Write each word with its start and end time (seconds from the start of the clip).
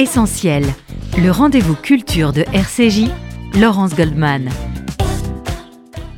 Essentiel, 0.00 0.64
le 1.18 1.30
rendez-vous 1.30 1.74
culture 1.74 2.32
de 2.32 2.40
RCJ, 2.54 3.10
Laurence 3.60 3.94
Goldman. 3.94 4.48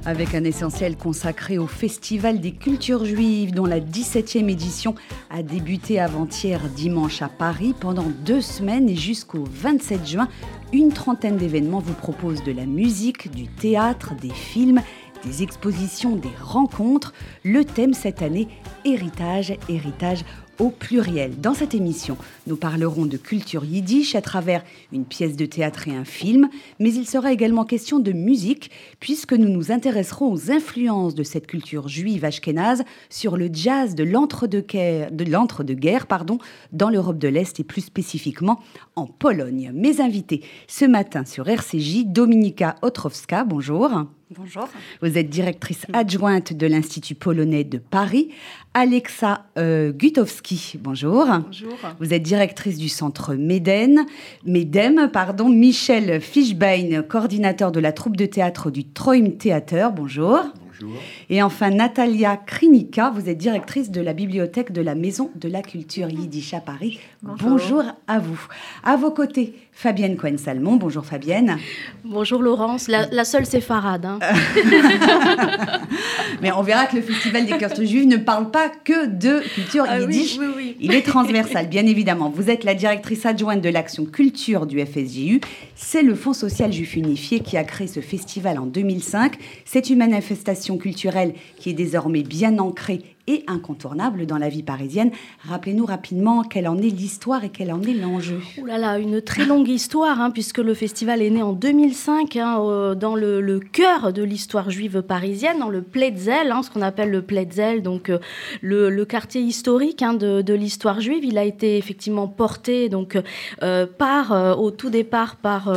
Avec 0.04 0.36
un 0.36 0.44
essentiel 0.44 0.96
consacré 0.96 1.58
au 1.58 1.66
Festival 1.66 2.38
des 2.38 2.52
cultures 2.52 3.04
juives 3.04 3.52
dont 3.52 3.66
la 3.66 3.80
17e 3.80 4.48
édition 4.48 4.94
a 5.30 5.42
débuté 5.42 5.98
avant-hier 5.98 6.60
dimanche 6.76 7.22
à 7.22 7.28
Paris 7.28 7.74
pendant 7.80 8.06
deux 8.24 8.40
semaines 8.40 8.88
et 8.88 8.94
jusqu'au 8.94 9.42
27 9.50 10.06
juin, 10.06 10.28
une 10.72 10.92
trentaine 10.92 11.36
d'événements 11.36 11.80
vous 11.80 11.94
proposent 11.94 12.44
de 12.44 12.52
la 12.52 12.66
musique, 12.66 13.32
du 13.32 13.48
théâtre, 13.48 14.14
des 14.14 14.30
films, 14.30 14.80
des 15.24 15.42
expositions, 15.42 16.14
des 16.14 16.30
rencontres. 16.40 17.12
Le 17.44 17.64
thème 17.64 17.94
cette 17.94 18.22
année, 18.22 18.46
héritage, 18.84 19.54
héritage 19.68 20.24
au 20.58 20.70
pluriel. 20.70 21.40
Dans 21.40 21.54
cette 21.54 21.74
émission, 21.74 22.16
nous 22.46 22.56
parlerons 22.56 23.06
de 23.06 23.16
culture 23.16 23.64
yiddish 23.64 24.14
à 24.14 24.22
travers 24.22 24.62
une 24.92 25.04
pièce 25.04 25.36
de 25.36 25.46
théâtre 25.46 25.88
et 25.88 25.94
un 25.94 26.04
film, 26.04 26.48
mais 26.78 26.92
il 26.92 27.06
sera 27.06 27.32
également 27.32 27.64
question 27.64 27.98
de 27.98 28.12
musique, 28.12 28.70
puisque 29.00 29.32
nous 29.32 29.48
nous 29.48 29.72
intéresserons 29.72 30.32
aux 30.32 30.50
influences 30.50 31.14
de 31.14 31.22
cette 31.22 31.46
culture 31.46 31.88
juive 31.88 32.24
ashkénaze 32.24 32.82
sur 33.10 33.36
le 33.36 33.48
jazz 33.52 33.94
de 33.94 34.04
l'entre-deux-guerres, 34.04 35.10
de 35.10 36.06
pardon, 36.06 36.38
dans 36.72 36.90
l'Europe 36.90 37.18
de 37.18 37.28
l'Est 37.28 37.58
et 37.60 37.64
plus 37.64 37.82
spécifiquement 37.82 38.60
en 38.96 39.06
Pologne. 39.06 39.72
Mes 39.74 40.00
invités 40.00 40.42
ce 40.68 40.84
matin 40.84 41.24
sur 41.24 41.48
RCJ, 41.48 42.04
Dominika 42.06 42.76
Otrowska, 42.82 43.44
bonjour. 43.44 44.06
Bonjour. 44.34 44.68
Vous 45.02 45.18
êtes 45.18 45.28
directrice 45.28 45.84
adjointe 45.92 46.52
de 46.52 46.66
l'Institut 46.66 47.14
polonais 47.14 47.64
de 47.64 47.78
Paris. 47.78 48.30
Alexa 48.72 49.44
euh, 49.58 49.92
Gutowski, 49.92 50.78
bonjour. 50.80 51.26
Bonjour. 51.26 51.76
Vous 52.00 52.14
êtes 52.14 52.22
directrice 52.22 52.78
du 52.78 52.88
centre 52.88 53.34
Méden, 53.34 54.06
Médem. 54.46 55.10
Pardon. 55.12 55.48
Michel 55.48 56.20
Fischbein, 56.20 57.02
coordinateur 57.02 57.72
de 57.72 57.80
la 57.80 57.92
troupe 57.92 58.16
de 58.16 58.26
théâtre 58.26 58.70
du 58.70 58.84
Troim 58.84 59.30
Theater, 59.38 59.92
bonjour. 59.92 60.40
Bonjour. 60.80 60.98
Et 61.28 61.42
enfin, 61.42 61.70
Natalia 61.70 62.36
Krinika, 62.36 63.10
vous 63.10 63.28
êtes 63.28 63.38
directrice 63.38 63.90
de 63.90 64.00
la 64.00 64.14
bibliothèque 64.14 64.72
de 64.72 64.80
la 64.80 64.94
Maison 64.94 65.30
de 65.34 65.48
la 65.48 65.62
Culture 65.62 66.08
Yiddish 66.08 66.54
à 66.54 66.60
Paris. 66.60 66.98
Bonjour, 67.22 67.82
à 68.06 68.18
vous. 68.18 68.40
À 68.82 68.96
vos 68.96 69.10
côtés, 69.10 69.54
Fabienne 69.82 70.16
Cohen-Salmon. 70.16 70.76
Bonjour 70.76 71.04
Fabienne. 71.04 71.58
Bonjour 72.04 72.40
Laurence. 72.40 72.86
La, 72.86 73.06
la 73.10 73.24
seule 73.24 73.46
séfarade. 73.46 74.04
Hein. 74.06 74.20
Mais 76.40 76.52
on 76.52 76.62
verra 76.62 76.86
que 76.86 76.94
le 76.94 77.02
Festival 77.02 77.46
des 77.46 77.58
cultures 77.58 77.84
juives 77.84 78.06
ne 78.06 78.16
parle 78.16 78.52
pas 78.52 78.68
que 78.68 79.06
de 79.06 79.40
culture 79.54 79.84
Ah 79.88 79.98
oui, 80.06 80.14
yiddish. 80.14 80.38
oui, 80.38 80.46
oui. 80.56 80.76
Il 80.80 80.94
est 80.94 81.02
transversal, 81.02 81.68
bien 81.68 81.84
évidemment. 81.84 82.30
Vous 82.30 82.48
êtes 82.48 82.62
la 82.62 82.74
directrice 82.74 83.26
adjointe 83.26 83.60
de 83.60 83.68
l'action 83.70 84.04
culture 84.04 84.66
du 84.66 84.78
FSJU. 84.86 85.40
C'est 85.74 86.02
le 86.02 86.14
Fonds 86.14 86.32
social 86.32 86.72
juif 86.72 86.94
unifié 86.94 87.40
qui 87.40 87.56
a 87.56 87.64
créé 87.64 87.88
ce 87.88 87.98
festival 87.98 88.60
en 88.60 88.66
2005. 88.66 89.34
C'est 89.64 89.90
une 89.90 89.98
manifestation 89.98 90.78
culturelle 90.78 91.34
qui 91.58 91.70
est 91.70 91.74
désormais 91.74 92.22
bien 92.22 92.58
ancrée 92.60 93.00
et 93.26 93.44
incontournable 93.46 94.26
dans 94.26 94.38
la 94.38 94.48
vie 94.48 94.62
parisienne. 94.62 95.10
Rappelez-nous 95.48 95.86
rapidement 95.86 96.42
quelle 96.42 96.68
en 96.68 96.76
est 96.78 96.90
l'histoire 96.90 97.44
et 97.44 97.50
quel 97.50 97.72
en 97.72 97.80
est 97.82 97.94
l'enjeu. 97.94 98.40
Ouh 98.58 98.66
là 98.66 98.78
là, 98.78 98.98
une 98.98 99.20
très 99.20 99.44
longue 99.44 99.68
histoire, 99.68 100.20
hein, 100.20 100.30
puisque 100.30 100.58
le 100.58 100.74
festival 100.74 101.22
est 101.22 101.30
né 101.30 101.42
en 101.42 101.52
2005 101.52 102.36
hein, 102.36 102.94
dans 102.94 103.14
le, 103.14 103.60
cœur 103.60 104.12
de 104.12 104.22
l'histoire 104.22 104.70
juive 104.70 105.02
parisienne, 105.02 105.58
dans 105.60 105.68
le 105.68 105.82
Pletzel, 105.82 106.50
hein, 106.50 106.62
ce 106.62 106.70
qu'on 106.70 106.82
appelle 106.82 107.10
le 107.10 107.22
Pletzel, 107.22 107.82
donc 107.82 108.10
euh, 108.10 108.18
le, 108.60 109.04
quartier 109.04 109.40
historique 109.40 110.02
de, 110.02 110.54
l'histoire 110.54 111.00
juive. 111.00 111.24
Il 111.24 111.38
a 111.38 111.44
été 111.44 111.78
effectivement 111.78 112.26
porté 112.26 112.88
donc 112.88 113.18
euh, 113.62 113.86
par, 113.86 114.32
euh, 114.32 114.54
au 114.54 114.70
tout 114.70 114.90
départ 114.90 115.36
par, 115.36 115.72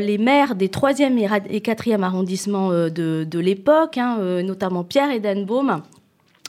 les 0.00 0.18
maires 0.18 0.54
des 0.54 0.68
3e 0.68 1.18
et 1.18 1.26
ra- 1.26 1.38
et 1.48 1.60
4e 1.60 2.02
arrondissements 2.02 2.70
de, 2.70 3.26
de 3.28 3.38
l'époque, 3.38 3.98
notamment 4.42 4.84
Pierre 4.84 5.10
Edenbaum 5.10 5.82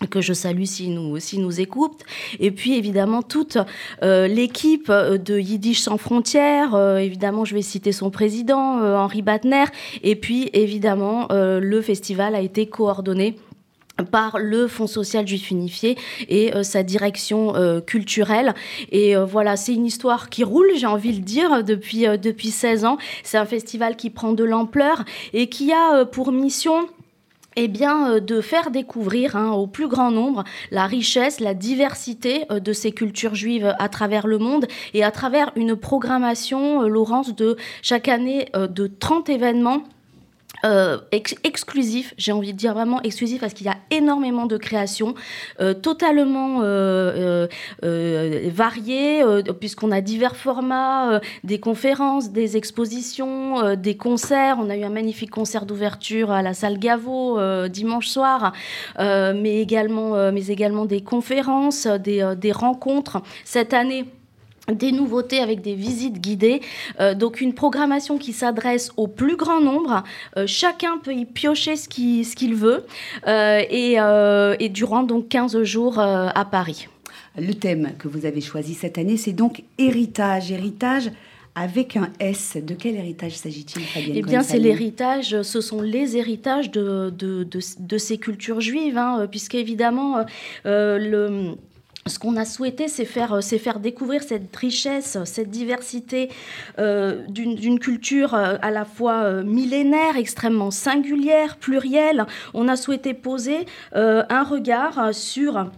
que 0.09 0.21
je 0.21 0.33
salue 0.33 0.63
s'ils 0.63 0.93
nous, 0.93 1.19
s'ils 1.19 1.41
nous 1.41 1.59
écoutent. 1.59 2.03
Et 2.39 2.51
puis 2.51 2.75
évidemment 2.75 3.21
toute 3.21 3.57
euh, 4.03 4.27
l'équipe 4.27 4.89
euh, 4.89 5.17
de 5.17 5.37
Yiddish 5.37 5.79
sans 5.79 5.97
frontières, 5.97 6.75
euh, 6.75 6.97
évidemment 6.97 7.45
je 7.45 7.55
vais 7.55 7.61
citer 7.61 7.91
son 7.91 8.09
président, 8.09 8.81
Henri 8.97 9.21
Batner, 9.21 9.65
et 10.03 10.15
puis 10.15 10.49
évidemment 10.53 11.27
le 11.31 11.81
festival 11.81 12.35
a 12.35 12.41
été 12.41 12.67
coordonné 12.67 13.37
par 14.11 14.39
le 14.39 14.67
Fonds 14.67 14.87
social 14.87 15.27
juif 15.27 15.51
unifié 15.51 15.97
et 16.27 16.51
sa 16.63 16.83
direction 16.83 17.53
culturelle. 17.85 18.53
Et 18.91 19.15
voilà, 19.15 19.57
c'est 19.57 19.73
une 19.73 19.85
histoire 19.85 20.29
qui 20.29 20.43
roule, 20.43 20.69
j'ai 20.75 20.87
envie 20.87 21.17
de 21.17 21.23
dire, 21.23 21.63
depuis, 21.63 22.05
depuis 22.17 22.51
16 22.51 22.85
ans. 22.85 22.97
C'est 23.23 23.37
un 23.37 23.45
festival 23.45 23.95
qui 23.95 24.09
prend 24.09 24.33
de 24.33 24.43
l'ampleur 24.43 25.03
et 25.33 25.47
qui 25.47 25.71
a 25.71 26.05
pour 26.05 26.31
mission 26.31 26.87
eh 27.55 27.67
bien, 27.67 28.13
euh, 28.13 28.19
de 28.19 28.41
faire 28.41 28.71
découvrir 28.71 29.35
hein, 29.35 29.51
au 29.51 29.67
plus 29.67 29.87
grand 29.87 30.11
nombre 30.11 30.43
la 30.71 30.85
richesse, 30.85 31.39
la 31.39 31.53
diversité 31.53 32.45
euh, 32.51 32.59
de 32.59 32.73
ces 32.73 32.91
cultures 32.91 33.35
juives 33.35 33.75
à 33.77 33.89
travers 33.89 34.27
le 34.27 34.37
monde 34.37 34.67
et 34.93 35.03
à 35.03 35.11
travers 35.11 35.51
une 35.55 35.75
programmation, 35.75 36.83
euh, 36.83 36.87
Laurence, 36.87 37.35
de 37.35 37.57
chaque 37.81 38.07
année 38.07 38.49
euh, 38.55 38.67
de 38.67 38.87
30 38.87 39.29
événements. 39.29 39.83
Euh, 40.65 40.97
ex- 41.11 41.35
exclusifs, 41.43 42.13
j'ai 42.17 42.31
envie 42.31 42.53
de 42.53 42.57
dire 42.57 42.73
vraiment 42.73 43.01
exclusifs 43.01 43.41
parce 43.41 43.53
qu'il 43.53 43.65
y 43.65 43.69
a 43.69 43.77
énormément 43.89 44.45
de 44.45 44.57
créations 44.57 45.15
euh, 45.59 45.73
totalement 45.73 46.59
euh, 46.61 47.47
variées 47.81 49.23
puisqu'on 49.59 49.91
a 49.91 50.01
divers 50.01 50.35
formats, 50.35 51.19
des 51.43 51.59
conférences, 51.59 52.31
des 52.31 52.57
expositions, 52.57 53.75
des 53.75 53.97
concerts. 53.97 54.57
On 54.59 54.69
a 54.69 54.77
eu 54.77 54.83
un 54.83 54.89
magnifique 54.89 55.31
concert 55.31 55.65
d'ouverture 55.65 56.31
à 56.31 56.41
la 56.41 56.53
salle 56.53 56.77
Gaveau 56.77 57.39
dimanche 57.67 58.07
soir, 58.07 58.53
mais, 58.97 59.61
également, 59.61 60.85
des 60.85 61.01
conférences, 61.01 61.87
des 61.87 62.51
rencontres. 62.51 63.21
Cette 63.45 63.73
année, 63.73 64.05
des 64.71 64.91
nouveautés 64.91 65.39
avec 65.39 65.61
des 65.61 65.75
visites 65.75 66.19
guidées. 66.19 66.61
Euh, 66.99 67.13
donc 67.13 67.41
une 67.41 67.53
programmation 67.53 68.17
qui 68.17 68.33
s'adresse 68.33 68.91
au 68.97 69.07
plus 69.07 69.35
grand 69.35 69.61
nombre. 69.61 70.03
Euh, 70.37 70.45
chacun 70.47 70.97
peut 70.97 71.13
y 71.13 71.25
piocher 71.25 71.75
ce 71.75 71.87
qu'il 71.87 72.25
ce 72.25 72.53
veut 72.53 72.85
euh, 73.27 73.61
et, 73.69 73.97
et 74.63 74.69
durant 74.69 75.03
donc 75.03 75.29
15 75.29 75.63
jours 75.63 75.99
à 75.99 76.45
Paris. 76.45 76.87
Le 77.37 77.53
thème 77.53 77.91
que 77.97 78.07
vous 78.07 78.25
avez 78.25 78.41
choisi 78.41 78.73
cette 78.73 78.97
année, 78.97 79.17
c'est 79.17 79.31
donc 79.31 79.63
héritage. 79.77 80.51
Héritage 80.51 81.11
avec 81.55 81.97
un 81.97 82.09
S. 82.19 82.57
De 82.61 82.73
quel 82.73 82.95
héritage 82.95 83.33
s'agit-il, 83.33 83.81
Fabienne 83.81 84.15
Eh 84.15 84.21
bien, 84.21 84.41
c'est 84.41 84.59
l'héritage, 84.59 85.41
ce 85.41 85.61
sont 85.61 85.81
les 85.81 86.17
héritages 86.17 86.71
de, 86.71 87.09
de, 87.09 87.43
de, 87.43 87.59
de 87.79 87.97
ces 87.97 88.17
cultures 88.17 88.61
juives, 88.61 88.97
hein, 88.97 89.27
puisqu'évidemment, 89.29 90.25
euh, 90.65 90.97
le 90.97 91.55
ce 92.07 92.17
qu'on 92.17 92.35
a 92.35 92.45
souhaité, 92.45 92.87
c'est 92.87 93.05
faire, 93.05 93.43
c'est 93.43 93.59
faire 93.59 93.79
découvrir 93.79 94.23
cette 94.23 94.55
richesse, 94.55 95.17
cette 95.25 95.49
diversité 95.49 96.29
euh, 96.79 97.23
d'une 97.27 97.79
culture 97.79 98.33
euh, 98.33 98.57
à 98.61 98.71
la 98.71 98.85
fois 98.85 99.23
euh, 99.23 99.43
millénaire, 99.43 100.17
extrêmement 100.17 100.71
singulière, 100.71 101.57
plurielle. 101.57 102.25
On 102.53 102.67
a 102.67 102.75
souhaité 102.75 103.13
poser 103.13 103.65
euh, 103.95 104.23
un 104.29 104.43
regard 104.43 105.13
sur 105.13 105.69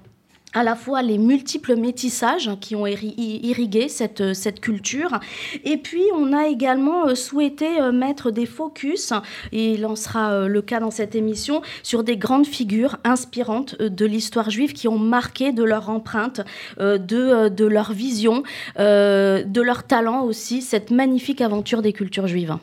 à 0.54 0.64
la 0.64 0.76
fois 0.76 1.02
les 1.02 1.18
multiples 1.18 1.76
métissages 1.76 2.52
qui 2.62 2.76
ont 2.76 2.86
irri- 2.86 3.16
irrigué 3.18 3.90
cette, 3.90 4.34
cette 4.34 4.60
culture. 4.60 5.20
Et 5.64 5.78
puis, 5.78 6.04
on 6.16 6.34
a 6.34 6.48
également 6.48 7.08
euh, 7.08 7.16
souhaité 7.16 7.82
euh, 7.82 7.92
mettre 7.92 8.32
des 8.32 8.46
focus, 8.46 9.14
et 9.52 9.74
il 9.74 9.86
en 9.86 9.96
sera 9.96 10.32
euh, 10.32 10.48
le 10.48 10.62
cas 10.62 10.80
dans 10.80 10.92
cette 10.92 11.16
émission, 11.16 11.62
sur 11.82 12.04
des 12.04 12.18
grandes 12.18 12.48
figures 12.48 12.98
inspirantes 13.04 13.76
euh, 13.80 13.90
de 13.90 14.06
l'histoire 14.06 14.50
juive 14.50 14.74
qui 14.74 14.88
ont 14.88 15.00
marqué 15.00 15.52
de 15.52 15.64
leur 15.64 15.90
empreinte, 15.90 16.42
euh, 16.80 16.98
de, 16.98 17.18
euh, 17.18 17.50
de 17.50 17.66
leur 17.66 17.92
vision, 17.94 18.44
euh, 18.80 19.44
de 19.44 19.62
leur 19.62 19.84
talent 19.84 20.24
aussi, 20.24 20.62
cette 20.62 20.92
magnifique 20.92 21.42
aventure 21.42 21.82
des 21.82 21.94
cultures 21.94 22.28
juives. 22.28 22.56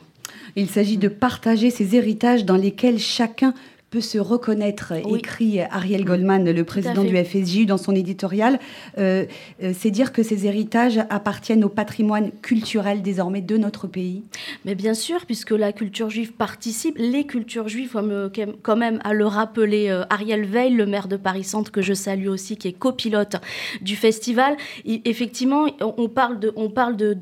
Il 0.55 0.69
s'agit 0.69 0.97
de 0.97 1.07
partager 1.07 1.69
ces 1.69 1.95
héritages 1.95 2.43
dans 2.43 2.57
lesquels 2.57 2.99
chacun 2.99 3.53
peut 3.91 4.01
se 4.01 4.17
reconnaître, 4.17 4.93
Oui. 5.05 5.19
écrit 5.19 5.59
Ariel 5.59 6.05
Goldman, 6.05 6.49
le 6.49 6.63
président 6.63 7.03
du 7.03 7.15
FSJU, 7.15 7.65
dans 7.65 7.77
son 7.77 7.93
éditorial. 7.93 8.57
Euh, 8.97 9.25
euh, 9.61 9.73
c'est 9.77 9.91
dire 9.91 10.13
que 10.13 10.23
ces 10.23 10.47
héritages 10.47 11.01
appartiennent 11.09 11.65
au 11.65 11.69
patrimoine 11.69 12.31
culturel 12.41 13.01
désormais 13.01 13.41
de 13.41 13.57
notre 13.57 13.87
pays. 13.87 14.23
Mais 14.63 14.75
bien 14.75 14.93
sûr, 14.93 15.25
puisque 15.25 15.51
la 15.51 15.73
culture 15.73 16.09
juive 16.09 16.31
participe, 16.31 16.95
les 16.97 17.25
cultures 17.25 17.67
juives, 17.67 17.91
euh, 17.97 18.29
quand 18.63 18.77
même 18.77 19.01
à 19.03 19.13
le 19.13 19.25
rappeler 19.25 19.89
euh, 19.89 20.05
Ariel 20.09 20.45
Veil, 20.45 20.73
le 20.73 20.85
maire 20.85 21.09
de 21.09 21.17
Paris-Centre, 21.17 21.69
que 21.69 21.81
je 21.81 21.93
salue 21.93 22.27
aussi, 22.29 22.55
qui 22.55 22.69
est 22.69 22.73
copilote 22.73 23.35
du 23.81 23.97
festival. 23.97 24.55
Effectivement, 24.85 25.65
on 25.81 26.07
parle 26.07 26.39
de, 26.39 26.53
on 26.55 26.69
parle 26.69 26.95
de, 26.95 27.13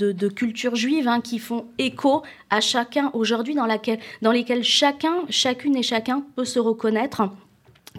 hein, 1.08 1.22
qui 1.22 1.40
font 1.40 1.66
écho 1.80 2.22
à 2.52 2.62
chacun 2.62 3.10
aujourd'hui, 3.14 3.56
dans, 3.56 3.66
laquelle, 3.66 4.00
dans 4.22 4.32
lesquelles 4.32 4.64
chacun, 4.64 5.16
chacune 5.30 5.76
et 5.76 5.84
chacun 5.84 6.24
peut 6.36 6.46
se 6.46 6.59
reconnaître 6.60 7.30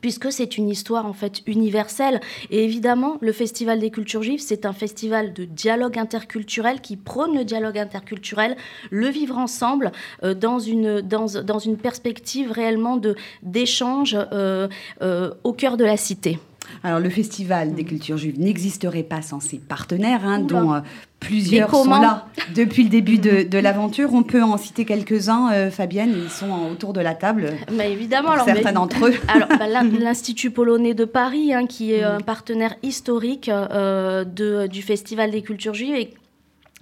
puisque 0.01 0.31
c'est 0.33 0.57
une 0.57 0.69
histoire 0.69 1.07
en 1.07 1.13
fait 1.13 1.43
universelle. 1.47 2.21
Et 2.51 2.65
évidemment, 2.65 3.19
le 3.21 3.33
Festival 3.33 3.81
des 3.81 3.91
cultures 3.91 4.23
juives, 4.23 4.41
c'est 4.41 4.65
un 4.65 4.73
festival 4.73 5.33
de 5.33 5.45
dialogue 5.45 5.99
interculturel 5.99 6.81
qui 6.81 6.97
prône 6.97 7.37
le 7.37 7.45
dialogue 7.45 7.79
interculturel, 7.79 8.57
le 8.91 9.09
vivre 9.09 9.37
ensemble 9.37 9.93
euh, 10.23 10.35
dans, 10.35 10.59
une, 10.59 11.77
perspective 11.77 12.53
réellement 12.53 13.01
d'échange 13.43 14.17
euh, 14.17 14.69
euh, 15.03 15.33
au 15.45 15.53
cœur 15.53 15.77
de 15.77 15.85
la 15.85 15.97
cité. 15.97 16.39
Alors, 16.83 17.01
le 17.01 17.11
Festival 17.11 17.75
des 17.75 17.85
cultures 17.85 18.17
juives 18.17 18.41
n'existerait 18.41 19.03
pas 19.03 19.23
sans 19.23 19.41
ses 19.41 19.59
partenaires, 19.59 20.25
hein, 20.25 20.41
dont 20.41 20.75
euh, 20.75 20.81
plusieurs 21.21 21.71
sont 21.71 21.89
là 21.89 22.27
depuis 22.55 22.85
le 22.85 22.89
début 22.89 23.19
de, 23.19 23.59
l'aventure. 23.59 24.15
On 24.15 24.23
peut 24.23 24.43
en 24.43 24.57
citer 24.57 24.85
quelques-uns, 24.85 25.53
euh, 25.53 25.71
Fabienne, 25.71 26.15
ils 26.25 26.31
sont 26.31 26.51
autour 26.73 26.93
de 26.93 27.01
la 27.01 27.15
table. 27.15 27.53
Mais 27.73 27.93
évidemment, 27.93 28.31
alors, 28.31 28.45
certains 28.45 28.73
d'entre 28.73 29.07
eux. 29.07 29.15
Alors, 29.29 29.49
bah, 29.49 29.67
l'Institut 30.01 30.51
polonais 30.51 30.95
de 30.95 31.05
Paris, 31.05 31.53
hein, 31.53 31.67
qui 31.67 31.93
est 31.93 32.03
un 32.03 32.21
partenaire 32.21 32.75
historique 32.83 33.49
euh, 33.49 34.25
de, 34.25 34.67
du 34.67 34.83
Festival 34.83 35.31
des 35.31 35.43
cultures 35.43 35.75
juives 35.75 35.95
et 35.95 36.15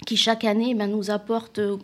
qui 0.08 0.16
chaque 0.16 0.44
année 0.44 0.74
ben, 0.74 0.90
nous 0.90 1.10
apporte, 1.10 1.58
euh, 1.58 1.76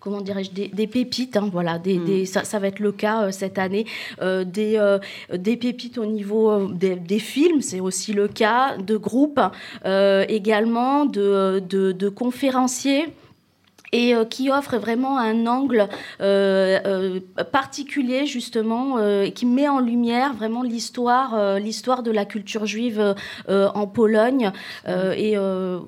comment 0.00 0.20
dirais-je, 0.20 0.50
des, 0.50 0.86
pépites. 0.88 1.36
Hein, 1.36 1.48
voilà, 1.52 1.78
des, 1.78 1.96
mm. 1.96 2.26
ça, 2.26 2.58
va 2.58 2.66
être 2.66 2.80
le 2.80 2.90
cas 2.90 3.22
euh, 3.22 3.30
cette 3.30 3.56
année. 3.56 3.86
Euh, 4.20 4.42
des, 4.42 4.98
des 5.32 5.56
pépites 5.56 5.96
au 5.96 6.06
niveau 6.06 6.66
des, 6.66 7.18
films, 7.20 7.62
c'est 7.62 7.78
aussi 7.78 8.12
le 8.12 8.26
cas, 8.26 8.76
de 8.78 8.96
groupes, 8.96 9.40
également 9.84 11.04
de, 11.04 11.60
de 11.60 12.08
conférenciers 12.08 13.06
et 13.92 14.14
euh, 14.14 14.24
qui 14.24 14.50
offre 14.50 14.76
vraiment 14.76 15.18
un 15.18 15.46
angle 15.46 15.88
euh, 16.20 16.78
euh, 16.86 17.20
particulier 17.50 18.26
justement 18.26 18.96
qui 19.34 19.46
met 19.46 19.68
en 19.68 19.80
lumière 19.80 20.34
vraiment 20.34 20.62
l'histoire 20.62 21.58
l'histoire 21.58 22.02
de 22.02 22.10
la 22.10 22.24
culture 22.24 22.66
juive 22.66 23.14
en 23.48 23.86
Pologne. 23.86 24.50
Et 24.86 25.36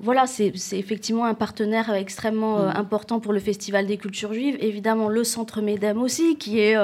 voilà 0.01 0.27
c'est 0.27 0.53
effectivement 0.71 1.25
un 1.25 1.33
partenaire 1.33 1.93
extrêmement 1.93 2.59
mm. 2.59 2.73
important 2.75 3.19
pour 3.19 3.33
le 3.33 3.39
festival 3.39 3.85
des 3.85 3.97
cultures 3.97 4.33
juives. 4.33 4.57
Évidemment 4.59 5.09
le 5.09 5.23
centre 5.23 5.61
Medem 5.61 6.01
aussi 6.01 6.37
qui 6.37 6.59
est 6.59 6.75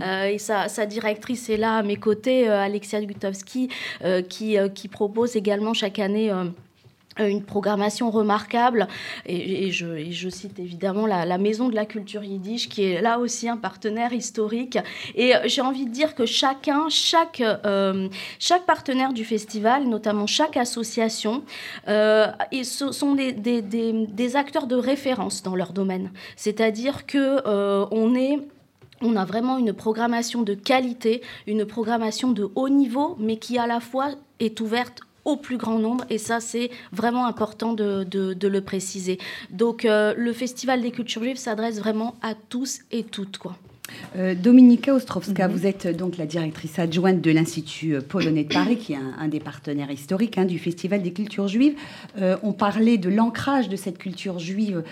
et 0.00 0.38
sa, 0.38 0.68
sa, 0.68 0.86
directrice 0.86 1.48
est 1.48 1.56
là 1.56 1.76
à 1.76 1.82
mes 1.82 1.96
côtés 1.96 2.48
Alexia 2.48 3.00
Gutowski 3.02 3.68
qui, 4.28 4.56
qui 4.74 4.88
propose 4.88 5.36
également 5.36 5.74
chaque 5.74 5.98
année 5.98 6.32
une 7.28 7.42
programmation 7.42 8.10
remarquable. 8.10 8.88
Et, 9.26 9.70
je, 9.70 10.28
cite 10.28 10.58
évidemment 10.58 11.06
la, 11.06 11.38
Maison 11.38 11.68
de 11.68 11.74
la 11.74 11.86
Culture 11.86 12.22
Yiddish, 12.22 12.68
qui 12.68 12.84
est 12.84 13.00
là 13.00 13.18
aussi 13.18 13.48
un 13.48 13.56
partenaire 13.56 14.12
historique. 14.12 14.78
Et 15.14 15.34
euh, 15.34 15.40
j'ai 15.46 15.62
envie 15.62 15.86
de 15.86 15.90
dire 15.90 16.14
que 16.14 16.26
chacun, 16.26 16.88
chaque, 16.88 17.40
euh, 17.40 18.08
chaque 18.38 18.66
partenaire 18.66 19.12
du 19.12 19.24
festival, 19.24 19.84
notamment 19.84 20.26
chaque 20.26 20.56
association, 20.56 21.44
ils 21.86 22.64
sont 22.64 23.14
des, 23.14 23.32
des, 23.32 24.36
acteurs 24.36 24.66
de 24.66 24.76
référence 24.76 25.42
dans 25.42 25.56
leur 25.56 25.72
domaine. 25.72 26.10
C'est-à-dire 26.36 27.06
que 27.06 27.40
on 27.92 28.14
est 28.14 28.38
on 29.02 29.16
a 29.16 29.24
vraiment 29.24 29.58
une 29.58 29.72
programmation 29.72 30.42
de 30.42 30.54
qualité, 30.54 31.22
une 31.46 31.64
programmation 31.64 32.32
de 32.32 32.50
haut 32.54 32.68
niveau, 32.68 33.16
mais 33.18 33.38
qui 33.38 33.58
à 33.58 33.66
la 33.66 33.80
fois 33.80 34.10
est 34.40 34.60
ouverte 34.60 35.00
au 35.24 35.36
plus 35.36 35.56
grand 35.56 35.78
nombre 35.78 36.04
et 36.10 36.18
ça 36.18 36.40
c'est 36.40 36.70
vraiment 36.92 37.26
important 37.26 37.72
de, 37.72 38.06
le 38.40 38.60
préciser. 38.60 39.18
Donc 39.50 39.84
euh, 39.84 40.14
le 40.16 40.32
Festival 40.32 40.82
des 40.82 40.90
cultures 40.90 41.22
juives 41.22 41.36
s'adresse 41.36 41.78
vraiment 41.78 42.16
à 42.22 42.34
tous 42.34 42.80
et 42.90 43.04
toutes 43.04 43.38
quoi. 43.38 43.56
Euh, 44.16 44.34
Dominika 44.34 44.94
Ostrowska, 44.94 45.48
mhm. 45.48 45.54
vous 45.54 45.66
êtes 45.66 45.86
euh, 45.86 45.92
donc 45.92 46.16
la 46.16 46.26
directrice 46.26 46.78
adjointe 46.78 47.20
de 47.20 47.30
l'Institut 47.30 47.94
euh, 47.94 48.00
polonais 48.00 48.44
de 48.44 48.52
Paris, 48.52 48.76
qui 48.76 48.92
est 48.92 48.98
un, 49.18 49.28
des 49.28 49.40
partenaires 49.40 49.90
historiques 49.90 50.38
hein, 50.38 50.44
du 50.44 50.58
Festival 50.58 51.02
des 51.02 51.12
cultures 51.12 51.48
juives. 51.48 51.74
on 52.42 52.52
parlait 52.52 52.98
de 52.98 53.08
l'ancrage 53.08 53.68
de 53.68 53.76
cette 53.76 53.98
culture 53.98 54.38
juive 54.38 54.82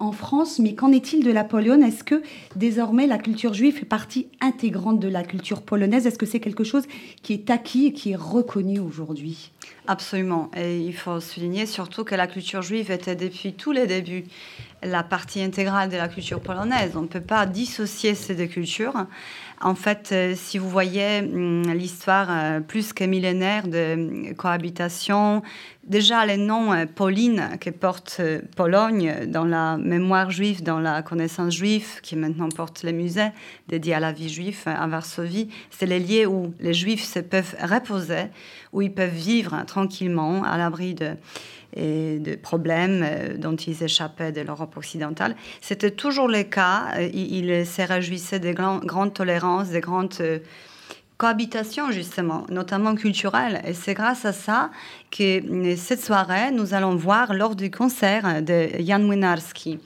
en 0.00 0.12
France, 0.12 0.58
mais 0.58 0.74
qu'en 0.74 0.92
est-il 0.92 1.24
de 1.24 1.30
la 1.30 1.44
Pologne? 1.44 1.82
Est-ce 1.82 2.04
que 2.04 2.22
désormais 2.56 3.06
la 3.06 3.18
culture 3.18 3.54
juive 3.54 3.74
fait 3.74 3.84
partie 3.84 4.28
intégrante 4.40 5.00
de 5.00 5.08
la 5.08 5.22
culture 5.22 5.62
polonaise? 5.62 6.06
Est-ce 6.06 6.18
que 6.18 6.26
c'est 6.26 6.40
quelque 6.40 6.64
chose 6.64 6.84
qui 7.22 7.32
est 7.32 7.50
acquis 7.50 7.86
et 7.86 7.92
qui 7.92 8.12
est 8.12 8.16
reconnu 8.16 8.78
aujourd'hui? 8.78 9.50
Absolument. 9.86 10.50
Et 10.56 10.78
il 10.78 10.94
faut 10.94 11.20
souligner 11.20 11.66
surtout 11.66 12.04
que 12.04 12.14
la 12.14 12.26
culture 12.26 12.62
juive 12.62 12.90
était 12.90 13.16
depuis 13.16 13.54
tous 13.54 13.72
les 13.72 13.86
débuts 13.86 14.24
la 14.82 15.02
partie 15.02 15.42
intégrale 15.42 15.90
de 15.90 15.96
la 15.96 16.08
culture 16.08 16.40
polonaise. 16.40 16.92
On 16.96 17.02
ne 17.02 17.06
peut 17.06 17.20
pas 17.20 17.46
dissocier 17.46 18.14
ces 18.14 18.34
deux 18.34 18.46
cultures. 18.46 19.06
En 19.62 19.74
fait, 19.74 20.08
euh, 20.12 20.32
si 20.34 20.56
vous 20.56 20.70
voyez 20.70 21.18
hum, 21.18 21.62
l'histoire 21.74 22.28
euh, 22.30 22.60
plus 22.60 22.94
que 22.94 23.04
millénaire 23.04 23.68
de 23.68 24.32
cohabitation, 24.32 25.42
déjà 25.84 26.24
les 26.24 26.38
noms 26.38 26.72
euh, 26.72 26.86
Pauline 26.86 27.58
que 27.60 27.68
porte 27.68 28.22
Pologne 28.56 29.26
dans 29.26 29.44
la 29.44 29.76
mémoire 29.76 30.30
juive, 30.30 30.62
dans 30.62 30.80
la 30.80 31.02
connaissance 31.02 31.52
juive, 31.52 32.00
qui 32.00 32.16
maintenant 32.16 32.48
porte 32.48 32.82
les 32.84 32.94
musées 32.94 33.32
dédiés 33.68 33.92
à 33.92 34.00
la 34.00 34.12
vie 34.12 34.30
juive 34.30 34.62
à 34.64 34.86
Varsovie, 34.86 35.50
c'est 35.70 35.84
les 35.84 36.00
lieux 36.00 36.26
où 36.26 36.54
les 36.58 36.72
juifs 36.72 37.04
se 37.04 37.18
peuvent 37.18 37.54
reposer, 37.60 38.28
où 38.72 38.80
ils 38.80 38.94
peuvent 38.94 39.10
vivre 39.10 39.62
tranquillement 39.66 40.42
à 40.42 40.56
l'abri 40.56 40.94
de 40.94 41.16
et 41.74 42.18
de 42.18 42.34
problèmes 42.34 43.02
euh, 43.04 43.36
dont 43.36 43.56
ils 43.56 43.82
échappaient 43.82 44.32
de 44.32 44.40
l'Europe 44.40 44.76
occidentale. 44.76 45.36
C'était 45.60 45.90
toujours 45.90 46.28
le 46.28 46.42
cas. 46.42 46.88
Euh, 46.96 47.08
ils 47.12 47.66
se 47.66 47.82
réjouissaient 47.82 48.40
de 48.40 48.52
grandes 48.52 49.14
tolérances, 49.14 49.70
de 49.70 49.78
grandes 49.78 50.14
euh, 51.20 51.26
cohabitations, 51.26 51.90
justement, 51.90 52.46
notamment 52.50 52.94
culturelles. 52.94 53.60
Et 53.66 53.74
c'est 53.74 53.94
grâce 53.94 54.24
à 54.24 54.32
ça 54.32 54.70
que 55.10 55.76
cette 55.76 56.02
soirée, 56.02 56.50
nous 56.52 56.74
allons 56.74 56.96
voir 56.96 57.34
lors 57.34 57.54
du 57.54 57.70
concert 57.70 58.42
de 58.42 58.68
Jan 58.80 59.00
Młynarski 59.00 59.78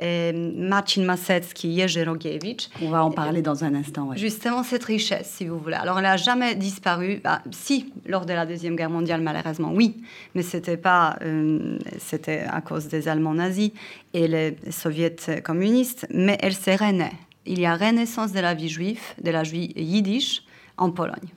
Marcin 0.00 1.02
Masecki, 1.02 1.76
Jerzy 1.76 2.04
Rogiewicz. 2.04 2.70
On 2.82 2.90
va 2.90 3.04
en 3.04 3.10
parler 3.10 3.42
dans 3.42 3.64
un 3.64 3.74
instant. 3.74 4.10
Justement, 4.14 4.62
cette 4.62 4.84
richesse, 4.84 5.28
si 5.36 5.46
vous 5.46 5.58
voulez. 5.58 5.74
Alors, 5.74 5.98
elle 5.98 6.04
n'a 6.04 6.16
jamais 6.16 6.54
disparu. 6.54 7.20
Bah, 7.22 7.42
si, 7.50 7.92
lors 8.06 8.24
de 8.24 8.32
la 8.32 8.46
Deuxième 8.46 8.76
Guerre 8.76 8.90
mondiale, 8.90 9.20
malheureusement, 9.20 9.72
oui. 9.74 9.96
Mais 10.34 10.42
c'était 10.42 10.76
pas... 10.76 11.16
Euh, 11.22 11.78
c'était 11.98 12.44
à 12.48 12.60
cause 12.60 12.86
des 12.86 13.08
Allemands 13.08 13.34
nazis 13.34 13.72
et 14.14 14.28
les 14.28 14.56
soviets 14.70 15.16
communistes. 15.42 16.06
Mais 16.14 16.38
elle 16.40 16.54
s'est 16.54 16.76
renée. 16.76 17.12
Il 17.44 17.58
y 17.58 17.66
a 17.66 17.74
renaissance 17.74 18.32
de 18.32 18.40
la 18.40 18.54
vie 18.54 18.68
juive, 18.68 19.00
de 19.20 19.30
la 19.30 19.42
vie 19.42 19.72
yiddish, 19.74 20.42
en 20.78 20.90
Pologne. 20.90 21.28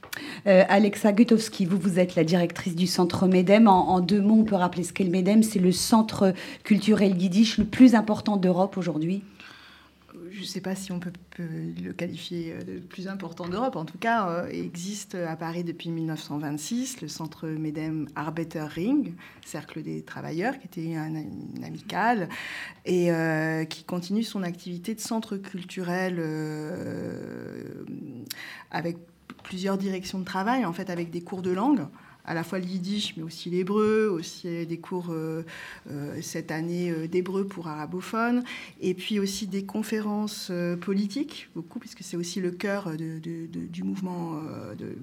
Euh, 0.47 0.63
Alexa 0.69 1.11
Gutowski, 1.11 1.65
vous, 1.65 1.77
vous 1.77 1.99
êtes 1.99 2.15
la 2.15 2.23
directrice 2.23 2.75
du 2.75 2.87
Centre 2.87 3.27
MEDEM. 3.27 3.67
En, 3.67 3.99
deux 3.99 4.21
mots, 4.21 4.39
on 4.39 4.43
peut 4.43 4.55
rappeler 4.55 4.83
ce 4.83 4.93
qu'est 4.93 5.03
le 5.03 5.11
MEDEM. 5.11 5.43
C'est 5.43 5.59
le 5.59 5.71
centre 5.71 6.33
culturel 6.63 7.21
yiddish 7.21 7.57
le 7.57 7.65
plus 7.65 7.95
important 7.95 8.37
d'Europe 8.37 8.77
aujourd'hui 8.77 9.23
je 10.29 10.41
ne 10.41 10.45
sais 10.45 10.61
pas 10.61 10.75
si 10.75 10.91
on 10.91 10.99
peut, 10.99 11.11
le 11.37 11.91
qualifier 11.91 12.55
de 12.65 12.79
plus 12.79 13.07
important 13.07 13.47
d'Europe. 13.47 13.75
En 13.75 13.85
tout 13.85 13.97
cas, 13.97 14.29
euh, 14.29 14.47
existe 14.47 15.15
à 15.15 15.35
Paris 15.35 15.63
depuis 15.63 15.89
1926 15.89 17.01
le 17.01 17.07
centre 17.07 17.47
MEDEM 17.47 18.07
Arbeiter 18.15 18.63
Ring, 18.63 19.13
Cercle 19.45 19.83
des 19.83 20.03
travailleurs, 20.03 20.57
qui 20.57 20.67
était 20.67 20.95
un, 20.95 21.15
une 21.15 21.63
amicale, 21.63 22.29
et 22.85 23.11
euh, 23.11 23.65
qui 23.65 23.83
continue 23.83 24.23
son 24.23 24.43
activité 24.43 24.95
de 24.95 25.01
centre 25.01 25.37
culturel 25.37 26.19
avec 28.71 28.97
plusieurs 29.43 29.77
directions 29.77 30.19
de 30.19 30.25
travail, 30.25 30.65
en 30.65 30.73
fait, 30.73 30.89
avec 30.89 31.09
des 31.11 31.21
cours 31.21 31.41
de 31.41 31.51
langue 31.51 31.85
à 32.25 32.33
la 32.33 32.43
fois 32.43 32.59
le 32.59 32.65
yiddish, 32.65 33.15
mais 33.17 33.23
aussi 33.23 33.49
l'hébreu, 33.49 34.07
aussi 34.07 34.65
des 34.65 34.77
cours 34.77 35.07
euh, 35.09 35.43
euh, 35.89 36.19
cette 36.21 36.51
année 36.51 36.91
euh, 36.91 37.07
d'hébreu 37.07 37.45
pour 37.45 37.67
arabophones, 37.67 38.43
et 38.79 38.93
puis 38.93 39.19
aussi 39.19 39.47
des 39.47 39.65
conférences 39.65 40.51
politiques, 40.81 41.49
beaucoup, 41.55 41.79
puisque 41.79 42.03
c'est 42.03 42.17
aussi 42.17 42.39
le 42.39 42.51
cœur 42.51 42.91
du 42.97 43.83
mouvement, 43.83 44.39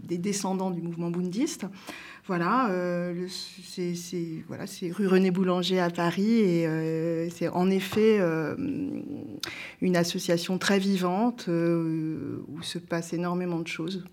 des 0.04 0.18
descendants 0.18 0.70
du 0.70 0.82
mouvement 0.82 1.10
bundiste. 1.10 1.66
Voilà, 2.26 2.70
c'est 3.28 4.44
voilà, 4.46 4.64
rue 4.92 5.06
René 5.06 5.30
Boulanger 5.30 5.80
à 5.80 5.90
Paris, 5.90 6.40
et 6.40 7.28
c'est 7.30 7.48
en 7.48 7.70
effet 7.70 8.20
une 9.80 9.96
association 9.96 10.58
très 10.58 10.78
vivante 10.78 11.48
où 11.48 12.62
se 12.62 12.78
passe 12.78 13.12
énormément 13.12 13.60
de 13.60 13.68
choses. 13.68 14.04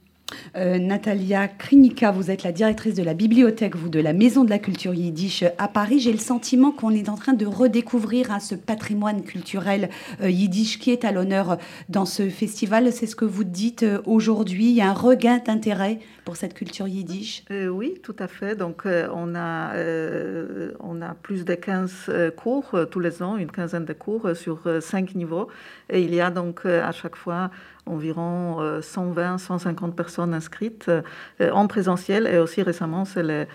Euh, 0.55 0.79
Natalia 0.79 1.48
Krinika, 1.48 2.12
vous 2.12 2.32
êtes 2.32 2.44
la 2.44 2.51
directrice 2.51 2.96
de 2.96 3.03
la 3.03 3.13
bibliothèque, 3.13 3.75
vous, 3.75 3.89
de 3.89 4.00
la 4.00 4.13
Maison 4.13 4.44
de 4.44 4.50
la 4.50 4.60
Culture 4.60 4.94
Yiddish 4.94 5.44
à 5.58 5.67
Paris. 5.67 6.00
J'ai 6.00 6.12
le 6.12 6.17
sentiment 6.17 6.72
qu'on 6.72 6.91
est 6.91 7.10
en 7.10 7.15
train 7.15 7.34
de 7.34 7.46
redécouvrir 7.46 8.32
hein, 8.32 8.39
ce 8.39 8.55
patrimoine 8.55 9.24
culturel 9.24 9.89
euh, 10.22 10.29
yiddish 10.29 10.79
qui 10.79 10.91
est 10.91 11.05
à 11.05 11.12
l'honneur 11.12 11.58
dans 11.89 12.05
ce 12.05 12.29
festival. 12.29 12.91
C'est 12.91 13.08
ce 13.08 13.15
que 13.15 13.25
vous 13.25 13.44
dites 13.44 13.84
euh, 13.84 14.01
aujourd'hui. 14.05 14.70
Il 14.70 14.75
y 14.75 14.82
a 14.82 14.89
un 14.89 14.94
regain 14.94 15.39
d'intérêt 15.46 16.00
pour 16.24 16.38
cette 16.38 16.53
culture 16.55 16.88
yiddish? 16.88 17.44
Oui, 17.51 17.96
tout 18.01 18.15
à 18.17 18.27
fait. 18.27 18.55
Donc, 18.55 18.86
on, 18.86 19.36
a, 19.36 19.74
on 20.79 21.01
a 21.03 21.13
plus 21.13 21.46
de 21.46 21.53
15 21.53 22.12
cours 22.36 22.75
tous 22.89 23.00
les 23.00 23.22
ans, 23.22 23.38
une 23.38 23.51
quinzaine 23.51 23.86
de 23.86 23.94
cours 23.94 24.36
sur 24.36 24.62
cinq 24.82 25.13
niveaux. 25.13 25.50
Et 25.88 26.01
il 26.01 26.15
y 26.15 26.22
a 26.22 26.32
donc 26.32 26.65
à 26.65 26.91
chaque 26.91 27.15
fois 27.15 27.51
environ 27.86 28.80
120-150 28.80 29.92
personnes 29.94 30.34
inscrites 30.34 30.89
en 31.39 31.68
présentiel 31.68 32.27
et 32.27 32.38
aussi 32.39 32.62
récemment 32.62 33.06
c'est 33.06 33.24
le 33.24 33.46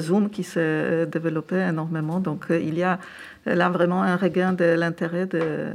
Zoom 0.00 0.30
qui 0.30 0.42
s'est 0.42 1.06
développé 1.06 1.56
énormément. 1.56 2.20
Donc 2.20 2.46
il 2.50 2.76
y 2.76 2.82
a 2.82 2.98
là 3.46 3.68
vraiment 3.68 4.02
un 4.02 4.16
regain 4.16 4.52
de 4.52 4.64
l'intérêt 4.64 5.26
de 5.26 5.72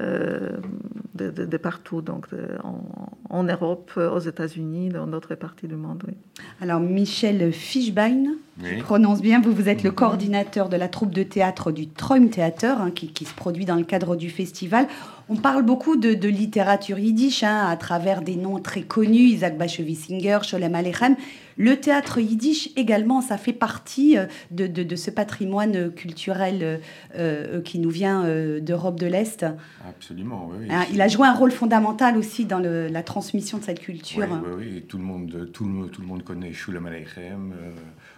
euh, 0.00 0.50
de, 1.14 1.56
partout, 1.56 2.02
donc 2.02 2.26
en, 3.30 3.44
Europe, 3.44 3.92
aux 3.96 4.18
États-Unis, 4.18 4.88
dans 4.88 5.06
d'autres 5.06 5.36
parties 5.36 5.68
du 5.68 5.76
monde. 5.76 6.02
Alors 6.60 6.80
Michel 6.80 7.52
Fischbein, 7.52 8.34
je 8.60 8.82
prononce 8.82 9.22
bien, 9.22 9.40
vous, 9.40 9.52
vous 9.52 9.68
êtes 9.68 9.84
le 9.84 9.92
coordinateur 9.92 10.68
de 10.68 10.76
la 10.76 10.88
troupe 10.88 11.14
de 11.14 11.22
théâtre 11.22 11.70
du 11.70 11.86
Träum 11.86 12.28
Theater, 12.30 12.80
hein, 12.80 12.90
qui, 12.90 13.24
se 13.24 13.34
produit 13.34 13.64
dans 13.64 13.76
le 13.76 13.84
cadre 13.84 14.16
du 14.16 14.30
festival. 14.30 14.88
On 15.30 15.36
parle 15.36 15.62
beaucoup 15.62 15.96
de, 15.96 16.28
littérature 16.28 16.98
yiddish 16.98 17.44
hein, 17.44 17.66
à 17.66 17.76
travers 17.76 18.20
des 18.20 18.36
noms 18.36 18.58
très 18.60 18.82
connus, 18.82 19.28
Isaac 19.28 19.56
Bashevis-Singer, 19.56 20.40
Sholem 20.42 20.74
Aleichem. 20.74 21.16
Le 21.56 21.76
théâtre 21.76 22.18
yiddish 22.18 22.70
également, 22.76 23.22
ça 23.22 23.38
fait 23.38 23.54
partie 23.54 24.18
euh, 24.18 24.26
de, 24.50 24.96
ce 24.96 25.10
patrimoine 25.10 25.90
culturel 25.92 26.58
euh, 26.62 26.78
euh, 27.16 27.62
qui 27.62 27.78
nous 27.78 27.90
vient 27.90 28.24
d'Europe 28.60 29.00
de 29.00 29.06
l'Est. 29.06 29.46
Absolument, 29.88 30.50
oui. 30.52 30.66
Hein, 30.68 30.84
il 30.92 31.00
a 31.00 31.08
joué 31.08 31.26
un 31.26 31.34
rôle 31.34 31.52
fondamental 31.52 32.18
aussi 32.18 32.44
dans 32.44 32.58
la 32.58 33.02
transmission 33.02 33.58
de 33.58 33.64
cette 33.64 33.80
culture. 33.80 34.26
Oui, 34.30 34.66
oui, 34.74 34.84
Tout, 34.86 34.98
le 34.98 35.04
monde, 35.04 35.48
tout, 35.52 35.64
le, 35.64 35.88
tout 35.88 36.02
le 36.02 36.06
monde 36.06 36.22
connaît 36.22 36.52
Shulam 36.52 36.86
Aleichem. 36.86 37.54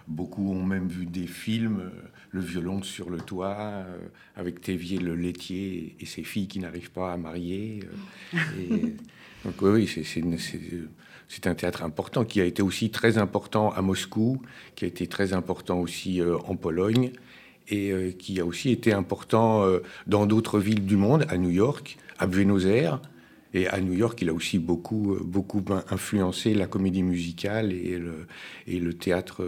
beaucoup 0.07 0.51
ont 0.51 0.63
même 0.63 0.87
vu 0.87 1.05
des 1.05 1.27
films, 1.27 1.89
Le 2.31 2.41
violon 2.41 2.83
sur 2.83 3.09
le 3.09 3.17
toit, 3.17 3.85
avec 4.35 4.61
Tévier 4.61 4.99
le 4.99 5.15
laitier 5.15 5.95
et 5.99 6.05
ses 6.05 6.23
filles 6.23 6.47
qui 6.47 6.59
n'arrivent 6.59 6.91
pas 6.91 7.13
à 7.13 7.17
marier. 7.17 7.79
donc 9.45 9.61
oui, 9.61 9.89
c'est 11.27 11.47
un 11.47 11.55
théâtre 11.55 11.83
important 11.83 12.25
qui 12.25 12.41
a 12.41 12.45
été 12.45 12.61
aussi 12.61 12.89
très 12.89 13.17
important 13.17 13.71
à 13.71 13.81
Moscou, 13.81 14.41
qui 14.75 14.85
a 14.85 14.87
été 14.87 15.07
très 15.07 15.33
important 15.33 15.79
aussi 15.79 16.21
euh, 16.21 16.37
en 16.45 16.55
Pologne 16.55 17.11
et 17.69 17.91
euh, 17.91 18.11
qui 18.11 18.39
a 18.39 18.45
aussi 18.45 18.71
été 18.71 18.93
important 18.93 19.63
euh, 19.63 19.79
dans 20.07 20.25
d'autres 20.25 20.59
villes 20.59 20.85
du 20.85 20.97
monde, 20.97 21.25
à 21.29 21.37
New 21.37 21.49
York, 21.49 21.97
à 22.17 22.27
Buenos 22.27 22.65
Aires. 22.65 23.01
Et 23.53 23.67
à 23.67 23.79
New 23.79 23.93
York, 23.93 24.19
il 24.21 24.29
a 24.29 24.33
aussi 24.33 24.59
beaucoup, 24.59 25.17
beaucoup 25.23 25.63
influencé 25.89 26.53
la 26.53 26.67
comédie 26.67 27.03
musicale 27.03 27.71
et 27.71 27.97
le, 27.97 28.27
et 28.67 28.79
le 28.79 28.93
théâtre 28.93 29.43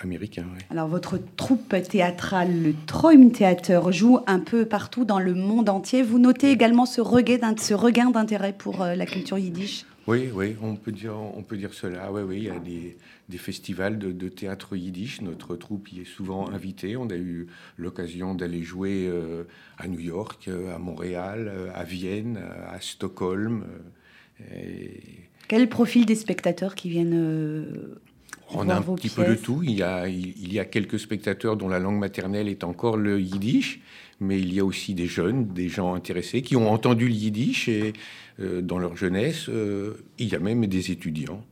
américain. 0.00 0.44
Alors, 0.70 0.88
votre 0.88 1.18
troupe 1.36 1.74
théâtrale, 1.88 2.62
le 2.62 2.74
Träum 2.86 3.32
Theater, 3.32 3.92
joue 3.92 4.20
un 4.26 4.38
peu 4.38 4.64
partout 4.64 5.04
dans 5.04 5.18
le 5.18 5.34
monde 5.34 5.68
entier. 5.68 6.02
Vous 6.02 6.18
notez 6.18 6.50
également 6.50 6.86
ce 6.86 7.00
regain 7.00 8.10
d'intérêt 8.10 8.54
pour 8.56 8.78
la 8.84 9.06
culture 9.06 9.38
yiddish? 9.38 9.84
Oui, 10.08 10.30
oui, 10.34 10.56
on 10.60 10.74
peut 10.74 10.90
dire, 10.90 11.14
on 11.16 11.42
peut 11.42 11.56
dire 11.56 11.72
cela. 11.74 12.10
Oui, 12.10 12.22
oui, 12.22 12.36
il 12.38 12.44
y 12.44 12.50
a 12.50 12.58
des, 12.58 13.38
festivals 13.38 13.98
de, 13.98 14.28
théâtre 14.28 14.76
yiddish. 14.76 15.20
Notre 15.20 15.56
troupe 15.56 15.92
y 15.92 16.00
est 16.00 16.04
souvent 16.04 16.48
invitée. 16.50 16.96
On 16.96 17.08
a 17.08 17.16
eu 17.16 17.46
l'occasion 17.78 18.34
d'aller 18.34 18.62
jouer 18.62 19.06
euh, 19.08 19.44
à 19.78 19.86
New 19.86 20.00
York, 20.00 20.48
euh, 20.48 20.74
à 20.74 20.78
Montréal, 20.78 21.50
euh, 21.52 21.70
à 21.74 21.84
Vienne, 21.84 22.40
à 22.68 22.80
Stockholm. 22.80 23.64
Quel 25.46 25.68
profil 25.68 26.04
des 26.04 26.16
spectateurs 26.16 26.74
qui 26.74 26.88
viennent 26.88 27.76
on 28.54 28.68
a 28.68 28.74
un 28.74 28.82
petit 28.82 29.08
peu 29.08 29.24
de 29.24 29.34
tout. 29.34 29.62
Il 29.62 29.70
y, 29.70 29.82
a, 29.82 30.08
il 30.08 30.52
y 30.52 30.58
a 30.58 30.64
quelques 30.64 30.98
spectateurs 30.98 31.56
dont 31.56 31.68
la 31.68 31.78
langue 31.78 31.98
maternelle 31.98 32.48
est 32.48 32.64
encore 32.64 32.96
le 32.96 33.20
yiddish, 33.20 33.80
mais 34.22 34.40
il 34.40 34.54
y 34.54 34.60
a 34.60 34.64
aussi 34.64 34.94
des 34.94 35.06
jeunes, 35.06 35.48
des 35.48 35.68
gens 35.68 35.94
intéressés 35.94 36.42
qui 36.42 36.56
ont 36.56 36.70
entendu 36.70 37.08
le 37.08 37.14
yiddish 37.14 37.68
et 37.68 37.92
euh, 38.40 38.62
dans 38.62 38.78
leur 38.78 38.96
jeunesse, 38.96 39.48
euh, 39.48 40.04
il 40.18 40.28
y 40.28 40.34
a 40.34 40.38
même 40.38 40.66
des 40.66 40.90
étudiants 40.90 41.44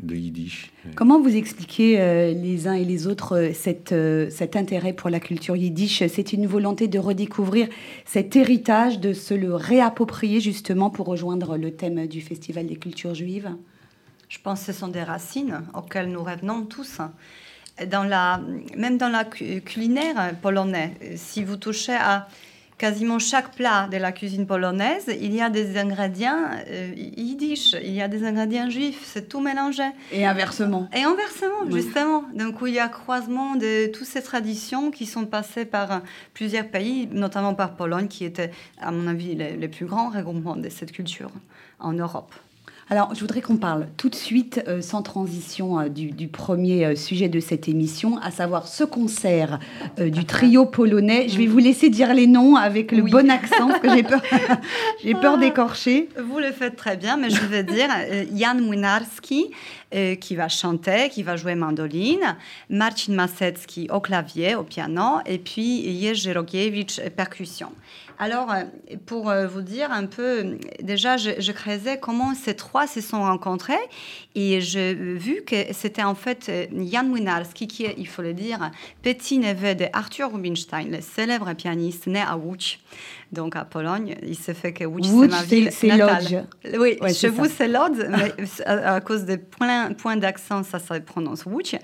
de 0.00 0.16
yiddish. 0.16 0.72
Comment 0.96 1.20
vous 1.20 1.36
expliquez 1.36 2.00
euh, 2.00 2.32
les 2.32 2.66
uns 2.66 2.72
et 2.72 2.84
les 2.84 3.06
autres 3.06 3.52
cette, 3.54 3.94
cet 4.30 4.56
intérêt 4.56 4.92
pour 4.92 5.08
la 5.08 5.20
culture 5.20 5.54
yiddish? 5.54 6.02
C'est 6.08 6.32
une 6.32 6.48
volonté 6.48 6.88
de 6.88 6.98
redécouvrir 6.98 7.68
cet 8.04 8.34
héritage, 8.34 8.98
de 8.98 9.12
se 9.12 9.34
le 9.34 9.54
réapproprier 9.54 10.40
justement 10.40 10.90
pour 10.90 11.06
rejoindre 11.06 11.56
le 11.56 11.70
thème 11.70 12.08
du 12.08 12.20
Festival 12.20 12.66
des 12.66 12.76
cultures 12.76 13.14
juives? 13.14 13.50
Je 14.28 14.38
pense 14.42 14.60
que 14.60 14.72
ce 14.72 14.78
sont 14.78 14.88
des 14.88 15.02
racines 15.02 15.62
auxquelles 15.74 16.10
nous 16.10 16.24
revenons 16.24 16.64
tous 16.64 17.00
dans 17.90 18.04
la, 18.04 18.40
même 18.76 18.98
dans 18.98 19.08
la 19.08 19.24
culinaire 19.24 20.34
polonaise, 20.40 20.92
si 21.16 21.42
vous 21.42 21.56
touchez 21.56 21.94
à 21.94 22.28
quasiment 22.78 23.18
chaque 23.18 23.54
plat 23.54 23.88
de 23.90 23.96
la 23.96 24.12
cuisine 24.12 24.46
polonaise, 24.46 25.06
il 25.08 25.34
y 25.34 25.40
a 25.40 25.48
des 25.48 25.78
ingrédients 25.78 26.50
euh, 26.68 26.92
yiddish, 26.96 27.74
il 27.82 27.92
y 27.92 28.02
a 28.02 28.08
des 28.08 28.24
ingrédients 28.24 28.68
juifs, 28.68 29.02
c'est 29.04 29.28
tout 29.28 29.40
mélangé. 29.40 29.84
Et 30.12 30.26
inversement. 30.26 30.88
Et 30.92 31.02
inversement, 31.02 31.70
justement. 31.70 32.24
Donc, 32.34 32.56
il 32.66 32.74
y 32.74 32.78
a 32.78 32.88
croisement 32.88 33.54
de 33.56 33.86
toutes 33.86 34.06
ces 34.06 34.22
traditions 34.22 34.90
qui 34.90 35.06
sont 35.06 35.26
passées 35.26 35.64
par 35.64 36.02
plusieurs 36.32 36.68
pays, 36.68 37.08
notamment 37.10 37.54
par 37.54 37.74
Pologne, 37.74 38.08
qui 38.08 38.24
était, 38.24 38.50
à 38.80 38.90
mon 38.90 39.06
avis, 39.06 39.34
le 39.34 39.68
plus 39.68 39.86
grand 39.86 40.10
regroupement 40.10 40.56
de 40.56 40.68
cette 40.68 40.92
culture 40.92 41.30
en 41.78 41.92
Europe. 41.92 42.34
Alors, 42.90 43.14
je 43.14 43.20
voudrais 43.20 43.40
qu'on 43.40 43.56
parle 43.56 43.86
tout 43.96 44.10
de 44.10 44.14
suite, 44.14 44.62
euh, 44.68 44.82
sans 44.82 45.00
transition, 45.00 45.80
euh, 45.80 45.88
du, 45.88 46.28
premier 46.28 46.84
euh, 46.84 46.94
sujet 46.94 47.30
de 47.30 47.40
cette 47.40 47.66
émission, 47.66 48.18
à 48.18 48.30
savoir 48.30 48.68
ce 48.68 48.84
concert 48.84 49.58
du 49.98 50.26
trio 50.26 50.66
polonais. 50.66 51.28
Je 51.28 51.38
vais 51.38 51.46
vous 51.46 51.58
laisser 51.58 51.88
dire 51.88 52.12
les 52.12 52.26
noms 52.26 52.56
avec 52.56 52.92
le 52.92 53.02
bon 53.02 53.30
accent, 53.30 53.68
parce 53.68 53.80
que 53.80 53.90
j'ai 53.94 54.02
peur, 54.02 54.20
j'ai 55.02 55.14
peur 55.14 55.38
d'écorcher. 55.38 56.08
Vous 56.22 56.38
le 56.38 56.52
faites 56.52 56.76
très 56.76 56.96
bien, 56.96 57.16
mais 57.16 57.30
je 57.30 57.40
vais 57.46 57.62
dire 57.64 57.88
Jan 58.34 58.58
Młynarski, 59.94 60.16
qui 60.16 60.36
va 60.36 60.48
chanter, 60.48 61.08
qui 61.10 61.22
va 61.22 61.36
jouer 61.36 61.54
mandoline, 61.54 62.36
Marcin 62.68 63.14
Masecki 63.14 63.88
au 63.90 64.00
clavier, 64.00 64.54
au 64.54 64.64
piano, 64.64 65.20
et 65.26 65.38
puis 65.38 66.00
Jerzy 66.00 66.32
Rogiewicz, 66.32 67.00
percussion. 67.16 67.70
Alors, 68.18 68.52
euh, 68.52 68.62
pour 69.06 69.28
euh, 69.28 69.46
vous 69.46 69.62
dire 69.62 69.90
un 69.90 70.06
peu, 70.06 70.56
déjà, 70.80 71.16
je, 71.16 71.30
je 71.38 71.52
creusais 71.52 71.98
comment 71.98 72.34
ces 72.34 72.54
trois 72.54 72.86
se 72.86 73.00
sont 73.00 73.22
rencontrés 73.22 73.74
et 74.36 74.60
j'ai 74.60 74.94
vu 74.94 75.42
que 75.44 75.56
c'était 75.72 76.04
en 76.04 76.14
fait 76.14 76.46
euh, 76.48 76.66
Jan 76.72 77.04
Młynarski, 77.04 77.66
qui 77.66 77.84
est, 77.84 77.94
il 77.98 78.06
faut 78.06 78.22
le 78.22 78.32
dire, 78.32 78.70
petit 79.02 79.38
neveu 79.38 79.74
de 79.74 79.86
Arthur 79.92 80.32
Rubinstein, 80.32 80.90
le 80.90 81.00
célèbre 81.00 81.52
pianiste 81.54 82.06
né 82.06 82.20
à 82.20 82.36
Łódź 82.36 82.78
donc 83.34 83.56
à 83.56 83.64
Pologne. 83.64 84.16
Il 84.22 84.36
se 84.36 84.52
fait 84.52 84.72
que 84.72 84.84
Łódź, 84.84 85.06
c'est 85.06 85.28
ma 85.28 85.42
ville 85.42 85.70
natale. 85.82 86.46
Oui, 86.78 86.96
chez 87.12 87.28
vous, 87.28 87.46
c'est 87.46 87.68
Lodz, 87.68 88.06
mais 88.08 88.32
à, 88.66 89.00
cause 89.00 89.24
des 89.24 89.36
points, 89.36 89.92
points 89.92 90.16
d'accent, 90.16 90.62
ça 90.62 90.78
se 90.78 90.94
prononce 91.00 91.44
Łódź. 91.44 91.76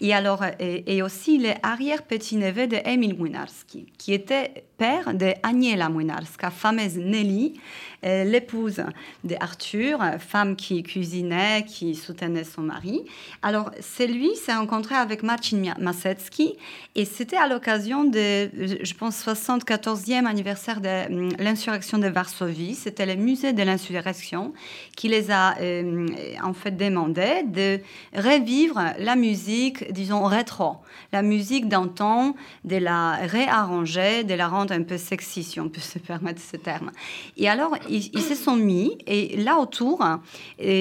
Et, 0.00 0.14
alors, 0.14 0.44
et, 0.60 1.02
aussi 1.02 1.38
les 1.38 1.54
arrière-petits-neveux 1.62 2.68
de 2.68 2.76
Emil 2.84 3.16
Młynarski, 3.18 3.86
qui 3.98 4.12
était 4.12 4.64
père 4.78 5.12
de 5.12 5.32
Aniela 5.42 5.88
Młynarska, 5.88 6.50
fameuse 6.50 6.96
Nelly, 6.96 7.54
euh, 7.54 7.89
l'épouse 8.02 8.82
d'Arthur, 9.24 10.00
femme 10.18 10.56
qui 10.56 10.82
cuisinait, 10.82 11.64
qui 11.66 11.94
soutenait 11.94 12.44
son 12.44 12.62
mari. 12.62 13.04
Alors, 13.42 13.70
c'est 13.80 14.06
lui 14.06 14.34
s'est 14.36 14.54
rencontré 14.54 14.94
avec 14.94 15.22
Marcin 15.22 15.74
Masecki 15.78 16.56
et 16.94 17.04
c'était 17.04 17.36
à 17.36 17.48
l'occasion 17.48 18.04
de, 18.04 18.50
je 18.82 18.94
pense, 18.94 19.24
74e 19.24 20.26
anniversaire 20.26 20.80
de 20.80 21.12
hum, 21.12 21.28
l'insurrection 21.38 21.98
de 21.98 22.08
Varsovie. 22.08 22.74
C'était 22.74 23.06
le 23.06 23.16
musée 23.16 23.52
de 23.52 23.62
l'insurrection 23.62 24.52
qui 24.96 25.08
les 25.08 25.30
a 25.30 25.56
euh, 25.60 26.06
en 26.42 26.52
fait 26.52 26.76
demandé 26.76 27.42
de 27.46 27.80
revivre 28.14 28.80
la 28.98 29.16
musique, 29.16 29.92
disons, 29.92 30.24
rétro, 30.24 30.76
la 31.12 31.22
musique 31.22 31.68
d'antan, 31.68 32.34
de 32.64 32.76
la 32.76 33.16
réarranger, 33.16 34.24
de 34.24 34.34
la 34.34 34.48
rendre 34.48 34.72
un 34.72 34.82
peu 34.82 34.98
sexy, 34.98 35.42
si 35.42 35.60
on 35.60 35.68
peut 35.68 35.80
se 35.80 35.98
permettre 35.98 36.40
ce 36.40 36.56
terme. 36.56 36.90
Et 37.36 37.48
alors, 37.48 37.76
ils, 37.90 38.22
se 38.22 38.34
sont 38.34 38.56
mis, 38.56 38.96
et 39.06 39.36
là 39.36 39.58
autour, 39.58 40.04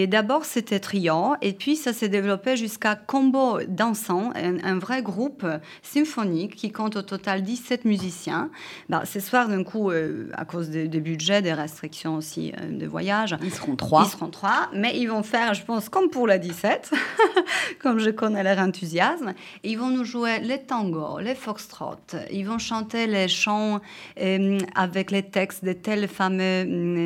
d'abord 0.08 0.46
c'était 0.46 0.80
trio, 0.80 1.36
et 1.42 1.54
puis 1.54 1.76
ça 1.76 1.94
s'est 1.94 2.10
développé 2.10 2.58
jusqu'à 2.58 2.96
combo 2.96 3.60
dansant, 3.68 4.32
un, 4.36 4.80
vrai 4.80 5.02
groupe 5.02 5.46
symphonique 5.84 6.56
qui 6.56 6.72
compte 6.72 6.96
au 6.96 7.02
total 7.02 7.42
17 7.42 7.86
musiciens. 7.86 8.50
Bah, 8.88 9.04
ce 9.06 9.20
soir, 9.20 9.48
d'un 9.48 9.64
coup, 9.64 9.92
euh, 9.92 10.30
à 10.34 10.46
cause 10.46 10.70
des, 10.70 10.88
budgets, 10.88 11.42
des 11.42 11.54
restrictions 11.54 12.16
aussi 12.16 12.54
euh, 12.60 12.78
de 12.78 12.86
voyage, 12.86 13.36
ils 13.44 13.54
seront 13.54 13.76
trois. 13.76 14.04
Ils 14.06 14.12
seront 14.12 14.30
trois, 14.30 14.70
mais 14.74 14.98
ils 14.98 15.08
vont 15.08 15.24
faire, 15.24 15.54
je 15.54 15.64
pense, 15.64 15.90
comme 15.90 16.10
pour 16.10 16.28
la 16.28 16.38
17, 16.38 16.92
comme 17.82 18.00
je 18.00 18.10
connais 18.10 18.44
leur 18.44 18.60
enthousiasme, 18.60 19.34
ils 19.64 19.78
vont 19.78 19.90
nous 19.90 20.04
jouer 20.04 20.40
les 20.40 20.60
tangos, 20.60 21.20
les 21.20 21.36
foxtrots, 21.36 21.96
ils 22.32 22.44
vont 22.44 22.60
chanter 22.60 23.08
les 23.08 23.28
chants 23.28 23.82
euh, 24.20 24.58
avec 24.76 25.12
les 25.12 25.24
textes 25.24 25.64
de 25.66 25.74
tels 25.74 26.08
fameux 26.08 26.40
euh, 26.40 26.99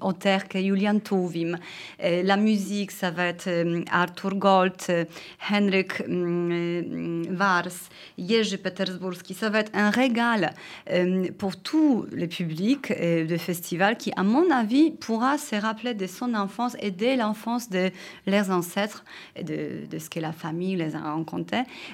auteur 0.00 0.48
que 0.48 0.58
Julian 0.60 0.98
Tovim. 0.98 1.58
Euh, 2.02 2.22
la 2.22 2.36
musique, 2.36 2.90
ça 2.90 3.10
va 3.10 3.26
être 3.26 3.48
euh, 3.48 3.82
Arthur 3.90 4.34
Gold, 4.34 5.06
Henrik 5.50 6.02
Wars, 7.38 7.76
Jerzy 8.18 8.56
Petersburski. 8.56 9.34
Ça 9.34 9.50
va 9.50 9.60
être 9.60 9.72
un 9.74 9.90
régal 9.90 10.52
pour 11.38 11.56
tous 11.56 12.06
les 12.12 12.28
public 12.28 12.92
de 12.92 13.36
festival 13.36 13.96
qui, 13.96 14.12
à 14.16 14.22
mon 14.22 14.50
avis, 14.50 14.90
pourra 14.90 15.38
se 15.38 15.56
rappeler 15.56 15.94
de 15.94 16.06
son 16.06 16.34
enfance 16.34 16.76
et 16.80 16.90
de 16.90 17.18
l'enfance 17.18 17.68
de 17.70 17.90
leurs 18.26 18.50
ancêtres 18.50 19.04
de, 19.36 19.86
de 19.90 19.98
ce 19.98 20.08
que 20.08 20.20
la 20.20 20.32
famille 20.32 20.76
les 20.76 20.94
a 20.96 21.00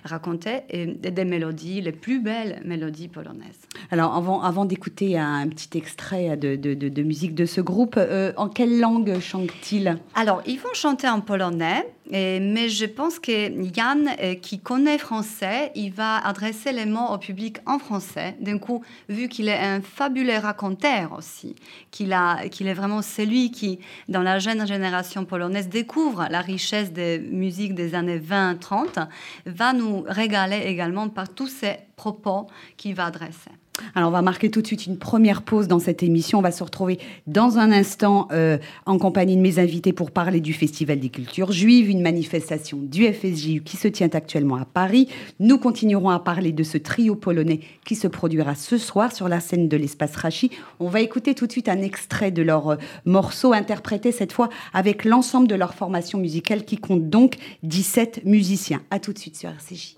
raconté, 0.05 0.51
et 0.71 0.87
des 0.87 1.25
mélodies, 1.25 1.81
les 1.81 1.93
plus 1.93 2.21
belles 2.21 2.61
mélodies 2.65 3.09
polonaises. 3.09 3.61
Alors, 3.91 4.15
avant, 4.45 4.65
d'écouter 4.65 5.19
un 5.19 5.49
petit 5.49 5.79
extrait 5.79 6.37
de, 6.37 6.57
de, 6.57 6.75
de, 6.75 7.03
musique 7.03 7.35
de 7.39 7.47
ce 7.47 7.61
groupe, 7.61 7.95
euh, 7.97 8.33
en 8.37 8.49
quelle 8.49 8.81
langue 8.81 9.21
chantent-ils 9.21 9.97
Alors, 10.17 10.43
ils 10.45 10.59
vont 10.59 10.75
chanter 10.75 11.09
en 11.09 11.21
polonais, 11.21 11.87
et, 12.11 12.41
mais 12.41 12.69
je 12.69 12.85
pense 12.85 13.21
que 13.21 13.31
Yann, 13.77 14.11
euh, 14.21 14.35
qui 14.35 14.59
connaît 14.59 14.99
français, 14.99 15.71
il 15.77 15.93
va 15.93 16.17
adresser 16.17 16.73
les 16.73 16.85
mots 16.85 17.07
au 17.13 17.19
public 17.19 17.59
en 17.65 17.79
français. 17.79 18.35
D'un 18.41 18.59
coup, 18.59 18.83
vu 19.09 19.29
qu'il 19.29 19.49
est 19.49 19.59
un 19.59 19.81
fabuleux 19.81 20.39
raconteur 20.39 21.13
aussi, 21.17 21.55
qu'il 21.93 22.17
qu'il 22.51 22.67
est 22.67 22.75
vraiment 22.75 23.03
celui 23.03 23.53
qui, 23.53 23.79
dans 24.09 24.23
la 24.23 24.41
jeune 24.41 24.67
génération 24.67 25.25
polonaise, 25.25 25.69
découvre 25.69 26.27
la 26.29 26.41
richesse 26.41 26.93
des 26.93 27.21
musiques 27.21 27.75
des 27.77 27.95
années 27.95 28.19
20-30, 28.19 29.07
va 29.47 29.73
nous 29.73 30.05
régaler 30.09 30.63
également 30.67 31.09
par 31.09 31.29
tous 31.29 31.47
ces 31.49 31.77
propos 31.95 32.49
qu'il 32.77 32.97
va 32.97 33.07
adresser. 33.07 33.53
Alors, 33.95 34.09
on 34.09 34.13
va 34.13 34.23
marquer 34.23 34.51
tout 34.51 34.63
de 34.63 34.67
suite 34.67 34.87
une 34.87 34.99
première 34.99 35.43
pause 35.43 35.69
dans 35.69 35.79
cette 35.79 36.03
émission. 36.03 36.39
On 36.39 36.43
va 36.43 36.51
se 36.51 36.63
retrouver 36.63 36.99
dans 37.27 37.59
un 37.59 37.73
instant 37.73 38.29
euh, 38.33 38.59
en 38.87 38.99
compagnie 38.99 39.37
de 39.37 39.41
mes 39.41 39.59
invités 39.59 39.93
pour 39.93 40.11
parler 40.11 40.41
du 40.41 40.53
Festival 40.53 41.01
des 41.01 41.09
cultures 41.09 41.53
juives, 41.53 41.91
une 41.91 42.03
manifestation 42.03 42.79
du 42.81 43.07
FSJU 43.13 43.63
qui 43.63 43.77
se 43.77 43.89
tient 43.89 44.11
actuellement 44.13 44.57
à 44.57 44.65
Paris. 44.65 45.09
Nous 45.41 45.59
continuerons 45.59 46.11
à 46.11 46.19
parler 46.19 46.53
de 46.53 46.63
ce 46.63 46.79
trio 46.79 47.15
polonais 47.15 47.61
qui 47.85 47.95
se 47.95 48.07
produira 48.07 48.55
ce 48.55 48.79
soir 48.79 49.15
sur 49.15 49.29
la 49.29 49.41
scène 49.41 49.69
de 49.69 49.77
l'espace 49.77 50.17
Rachi. 50.17 50.51
On 50.81 50.89
va 50.89 51.01
écouter 51.01 51.35
tout 51.35 51.47
de 51.47 51.53
suite 51.53 51.69
un 51.69 51.81
extrait 51.81 52.31
de 52.31 52.43
leur 52.43 52.69
euh, 52.69 52.77
morceau 53.05 53.53
interprété 53.53 54.13
cette 54.13 54.33
fois 54.33 54.49
avec 54.73 55.05
l'ensemble 55.05 55.49
de 55.49 55.55
leur 55.55 55.75
formation 55.75 56.19
musicale 56.19 56.65
qui 56.65 56.77
compte 56.77 57.09
donc 57.09 57.37
17 57.63 58.25
musiciens. 58.25 58.83
À 58.91 58.99
tout 58.99 59.13
de 59.13 59.19
suite 59.19 59.37
sur 59.37 59.51
RCJ. 59.51 59.98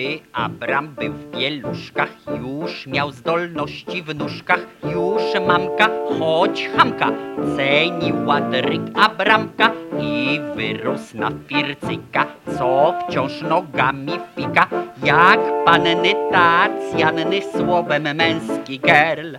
Gdy 0.00 0.20
Abram 0.32 0.88
był 0.88 1.12
w 1.12 1.30
pieluszkach, 1.30 2.08
już 2.42 2.86
miał 2.86 3.12
zdolności 3.12 4.02
w 4.02 4.14
nóżkach, 4.14 4.60
już 4.84 5.22
mamka, 5.46 5.88
choć 6.18 6.68
hamka, 6.76 7.12
ceniła 7.56 8.40
dryk 8.40 8.82
Abramka 8.94 9.70
i 10.00 10.40
wyrósł 10.56 11.18
na 11.18 11.30
fircyka, 11.46 12.26
co 12.58 12.94
wciąż 13.00 13.42
nogami 13.42 14.12
fika, 14.36 14.66
jak 15.04 15.40
panny 15.64 16.14
tacjanny 16.32 17.40
słowem 17.56 18.16
męski 18.16 18.78
gerl. 18.78 19.36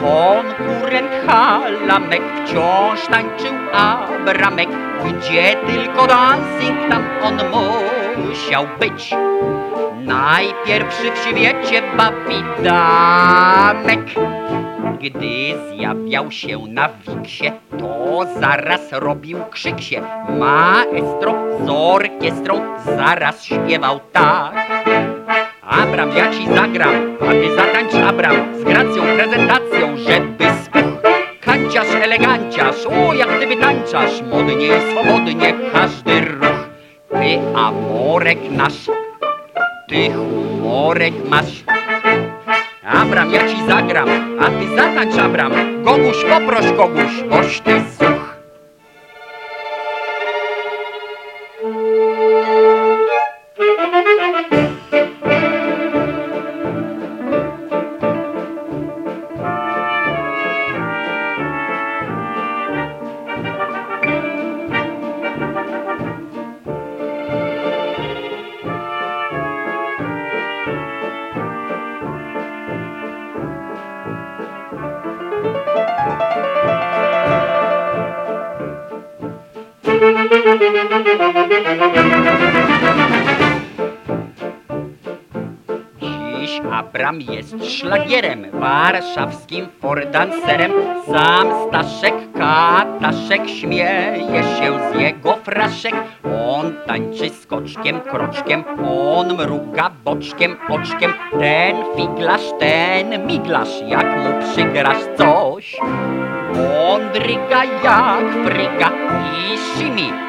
Konkurent 0.00 1.10
Halamek 1.26 2.22
wciąż 2.44 3.06
tańczył 3.06 3.54
Abramek, 3.72 4.68
gdzie 5.04 5.56
tylko 5.66 6.06
dancing 6.06 6.88
tam 6.88 7.02
on 7.22 7.40
musiał 8.28 8.66
być. 8.80 9.14
Najpierwszy 10.04 11.12
w 11.12 11.18
świecie 11.18 11.82
bawidamek. 11.96 13.20
Gdy 15.00 15.54
zjawiał 15.68 16.30
się 16.30 16.58
na 16.58 16.88
wiksie, 16.88 17.52
to 17.78 18.20
zaraz 18.40 18.92
robił 18.92 19.38
krzyksie. 19.50 19.96
Maestro 20.38 21.34
z 21.66 21.70
orkiestrą 21.70 22.60
zaraz 22.84 23.44
śpiewał 23.44 24.00
tak. 24.12 24.54
Abram, 25.62 26.16
ja 26.16 26.30
ci 26.32 26.48
zagram, 26.54 26.94
a 27.20 27.30
ty 27.30 27.56
zatańcz 27.56 27.94
Abram 27.94 28.36
z 28.60 28.64
gracją, 28.64 29.02
prezentacją, 29.16 29.96
żeby 29.96 30.44
spuch. 30.64 31.02
Kanciarz, 31.40 31.94
eleganciarz, 31.94 32.86
o 32.86 33.14
jak 33.14 33.38
ty 33.40 33.46
wytańczasz, 33.46 34.22
modnie 34.22 34.66
i 34.66 34.90
swobodnie 34.90 35.54
każdy 35.72 36.20
ruch. 36.20 36.68
Ty 37.10 37.38
amorek 37.56 38.50
nasz, 38.50 38.90
ty 39.94 40.10
humorek 40.10 41.14
masz. 41.30 41.64
Abram, 42.82 43.30
ja 43.30 43.48
ci 43.48 43.56
zagram, 43.68 44.08
a 44.40 44.46
ty 44.50 44.76
zatańcz 44.76 45.18
Abram, 45.18 45.52
Goguś, 45.84 46.24
poproś 46.24 46.66
kogoś, 46.76 47.22
boś 47.30 47.60
ty 47.60 47.80
such. 47.98 48.33
Dziś 86.00 86.60
Abram 86.72 87.20
jest 87.20 87.64
szlagierem, 87.64 88.46
warszawskim 88.52 89.66
fordancerem. 89.80 90.72
Sam 91.06 91.48
Staszek 91.68 92.14
Kataszek 92.32 93.48
śmieje 93.48 94.42
się 94.42 94.78
z 94.92 95.00
jego 95.00 95.36
fraszek. 95.36 95.94
On 96.24 96.74
tańczy 96.86 97.30
skoczkiem, 97.30 98.00
kroczkiem, 98.00 98.64
on 98.88 99.34
mruga 99.34 99.90
boczkiem, 100.04 100.56
oczkiem. 100.68 101.12
Ten 101.40 101.76
figlarz, 101.96 102.52
ten 102.58 103.26
miglarz, 103.26 103.80
jak 103.86 104.06
mu 104.06 104.52
przygrasz 104.52 105.04
coś. 105.18 105.76
On 106.88 107.00
dryga 107.12 107.64
jak 107.64 108.44
fryga 108.44 108.90
i 109.22 109.58
simi 109.78 110.23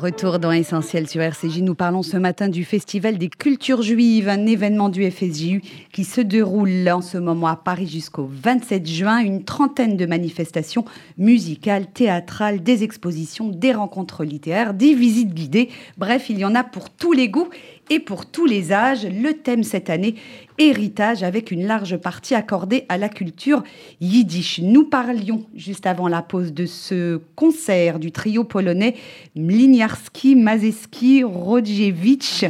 Retour 0.00 0.38
dans 0.38 0.52
Essentiel 0.52 1.08
sur 1.08 1.20
RCJ. 1.20 1.60
Nous 1.60 1.74
parlons 1.74 2.04
ce 2.04 2.16
matin 2.16 2.48
du 2.48 2.64
Festival 2.64 3.18
des 3.18 3.28
cultures 3.28 3.82
juives, 3.82 4.28
un 4.28 4.46
événement 4.46 4.90
du 4.90 5.10
FSJU 5.10 5.60
qui 5.92 6.04
se 6.04 6.20
déroule 6.20 6.88
en 6.88 7.02
ce 7.02 7.18
moment 7.18 7.48
à 7.48 7.56
Paris 7.56 7.88
jusqu'au 7.88 8.30
27 8.30 8.86
juin. 8.86 9.18
Une 9.18 9.42
trentaine 9.42 9.96
de 9.96 10.06
manifestations 10.06 10.84
musicales, 11.18 11.88
théâtrales, 11.88 12.62
des 12.62 12.84
expositions, 12.84 13.48
des 13.48 13.72
rencontres 13.72 14.24
littéraires, 14.24 14.72
des 14.72 14.94
visites 14.94 15.34
guidées. 15.34 15.68
Bref, 15.96 16.30
il 16.30 16.38
y 16.38 16.44
en 16.44 16.54
a 16.54 16.62
pour 16.62 16.90
tous 16.90 17.12
les 17.12 17.28
goûts 17.28 17.48
et 17.90 18.00
pour 18.00 18.26
tous 18.26 18.46
les 18.46 18.72
âges. 18.72 19.06
Le 19.06 19.34
thème 19.34 19.62
cette 19.62 19.90
année, 19.90 20.14
héritage, 20.58 21.22
avec 21.22 21.50
une 21.50 21.66
large 21.66 21.96
partie 21.96 22.34
accordée 22.34 22.84
à 22.88 22.98
la 22.98 23.08
culture 23.08 23.62
yiddish. 24.00 24.60
Nous 24.60 24.84
parlions 24.84 25.46
juste 25.54 25.86
avant 25.86 26.08
la 26.08 26.22
pause 26.22 26.52
de 26.52 26.66
ce 26.66 27.20
concert 27.36 27.98
du 27.98 28.12
trio 28.12 28.44
polonais 28.44 28.96
Mliniarski, 29.36 30.36
Mazeski, 30.36 31.22
Rodziewicz, 31.24 32.44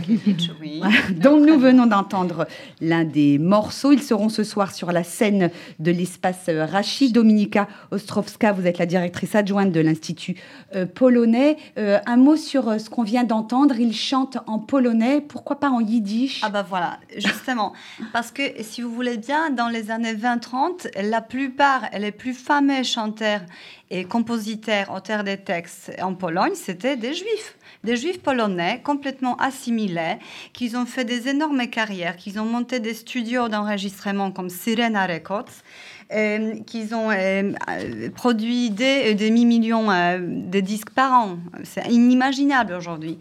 dont 1.22 1.38
nous 1.38 1.58
venons 1.58 1.86
d'entendre 1.86 2.46
l'un 2.80 3.04
des 3.04 3.38
morceaux. 3.38 3.92
Ils 3.92 4.02
seront 4.02 4.28
ce 4.28 4.44
soir 4.44 4.72
sur 4.72 4.92
la 4.92 5.04
scène 5.04 5.50
de 5.78 5.90
l'espace 5.90 6.48
Rachi. 6.48 7.12
Dominika 7.12 7.68
Ostrowska, 7.90 8.52
vous 8.52 8.66
êtes 8.66 8.78
la 8.78 8.86
directrice 8.86 9.34
adjointe 9.34 9.72
de 9.72 9.80
l'Institut 9.80 10.36
euh, 10.74 10.86
polonais. 10.86 11.56
Euh, 11.78 11.98
un 12.06 12.16
mot 12.16 12.36
sur 12.36 12.68
euh, 12.68 12.78
ce 12.78 12.90
qu'on 12.90 13.02
vient 13.02 13.24
d'entendre. 13.24 13.78
Ils 13.78 13.94
chantent 13.94 14.38
en 14.46 14.58
polonais 14.58 15.20
pourquoi 15.20 15.60
pas 15.60 15.70
en 15.70 15.80
yiddish? 15.80 16.40
Ah 16.42 16.50
bah 16.50 16.64
voilà, 16.68 16.98
justement. 17.16 17.72
Parce 18.12 18.30
que, 18.30 18.42
si 18.62 18.82
vous 18.82 18.94
voulez 18.94 19.16
bien, 19.16 19.50
dans 19.50 19.68
les 19.68 19.90
années 19.90 20.14
20-30, 20.14 21.00
la 21.02 21.20
plupart, 21.20 21.82
les 21.98 22.12
plus 22.12 22.34
fameux 22.34 22.82
chanteurs 22.82 23.42
et 23.90 24.04
compositeurs, 24.04 24.92
auteurs 24.94 25.24
des 25.24 25.38
textes 25.38 25.92
en 26.00 26.14
Pologne, 26.14 26.54
c'était 26.54 26.96
des 26.96 27.14
juifs. 27.14 27.56
Des 27.84 27.96
juifs 27.96 28.20
polonais 28.20 28.80
complètement 28.82 29.36
assimilés, 29.36 30.18
qui 30.52 30.74
ont 30.76 30.86
fait 30.86 31.04
des 31.04 31.28
énormes 31.28 31.68
carrières, 31.68 32.16
qui 32.16 32.38
ont 32.38 32.44
monté 32.44 32.80
des 32.80 32.94
studios 32.94 33.48
d'enregistrement 33.48 34.32
comme 34.32 34.50
Sirena 34.50 35.06
Records, 35.06 35.62
qu'ils 36.10 36.94
ont 36.94 37.10
euh, 37.10 37.52
euh, 37.68 38.10
produit 38.10 38.70
des 38.70 39.14
demi-millions 39.14 39.88
de 40.18 40.60
disques 40.60 40.90
par 40.90 41.12
an. 41.12 41.38
C'est 41.64 41.86
inimaginable 41.90 42.72
aujourd'hui. 42.72 43.18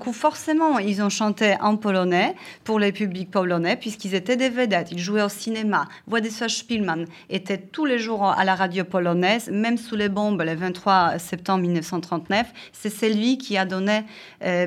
Coup, 0.00 0.12
forcément, 0.12 0.78
ils 0.78 1.02
ont 1.02 1.10
chanté 1.10 1.56
en 1.60 1.76
polonais 1.76 2.34
pour 2.64 2.78
les 2.78 2.92
publics 2.92 3.30
polonais, 3.30 3.76
puisqu'ils 3.76 4.14
étaient 4.14 4.36
des 4.36 4.48
vedettes. 4.48 4.92
Ils 4.92 4.98
jouaient 4.98 5.22
au 5.22 5.28
cinéma. 5.28 5.88
Władysław 6.08 6.48
Spielmann 6.48 7.04
était 7.28 7.58
tous 7.58 7.84
les 7.84 7.98
jours 7.98 8.24
à 8.24 8.44
la 8.44 8.54
radio 8.54 8.84
polonaise, 8.84 9.50
même 9.50 9.76
sous 9.76 9.96
les 9.96 10.08
bombes 10.08 10.40
le 10.40 10.54
23 10.54 11.18
septembre 11.18 11.62
1939. 11.62 12.46
C'est 12.72 12.90
celui 12.90 13.36
qui 13.36 13.58
a 13.58 13.66
donné 13.66 14.04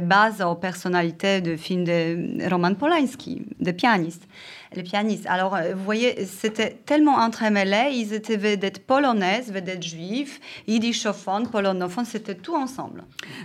base 0.02 0.42
aux 0.42 0.56
personnalités 0.56 1.42
de 1.42 1.56
films 1.56 1.86
de 1.86 2.50
Roman 2.50 2.76
Polanski, 2.76 3.42
des 3.60 3.74
pianistes 3.74 4.28
les 4.76 4.84
pianistes. 4.84 5.26
Alors, 5.28 5.56
euh, 5.56 5.74
vous 5.76 5.84
voyez, 5.84 6.26
c'était 6.26 6.78
tellement 6.86 7.16
entremêlé. 7.16 7.92
Ils 7.94 8.14
étaient 8.14 8.38
vedettes 8.38 8.80
polonaises, 8.86 9.52
vedettes 9.52 9.84
juives, 9.84 10.40
yiddishophones, 10.68 11.48
polonophones, 11.48 12.06
c'était 12.06 12.36
tout 12.36 12.56
ensemble. 12.56 13.04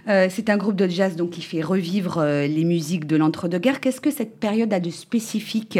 Euh, 0.09 0.29
c'est 0.31 0.51
un 0.51 0.57
groupe 0.57 0.77
de 0.77 0.89
jazz 0.89 1.17
donc, 1.17 1.31
qui 1.31 1.43
fait 1.43 1.63
revivre 1.63 2.19
euh, 2.19 2.47
les 2.47 2.65
musiques 2.65 3.07
de 3.07 3.17
l'entre-deux-guerres. 3.17 3.81
Qu'est-ce 3.81 4.01
que 4.01 4.11
cette 4.11 4.39
période 4.39 4.73
a 4.73 4.81
de 4.81 4.91
spécifique 4.91 5.79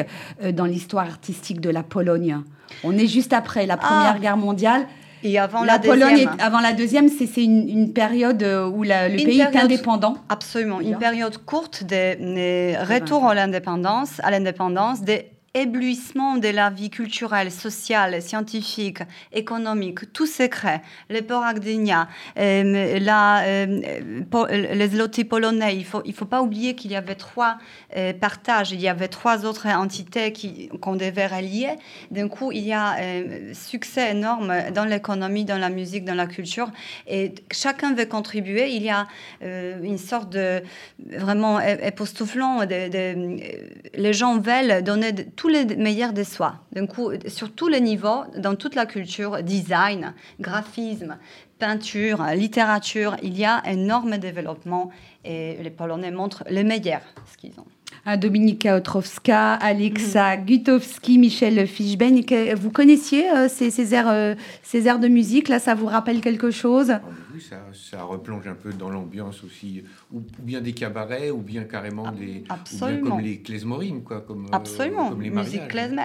dans 0.53 0.65
l'histoire 0.67 1.07
artistique 1.07 1.61
de 1.61 1.71
la 1.71 1.83
Pologne? 1.83 2.39
On 2.85 2.97
est 2.97 3.07
juste 3.07 3.33
après 3.33 3.67
la 3.67 3.77
Première 3.77 4.15
Ah. 4.17 4.19
Guerre 4.21 4.37
mondiale. 4.37 4.87
Et 5.25 5.37
avant 5.37 5.65
la, 5.65 5.73
la, 5.75 5.79
Pologne, 5.81 6.19
est- 6.19 6.41
avant 6.43 6.61
la 6.61 6.73
deuxième, 6.73 7.09
c'est 7.09 7.43
une, 7.43 7.69
une 7.69 7.93
période 7.93 8.41
où 8.73 8.85
la- 8.85 9.09
le 9.09 9.19
Une 9.19 9.25
pays 9.25 9.41
est 9.41 9.57
indépendant. 9.57 10.17
Absolument, 10.29 10.81
une 10.81 10.97
période 10.97 11.39
courte 11.39 11.83
de, 11.83 12.15
de 12.15 12.95
retour 12.95 13.25
à 13.27 13.35
l'indépendance, 13.35 14.21
à 14.23 14.31
l'indépendance, 14.31 15.03
des 15.03 15.27
éblouissement 15.63 16.37
de 16.37 16.49
la 16.49 16.71
vie 16.71 16.91
culturelle, 16.91 17.51
sociale, 17.51 18.21
scientifique, 18.23 19.01
économique, 19.33 20.13
tout 20.13 20.27
se 20.27 20.45
crée. 20.45 20.81
Les 21.11 21.23
ports 21.23 21.45
Gdynia, 21.55 22.09
euh, 22.39 22.99
euh, 22.99 24.75
les 24.75 24.89
zloty 24.89 25.25
polonais, 25.25 25.77
il 25.77 25.87
ne 26.07 26.13
faut, 26.13 26.25
pas 26.25 26.43
oublier 26.43 26.75
qu'il 26.75 26.91
y 26.93 26.97
avait 26.97 27.15
trois 27.15 27.59
euh, 27.97 28.13
partages, 28.13 28.73
il 28.73 28.81
y 28.81 28.89
avait 28.89 29.09
trois 29.09 29.45
autres 29.45 29.67
entités 29.67 30.33
qu'on 30.81 30.97
devait 30.97 31.27
relier. 31.27 31.71
D'un 32.11 32.29
coup, 32.29 32.53
il 32.53 32.65
y 32.65 32.73
a 32.73 32.97
un 32.99 33.55
succès 33.55 34.11
énorme 34.13 34.53
dans 34.75 34.85
l'économie, 34.85 35.45
dans 35.45 35.59
la 35.59 35.71
musique, 35.71 36.05
dans 36.05 36.15
la 36.15 36.27
culture, 36.27 36.71
et 37.07 37.35
chacun 37.51 37.95
veut 37.95 38.07
contribuer. 38.07 38.71
Il 38.71 38.83
y 38.83 38.91
a 38.91 39.07
une 39.43 39.99
sorte 39.99 40.31
de 40.31 40.63
vraiment 40.99 41.61
époustouflant. 41.61 42.61
Les 42.69 44.13
gens 44.13 44.39
veulent 44.39 44.83
donner 44.83 45.13
de- 45.13 45.25
tous 45.49 45.55
les 45.55 45.77
meilleurs 45.77 46.13
de 46.13 46.25
soi. 46.25 46.57
Coup, 46.91 47.11
sur 47.27 47.51
tous 47.55 47.69
les 47.69 47.81
niveaux, 47.81 48.25
dans 48.37 48.55
toute 48.55 48.75
la 48.75 48.85
culture, 48.85 49.43
design, 49.43 50.13
graphisme, 50.39 51.17
peinture, 51.59 52.23
littérature, 52.35 53.17
il 53.23 53.39
y 53.39 53.47
a 53.47 53.63
énorme 53.65 54.19
développement 54.19 54.91
et 55.25 55.57
les 55.63 55.71
Polonais 55.71 56.11
montrent 56.11 56.45
le 56.51 56.63
meilleur, 56.65 57.01
ce 57.33 57.39
qu'ils 57.39 57.59
ont. 57.59 57.78
Ah, 58.07 58.17
Dominika 58.17 58.77
Otrowska, 58.77 59.55
Alexa 59.55 60.37
Mhm. 60.37 60.45
Gutowski, 60.47 61.19
Michel 61.19 61.67
Fischbein. 61.67 62.23
Que- 62.23 62.55
Vous 62.55 62.71
connaissiez 62.71 63.31
euh, 63.31 63.49
ces, 63.49 63.71
ces 63.71 63.95
airs, 63.95 64.09
euh, 64.09 64.35
ces 64.63 64.87
airs 64.87 64.99
de 64.99 65.09
musique? 65.09 65.49
Là, 65.49 65.59
ça 65.59 65.75
vous 65.75 65.87
rappelle 65.87 66.21
quelque 66.21 66.51
chose? 66.51 66.91
Ah, 66.91 67.03
oui, 67.35 67.41
ça, 67.41 67.57
ça 67.73 68.03
replonge 68.05 68.47
un 68.47 68.55
peu 68.55 68.73
dans 68.73 68.89
l'ambiance 68.89 69.45
aussi, 69.45 69.83
ou, 70.13 70.19
ou 70.19 70.23
bien 70.43 70.61
des 70.61 70.73
cabarets, 70.73 71.31
ou 71.31 71.39
bien 71.39 71.65
carrément 71.65 72.11
des, 72.11 72.25
ou 72.27 72.31
bien 72.31 72.43
Ah, 72.49 72.55
absolument. 72.55 73.11
comme 73.11 73.21
les 73.21 73.39
klezmorines, 73.41 74.03
quoi, 74.03 74.21
comme 74.23 74.47
euh, 74.47 74.49
Absolument, 74.53 75.11
comme 75.11 75.23
les 75.23 75.31
musique 75.31 75.69
klezmer. 75.69 76.01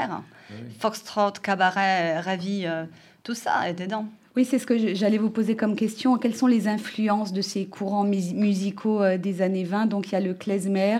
Ouais. 0.49 0.55
Foxtrot, 0.79 1.31
cabaret, 1.41 2.19
ravi, 2.19 2.63
euh, 2.65 2.83
tout 3.23 3.33
ça 3.35 3.69
est 3.69 3.73
dedans. 3.79 4.05
Oui, 4.35 4.45
c'est 4.45 4.57
ce 4.59 4.65
que 4.65 4.95
j'allais 4.95 5.19
vous 5.19 5.29
poser 5.29 5.55
comme 5.55 5.75
question. 5.75 6.17
Quelles 6.17 6.35
sont 6.35 6.47
les 6.47 6.67
influences 6.67 7.31
de 7.33 7.41
ces 7.41 7.65
courants 7.65 8.03
mus- 8.03 8.33
musicaux 8.33 8.99
des 9.17 9.41
années 9.43 9.63
20 9.63 9.85
Donc, 9.85 10.07
il 10.07 10.13
y 10.13 10.15
a 10.15 10.19
le 10.19 10.33
klezmer, 10.33 10.97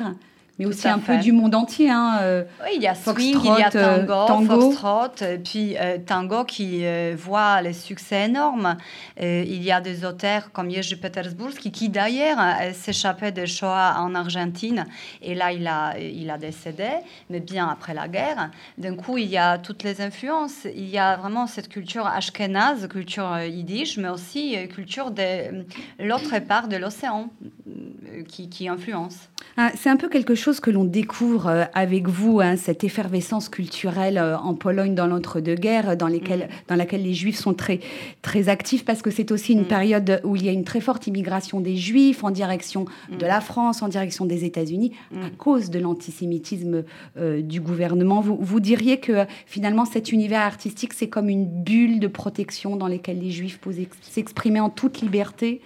mais 0.59 0.65
Tout 0.65 0.71
aussi 0.71 0.87
un 0.87 0.99
peu 0.99 1.17
du 1.17 1.31
monde 1.31 1.55
entier. 1.55 1.89
hein, 1.89 2.19
euh. 2.21 2.43
Oui, 2.63 2.73
il 2.75 2.81
y 2.83 2.87
a 2.87 2.93
swing, 2.93 3.37
il 3.43 3.59
y 3.59 3.63
a 3.63 3.69
euh, 3.75 4.05
tango, 4.05 4.27
tango. 4.27 4.61
foxtrot, 4.71 5.25
et 5.25 5.37
puis 5.39 5.75
euh, 5.79 5.97
tango 6.05 6.43
qui 6.45 6.85
euh, 6.85 7.15
voit 7.17 7.61
les 7.61 7.73
succès 7.73 8.25
énormes. 8.25 8.77
Euh, 9.21 9.43
il 9.47 9.63
y 9.63 9.71
a 9.71 9.81
des 9.81 10.05
auteurs 10.05 10.51
comme 10.51 10.69
Jerzy 10.69 10.95
Petersburski 10.95 11.71
qui 11.71 11.89
d'ailleurs 11.89 12.37
euh, 12.39 12.71
s'échappait 12.73 13.31
de 13.31 13.45
Shoah 13.45 13.95
en 13.97 14.13
Argentine 14.15 14.85
et 15.21 15.33
là 15.33 15.51
il 15.51 15.65
a, 15.67 15.97
il 15.99 16.29
a 16.29 16.37
décédé, 16.37 16.89
mais 17.29 17.39
bien 17.39 17.67
après 17.67 17.93
la 17.93 18.07
guerre. 18.07 18.51
D'un 18.77 18.95
coup, 18.95 19.17
il 19.17 19.27
y 19.29 19.37
a 19.37 19.57
toutes 19.57 19.83
les 19.83 20.01
influences. 20.01 20.65
Il 20.75 20.87
y 20.89 20.97
a 20.97 21.15
vraiment 21.17 21.47
cette 21.47 21.69
culture 21.69 22.05
ashkénaze, 22.05 22.87
culture 22.87 23.31
euh, 23.33 23.47
yiddish, 23.47 23.97
mais 23.97 24.09
aussi 24.09 24.55
euh, 24.55 24.67
culture 24.67 25.11
de 25.11 25.21
euh, 25.21 25.63
l'autre 25.99 26.37
part 26.39 26.67
de 26.67 26.75
l'océan 26.77 27.29
euh, 27.67 28.23
qui, 28.27 28.49
qui 28.49 28.67
influence. 28.67 29.29
Ah, 29.57 29.71
c'est 29.75 29.89
un 29.89 29.97
peu 29.97 30.09
quelque 30.09 30.35
chose 30.35 30.52
que 30.59 30.71
l'on 30.71 30.83
découvre 30.85 31.47
euh, 31.47 31.63
avec 31.73 32.07
vous, 32.07 32.39
hein, 32.41 32.55
cette 32.57 32.83
effervescence 32.83 33.49
culturelle 33.49 34.17
euh, 34.17 34.37
en 34.37 34.53
Pologne 34.53 34.95
dans 34.95 35.07
l'entre-deux-guerres, 35.07 35.97
dans, 35.97 36.07
lesquelles- 36.07 36.49
dans 36.67 36.75
laquelle 36.75 37.03
les 37.03 37.13
Juifs 37.13 37.37
sont 37.37 37.53
très, 37.53 37.79
très 38.21 38.49
actifs, 38.49 38.85
parce 38.85 39.01
que 39.01 39.11
c'est 39.11 39.31
aussi 39.31 39.53
une 39.53 39.61
Mm. 39.61 39.67
période 39.67 40.21
où 40.23 40.35
il 40.35 40.45
y 40.45 40.49
a 40.49 40.51
une 40.51 40.63
très 40.63 40.81
forte 40.81 41.07
immigration 41.07 41.59
des 41.59 41.75
Juifs 41.75 42.23
en 42.23 42.31
direction 42.31 42.85
de 43.17 43.25
la 43.25 43.41
France, 43.41 43.81
en 43.81 43.87
direction 43.87 44.25
des 44.25 44.45
États-Unis, 44.45 44.91
à 45.21 45.29
cause 45.37 45.69
de 45.69 45.79
l'antisémitisme 45.79 46.83
euh, 47.17 47.41
du 47.41 47.59
gouvernement. 47.61 48.21
Vous, 48.21 48.37
vous 48.39 48.59
diriez 48.59 48.99
que 48.99 49.25
finalement 49.45 49.85
cet 49.85 50.11
univers 50.11 50.41
artistique, 50.41 50.93
c'est 50.93 51.07
comme 51.09 51.29
une 51.29 51.45
bulle 51.45 51.99
de 51.99 52.07
protection 52.07 52.75
dans 52.75 52.87
laquelle 52.87 53.19
les 53.19 53.31
Juifs 53.31 53.59
peuvent 53.59 53.79
ex- 53.79 53.97
s'exprimer 54.01 54.59
en 54.59 54.69
toute 54.69 55.01
liberté? 55.01 55.61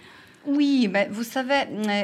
Oui, 0.47 0.89
mais 0.91 1.07
vous 1.11 1.23
savez, 1.23 1.63
euh, 1.87 2.03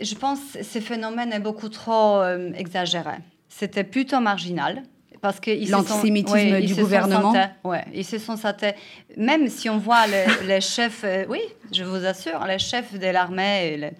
je 0.00 0.14
pense 0.14 0.38
que 0.54 0.62
ce 0.62 0.78
phénomène 0.80 1.32
est 1.32 1.40
beaucoup 1.40 1.68
trop 1.68 2.20
euh, 2.20 2.52
exagéré. 2.54 3.16
C'était 3.48 3.84
plutôt 3.84 4.20
marginal. 4.20 4.82
Parce 5.20 5.38
que 5.38 5.52
ils 5.52 5.66
se 5.66 5.72
sont- 5.72 5.76
L'antisémitisme 5.78 6.34
oui, 6.36 6.50
ils 6.62 6.66
du 6.66 6.74
gouvernement. 6.82 7.32
ouais, 7.62 7.84
ils 7.94 8.04
se 8.04 8.18
sont 8.18 8.36
sentés- 8.36 8.72
Même 9.16 9.48
si 9.48 9.70
on 9.70 9.78
voit 9.78 10.04
les, 10.08 10.24
les 10.48 10.60
chefs, 10.60 11.02
euh, 11.04 11.24
oui, 11.28 11.38
je 11.72 11.84
vous 11.84 12.04
assure, 12.04 12.44
les 12.46 12.58
chefs 12.58 12.98
de 12.98 13.06
l'armée, 13.06 13.76
les, 13.76 13.90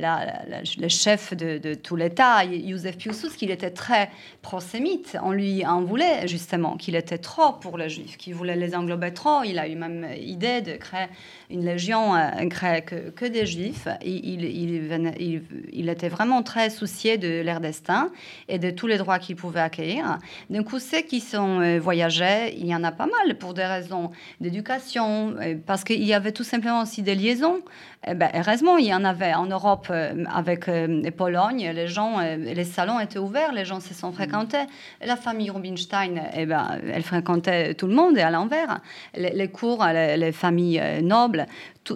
la- 0.00 0.24
la- 0.48 0.62
les 0.78 0.88
chefs 0.88 1.34
de, 1.34 1.74
tout 1.74 1.96
l'État, 1.96 2.38
Józef 2.46 2.96
Piłsudski, 2.96 3.44
il 3.46 3.50
était 3.50 3.70
très 3.70 4.10
prosémite. 4.42 5.16
On 5.22 5.32
lui 5.32 5.66
en 5.66 5.82
voulait 5.82 6.26
justement 6.28 6.76
qu'il 6.76 6.94
était 6.94 7.18
trop 7.18 7.52
pour 7.52 7.76
les 7.76 7.88
Juifs, 7.88 8.16
qu'il 8.16 8.34
voulait 8.34 8.56
les 8.56 8.74
englober 8.74 9.12
trop. 9.12 9.42
Il 9.44 9.58
a 9.58 9.66
eu 9.68 9.74
même 9.74 10.06
idée 10.18 10.60
de 10.60 10.76
créer 10.76 11.06
une 11.50 11.64
légion 11.64 12.14
euh, 12.14 12.30
créée 12.48 12.82
que, 12.82 13.26
des 13.26 13.46
Juifs. 13.46 13.88
Il 14.02 15.88
était 15.88 16.08
vraiment 16.08 16.42
très 16.42 16.70
soucié 16.70 17.18
de 17.18 17.42
leur 17.42 17.60
destin 17.60 18.10
et 18.48 18.58
de 18.58 18.70
tous 18.70 18.86
les 18.86 18.98
droits 18.98 19.18
qu'ils 19.18 19.36
pouvaient 19.36 19.60
accueillir. 19.60 20.18
D'un 20.48 20.62
coup, 20.62 20.78
ceux 20.78 21.02
qui 21.02 21.20
sont 21.20 21.60
euh, 21.60 21.78
voyagés, 21.80 22.54
il 22.56 22.66
y 22.66 22.74
en 22.74 22.84
a 22.84 22.92
pas 22.92 23.06
mal 23.06 23.36
pour 23.38 23.54
des 23.54 23.64
raisons 23.64 24.10
d'éducation, 24.40 25.34
euh, 25.40 25.56
parce 25.66 25.84
qu'il 25.84 26.02
y 26.04 26.14
avait 26.14 26.32
tout 26.32 26.44
simplement 26.44 26.82
aussi 26.82 27.02
des 27.02 27.09
liaisons. 27.14 27.60
Eh 28.06 28.14
ben, 28.14 28.30
heureusement, 28.34 28.78
il 28.78 28.86
y 28.86 28.94
en 28.94 29.04
avait 29.04 29.34
en 29.34 29.44
Europe 29.44 29.88
euh, 29.90 30.24
avec 30.34 30.68
euh, 30.68 31.10
Pologne. 31.10 31.70
Les 31.74 31.86
gens, 31.86 32.18
euh, 32.18 32.36
les 32.36 32.64
salons 32.64 32.98
étaient 32.98 33.18
ouverts, 33.18 33.52
les 33.52 33.66
gens 33.66 33.80
se 33.80 33.92
sont 33.92 34.10
fréquentés. 34.10 34.64
La 35.04 35.16
famille 35.16 35.50
Rubinstein, 35.50 36.22
eh 36.34 36.46
ben, 36.46 36.80
elle 36.90 37.02
fréquentait 37.02 37.74
tout 37.74 37.86
le 37.86 37.94
monde 37.94 38.16
et 38.16 38.22
à 38.22 38.30
l'envers. 38.30 38.80
Les, 39.14 39.30
les 39.30 39.48
cours, 39.48 39.84
les, 39.84 40.16
les 40.16 40.32
familles 40.32 40.80
euh, 40.80 41.02
nobles, 41.02 41.46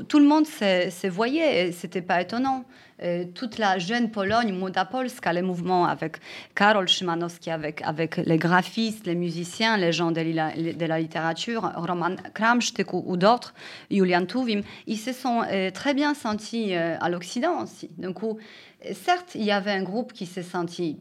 tout, 0.03 0.19
le 0.19 0.27
monde 0.27 0.47
se, 0.47 0.91
se 0.91 1.07
voyait. 1.07 1.73
C'était 1.73 2.03
pas 2.03 2.21
étonnant. 2.21 2.65
Euh, 3.03 3.25
toute 3.35 3.59
la 3.59 3.79
jeune 3.79 4.11
Pologne, 4.11 4.53
Młoda 4.53 4.85
Polska, 4.85 5.33
les 5.33 5.43
mouvements 5.43 5.85
avec 5.87 6.19
Karol 6.55 6.89
Szymanowski, 6.89 7.51
avec, 7.51 8.17
les 8.19 8.37
graphistes, 8.37 9.07
les 9.07 9.17
musiciens, 9.17 9.77
les 9.77 9.91
gens 9.91 10.13
de 10.13 10.21
la, 10.21 10.99
littérature, 11.01 11.73
Roman 11.75 12.15
Kramsztyk 12.35 12.95
ou, 12.95 13.17
d'autres, 13.17 13.53
Julian 13.91 14.27
Tuwim, 14.27 14.63
ils 14.87 14.99
se 14.99 15.13
sont 15.13 15.43
euh, 15.51 15.73
très 15.73 15.93
bien 15.93 16.15
sentis 16.15 16.75
euh, 16.75 16.97
à 17.01 17.11
l'Occident 17.11 17.65
aussi. 17.65 17.91
Du 17.99 18.13
coup, 18.13 18.39
certes, 18.93 19.35
il 19.35 19.43
y 19.43 19.51
avait 19.51 19.73
un 19.73 19.83
groupe 19.83 20.13
qui 20.13 20.27
s'est 20.27 20.45
senti 20.45 21.01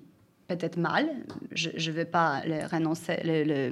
peut-être 0.55 0.77
mal. 0.77 1.07
Je 1.53 1.69
ne 1.69 1.95
vais 1.95 2.05
pas 2.05 2.41
le, 2.45 2.65
renoncer, 2.69 3.17
le, 3.23 3.69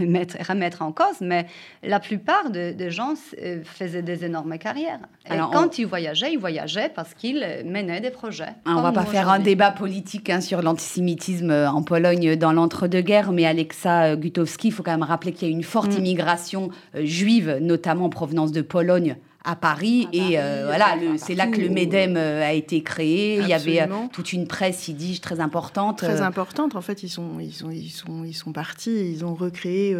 mettre, 0.06 0.36
remettre 0.46 0.82
en 0.82 0.92
cause, 0.92 1.20
mais 1.20 1.46
la 1.82 2.00
plupart 2.00 2.50
des 2.50 2.90
gens 2.90 3.14
euh, 3.42 3.60
faisaient 3.64 4.02
des 4.02 4.24
énormes 4.24 4.58
carrières. 4.58 5.00
Et 5.26 5.36
quand 5.52 5.78
ils 5.78 5.86
voyageaient, 5.86 6.32
ils 6.32 6.38
voyageaient 6.38 6.90
parce 6.94 7.14
qu'ils 7.14 7.40
menaient 7.64 8.00
des 8.00 8.10
projets. 8.10 8.54
Ah, 8.64 8.72
on 8.72 8.76
ne 8.76 8.82
va 8.82 8.92
pas 8.92 9.04
faire 9.04 9.28
un 9.28 9.38
débat 9.38 9.70
politique 9.70 10.30
hein, 10.30 10.40
sur 10.40 10.62
l'antisémitisme 10.62 11.50
en 11.50 11.82
Pologne 11.82 12.36
dans 12.36 12.52
l'entre-deux-guerres, 12.52 13.32
mais 13.32 13.46
Alexa 13.46 14.16
Gutowski, 14.16 14.68
il 14.68 14.70
faut 14.70 14.82
quand 14.82 14.92
même 14.92 15.02
rappeler 15.02 15.32
qu'il 15.32 15.48
y 15.48 15.50
a 15.50 15.54
une 15.54 15.62
forte 15.62 15.94
mm. 15.94 15.98
immigration 15.98 16.70
euh, 16.94 17.04
juive, 17.04 17.58
notamment 17.60 18.06
en 18.06 18.10
provenance 18.10 18.52
de 18.52 18.62
Pologne 18.62 19.16
à 19.44 19.56
Paris. 19.56 20.08
et 20.12 20.38
euh, 20.38 20.64
voilà, 20.66 20.96
c'est 21.18 21.34
là 21.34 21.46
que 21.46 21.60
le 21.60 21.68
MEDEM 21.68 22.16
euh, 22.16 22.42
a 22.42 22.52
été 22.52 22.82
créé. 22.82 23.38
Il 23.38 23.46
y 23.46 23.52
avait 23.52 23.82
euh, 23.82 23.86
toute 24.12 24.32
une 24.32 24.46
presse 24.46 24.88
yiddish 24.88 25.20
très 25.20 25.40
importante. 25.40 25.98
Très 25.98 26.22
importante. 26.22 26.74
En 26.74 26.80
fait, 26.80 27.02
ils 27.02 27.10
sont, 27.10 27.38
ils 27.38 27.52
sont, 27.52 27.70
ils 27.70 27.90
sont, 27.90 28.24
ils 28.24 28.34
sont 28.34 28.52
partis. 28.52 29.12
Ils 29.12 29.24
ont 29.24 29.34
recréé 29.34 29.94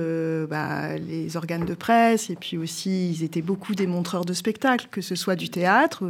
bah, 0.49 0.97
les 0.97 1.37
organes 1.37 1.67
de 1.67 1.75
presse. 1.75 2.31
Et 2.31 2.37
puis 2.37 2.57
aussi, 2.57 3.11
ils 3.11 3.23
étaient 3.23 3.43
beaucoup 3.43 3.75
des 3.75 3.87
montreurs 3.87 4.25
de 4.25 4.33
spectacles, 4.33 4.89
que 4.91 5.03
ce 5.03 5.15
soit 5.15 5.37
du 5.37 5.51
théâtre. 5.51 6.05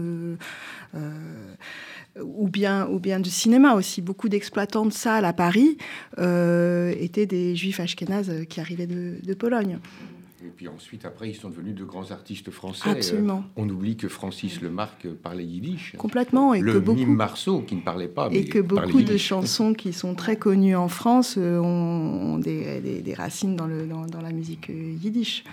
ou 2.22 2.48
bien, 2.48 2.86
ou 2.86 3.00
bien 3.00 3.18
du 3.18 3.30
cinéma 3.30 3.74
aussi. 3.74 4.00
Beaucoup 4.00 4.28
d'exploitants 4.28 4.86
de 4.86 4.92
salles 4.92 5.24
à 5.24 5.32
Paris 5.32 5.76
étaient 6.16 7.26
des 7.26 7.56
juifs 7.56 7.80
ashkénazes 7.80 8.46
qui 8.48 8.60
arrivaient 8.60 8.86
de, 8.86 9.18
de 9.20 9.34
Pologne. 9.34 9.80
Et 10.44 10.50
puis 10.50 10.68
ensuite, 10.68 11.06
après, 11.06 11.30
ils 11.30 11.34
sont 11.34 11.48
devenus 11.48 11.74
de 11.74 11.84
grands 11.84 12.10
artistes 12.10 12.50
français. 12.50 12.90
Absolument. 12.90 13.44
on 13.56 13.68
oublie 13.68 13.96
que 13.96 14.08
Francis 14.08 14.60
Lemarque 14.60 15.08
parlait 15.08 15.44
yiddish. 15.44 15.94
Complètement. 15.96 16.52
Et 16.52 16.60
le 16.60 16.74
que 16.74 16.78
beaucoup... 16.78 17.06
Marceau, 17.06 17.60
qui 17.60 17.76
ne 17.76 17.80
parlait 17.80 18.08
pas. 18.08 18.28
Et 18.30 18.44
que 18.44 18.58
beaucoup 18.58 19.00
de 19.00 19.16
chansons 19.16 19.72
qui 19.72 19.92
sont 19.92 20.14
très 20.14 20.36
connues 20.36 20.76
en 20.76 20.88
France 20.88 21.36
euh, 21.38 21.58
ont, 21.58 22.38
des, 22.38 23.00
des, 23.00 23.14
racines 23.14 23.56
dans, 23.56 23.66
le, 23.66 23.86
dans, 23.86 24.06
dans 24.06 24.20
la 24.20 24.32
musique 24.32 24.68
euh, 24.68 24.96
yiddish. 25.02 25.44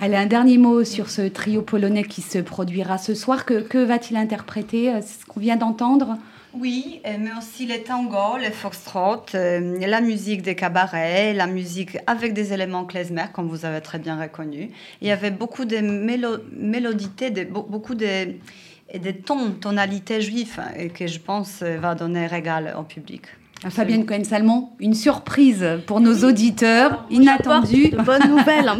Allez, 0.00 0.16
un 0.16 0.26
dernier 0.26 0.58
mot 0.58 0.84
sur 0.84 1.10
ce 1.10 1.22
trio 1.22 1.62
polonais 1.62 2.04
qui 2.04 2.22
se 2.22 2.38
produira 2.38 2.98
ce 2.98 3.14
soir. 3.14 3.46
Que, 3.46 3.62
que 3.62 3.78
va-t-il 3.78 4.16
interpréter? 4.16 4.94
Euh, 4.94 5.00
ce 5.00 5.24
qu'on 5.26 5.40
vient 5.40 5.56
d'entendre 5.56 6.16
oui, 6.54 7.00
mais 7.04 7.30
aussi 7.38 7.66
les 7.66 7.82
tangos, 7.82 8.38
les 8.38 8.50
foxtrot, 8.50 9.26
euh, 9.34 9.78
la 9.86 10.00
musique 10.00 10.42
des 10.42 10.54
cabarets, 10.54 11.34
la 11.34 11.46
musique 11.46 11.98
avec 12.06 12.32
des 12.32 12.52
éléments 12.52 12.84
klezmer, 12.84 13.26
comme 13.32 13.48
vous 13.48 13.64
avez 13.64 13.80
très 13.80 13.98
bien 13.98 14.20
reconnu. 14.20 14.70
Il 15.02 15.08
y 15.08 15.10
avait 15.10 15.30
beaucoup 15.30 15.64
de 15.64 15.78
mélo 15.78 16.38
mélodités, 16.52 17.30
de, 17.30 17.44
beaucoup 17.44 17.94
de, 17.94 18.36
tons, 19.24 19.52
tonalités 19.60 20.20
juifs, 20.22 20.58
hein, 20.58 20.88
que 20.88 21.06
je 21.06 21.18
pense 21.18 21.62
va 21.62 21.94
donner 21.94 22.26
régal 22.26 22.74
au 22.78 22.84
public. 22.84 23.22
Fabienne 23.70 24.04
Cohen-Salmon, 24.04 24.68
une 24.78 24.94
surprise 24.94 25.64
pour 25.86 26.00
nos 26.00 26.24
auditeurs, 26.24 27.04
inattendue. 27.10 27.88
De 27.88 27.96
bonnes 27.96 28.28
nouvelles. 28.28 28.66
Hein. 28.76 28.78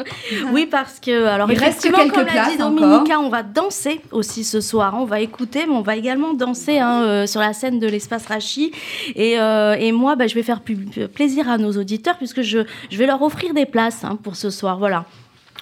oui, 0.52 0.66
parce 0.66 0.98
que, 0.98 1.26
alors, 1.26 1.50
il 1.50 1.58
reste 1.58 1.82
quelques 1.82 2.14
comme 2.14 2.24
places 2.24 2.52
dit 2.52 2.58
Dominica, 2.58 3.18
on 3.20 3.28
va 3.28 3.42
danser 3.42 4.00
aussi 4.12 4.44
ce 4.44 4.60
soir. 4.60 4.94
On 4.98 5.04
va 5.04 5.20
écouter, 5.20 5.66
mais 5.66 5.74
on 5.74 5.82
va 5.82 5.96
également 5.96 6.32
danser 6.32 6.78
hein, 6.78 7.02
euh, 7.02 7.26
sur 7.26 7.40
la 7.40 7.52
scène 7.52 7.78
de 7.78 7.86
l'espace 7.86 8.26
Rachi. 8.26 8.72
Et, 9.14 9.38
euh, 9.38 9.74
et 9.78 9.92
moi, 9.92 10.16
bah, 10.16 10.26
je 10.26 10.34
vais 10.34 10.42
faire 10.42 10.60
plaisir 10.60 11.50
à 11.50 11.58
nos 11.58 11.72
auditeurs 11.72 12.16
puisque 12.16 12.42
je, 12.42 12.60
je 12.90 12.96
vais 12.96 13.06
leur 13.06 13.20
offrir 13.22 13.52
des 13.52 13.66
places 13.66 14.04
hein, 14.04 14.16
pour 14.22 14.36
ce 14.36 14.50
soir. 14.50 14.78
Voilà. 14.78 15.04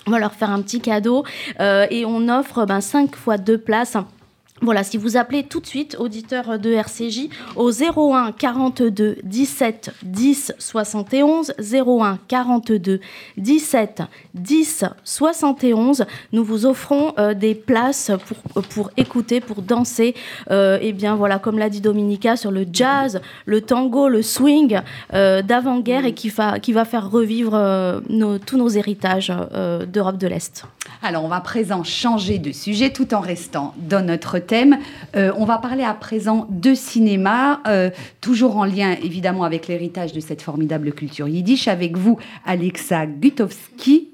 On 0.07 0.11
va 0.11 0.19
leur 0.19 0.35
faire 0.35 0.51
un 0.51 0.61
petit 0.61 0.81
cadeau 0.81 1.25
euh, 1.61 1.87
et 1.91 2.05
on 2.05 2.29
offre 2.29 2.67
ben, 2.67 2.81
5 2.81 3.17
fois 3.17 3.39
2 3.39 3.57
places 3.57 3.97
voilà, 4.65 4.83
si 4.83 4.97
vous 4.97 5.17
appelez 5.17 5.45
tout 5.45 5.61
de 5.61 5.67
suite, 5.67 5.97
auditeur 5.99 6.59
de 6.59 6.73
RCJ, 6.73 7.29
au 7.57 7.71
01 7.71 8.33
42 8.33 9.19
17 9.23 9.91
10 10.03 10.53
71, 10.59 11.55
01 11.59 12.19
42 12.29 13.01
17 13.37 14.03
10 14.35 14.85
71, 15.05 16.07
nous 16.33 16.45
vous 16.45 16.67
offrons 16.67 17.13
euh, 17.19 17.35
des 17.35 17.55
places 17.55 18.11
pour, 18.27 18.63
pour 18.65 18.91
écouter, 18.97 19.41
pour 19.41 19.63
danser, 19.63 20.15
euh, 20.51 20.79
et 20.81 20.93
bien 20.93 21.15
voilà, 21.15 21.39
comme 21.39 21.59
l'a 21.59 21.69
dit 21.69 21.81
Dominica, 21.81 22.37
sur 22.37 22.51
le 22.51 22.67
jazz, 22.73 23.21
le 23.47 23.61
tango, 23.61 24.09
le 24.09 24.23
swing 24.23 24.81
euh, 25.13 25.43
d'avant-guerre 25.43 26.07
et 26.07 26.15
qui 26.15 26.31
va, 26.31 26.59
qui 26.59 26.73
va 26.73 26.85
faire 26.85 27.11
revivre 27.11 27.55
tous 28.47 28.57
nos 28.57 28.69
héritages 28.69 29.33
d'Europe 29.93 30.19
de 30.19 30.27
l'Est. 30.27 30.65
Alors, 31.03 31.25
on 31.25 31.29
va 31.29 31.37
à 31.37 31.41
présent 31.41 31.85
changer 31.85 32.39
de 32.39 32.53
sujet 32.53 32.91
tout 32.91 33.15
en 33.15 33.21
restant 33.21 33.75
dans 33.77 34.05
notre 34.05 34.39
thème. 34.39 34.79
Euh, 35.17 35.33
on 35.37 35.45
va 35.45 35.59
parler 35.59 35.85
à 35.85 35.95
présent 35.95 36.47
de 36.51 36.75
cinéma, 36.75 37.61
euh, 37.67 37.91
toujours 38.21 38.57
en 38.57 38.65
lien 38.65 38.97
évidemment 39.03 39.45
avec 39.45 39.69
l'héritage 39.69 40.13
de 40.13 40.21
cette 40.21 40.43
formidable 40.43 40.93
culture 40.93 41.29
yiddish. 41.29 41.69
Avec 41.69 41.97
vous, 41.97 42.19
Alexa 42.47 43.07
Gutowski, 43.07 44.14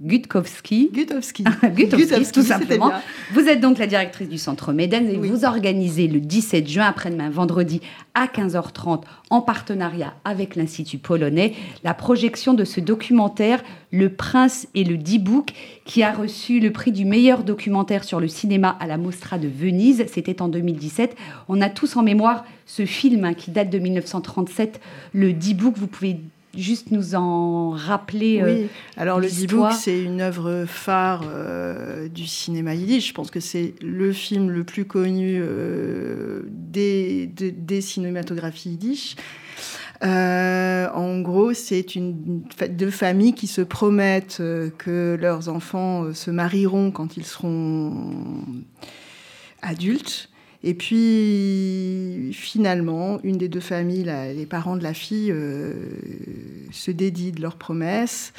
Gutkowski. 0.00 0.90
Gutkowski. 0.94 1.44
Gutkowski, 1.44 2.32
tout 2.32 2.42
simplement. 2.42 2.92
Vous 3.32 3.48
êtes 3.48 3.60
donc 3.60 3.78
la 3.78 3.86
directrice 3.86 4.28
du 4.28 4.38
Centre 4.38 4.72
Méden 4.72 5.08
et 5.08 5.16
vous 5.16 5.44
organisez 5.44 6.06
le 6.06 6.20
17 6.20 6.68
juin, 6.68 6.86
après-demain, 6.86 7.30
vendredi, 7.30 7.80
à 8.14 8.26
15h30, 8.26 9.02
en 9.30 9.40
partenariat 9.40 10.14
avec 10.24 10.54
l'Institut 10.54 10.98
polonais, 10.98 11.54
la 11.82 11.94
projection 11.94 12.54
de 12.54 12.64
ce 12.64 12.80
documentaire, 12.80 13.62
Le 13.90 14.08
Prince 14.08 14.68
et 14.74 14.84
le 14.84 14.96
D-Book, 14.96 15.50
qui 15.84 16.02
a 16.02 16.12
reçu 16.12 16.60
le 16.60 16.72
prix 16.72 16.92
du 16.92 17.04
meilleur 17.04 17.42
documentaire 17.42 18.04
sur 18.04 18.20
le 18.20 18.28
cinéma 18.28 18.76
à 18.80 18.86
la 18.86 18.98
Mostra 18.98 19.38
de 19.38 19.48
Venise. 19.48 20.04
C'était 20.06 20.40
en 20.42 20.48
2017. 20.48 21.16
On 21.48 21.60
a 21.60 21.68
tous 21.68 21.96
en 21.96 22.02
mémoire 22.02 22.44
ce 22.66 22.86
film 22.86 23.24
hein, 23.24 23.34
qui 23.34 23.50
date 23.50 23.70
de 23.70 23.78
1937, 23.78 24.80
le 25.12 25.32
D-Book. 25.32 25.74
Vous 25.76 25.88
pouvez 25.88 26.20
juste 26.56 26.90
nous 26.90 27.14
en 27.14 27.70
rappeler 27.70 28.42
Oui, 28.42 28.50
euh, 28.50 28.66
alors 28.96 29.20
le 29.20 29.28
D-Book, 29.28 29.72
c'est 29.72 30.02
une 30.02 30.20
œuvre 30.20 30.64
phare 30.66 31.24
euh, 31.26 32.08
du 32.08 32.26
cinéma 32.26 32.74
yiddish. 32.74 33.08
Je 33.08 33.14
pense 33.14 33.30
que 33.30 33.40
c'est 33.40 33.74
le 33.82 34.12
film 34.12 34.50
le 34.50 34.64
plus 34.64 34.84
connu 34.84 35.38
euh, 35.40 36.42
des, 36.50 37.26
des, 37.26 37.80
cinématographies 37.80 38.70
yiddish. 38.70 39.16
en 40.02 41.20
gros, 41.20 41.52
c'est 41.54 41.94
une 41.94 42.42
deux 42.70 42.90
familles 42.90 43.34
qui 43.34 43.46
se 43.46 43.60
promettent 43.60 44.42
que 44.78 45.16
leurs 45.20 45.48
enfants 45.48 46.12
se 46.14 46.30
marieront 46.30 46.90
quand 46.90 47.16
ils 47.16 47.26
seront 47.26 48.44
adultes 49.62 50.30
et 50.64 50.74
puis, 50.74 52.30
finalement, 52.32 53.20
une 53.22 53.38
des 53.38 53.48
deux 53.48 53.60
familles, 53.60 54.12
les 54.34 54.46
parents 54.46 54.76
de 54.76 54.82
la 54.82 54.94
fille, 54.94 55.30
euh, 55.30 55.74
se 56.72 56.90
dédient 56.90 57.30
de 57.32 57.40
leur 57.40 57.56
promesse 57.56 58.32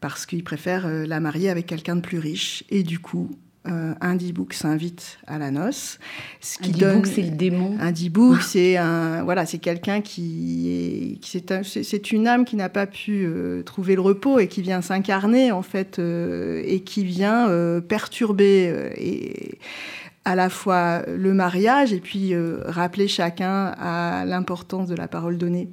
parce 0.00 0.26
qu'ils 0.26 0.44
préfèrent 0.44 0.86
euh, 0.86 1.06
la 1.06 1.20
marier 1.20 1.48
avec 1.48 1.66
quelqu'un 1.66 1.96
de 1.96 2.02
plus 2.02 2.18
riche. 2.18 2.64
Et 2.68 2.82
du 2.82 2.98
coup, 2.98 3.30
euh, 3.66 3.94
un 4.00 4.14
D-Book 4.14 4.52
s'invite 4.52 5.18
à 5.26 5.38
la 5.38 5.50
noce. 5.50 5.98
Ce 6.42 6.58
qui 6.58 6.84
un 6.84 6.92
D-Book, 6.92 7.06
c'est 7.06 7.22
le 7.22 7.30
démon. 7.30 7.78
Un 7.80 7.92
D-Book, 7.92 8.42
c'est 8.42 8.76
un, 8.76 9.24
voilà, 9.24 9.46
c'est 9.46 9.58
quelqu'un 9.58 10.02
qui 10.02 11.18
est, 11.24 11.64
c'est, 11.64 12.12
une 12.12 12.28
âme 12.28 12.44
qui 12.44 12.56
n'a 12.56 12.68
pas 12.68 12.86
pu 12.86 13.26
trouver 13.64 13.94
le 13.94 14.02
repos 14.02 14.38
et 14.38 14.48
qui 14.48 14.60
vient 14.60 14.82
s'incarner 14.82 15.50
en 15.50 15.62
fait 15.62 15.98
et 15.98 16.82
qui 16.84 17.04
vient 17.04 17.80
perturber 17.88 18.92
et 18.96 19.58
à 20.24 20.34
la 20.34 20.50
fois 20.50 21.04
le 21.06 21.32
mariage 21.32 21.94
et 21.94 22.00
puis 22.00 22.34
euh, 22.34 22.60
rappeler 22.66 23.08
chacun 23.08 23.72
à 23.78 24.24
l'importance 24.26 24.88
de 24.88 24.94
la 24.94 25.08
parole 25.08 25.38
donnée. 25.38 25.70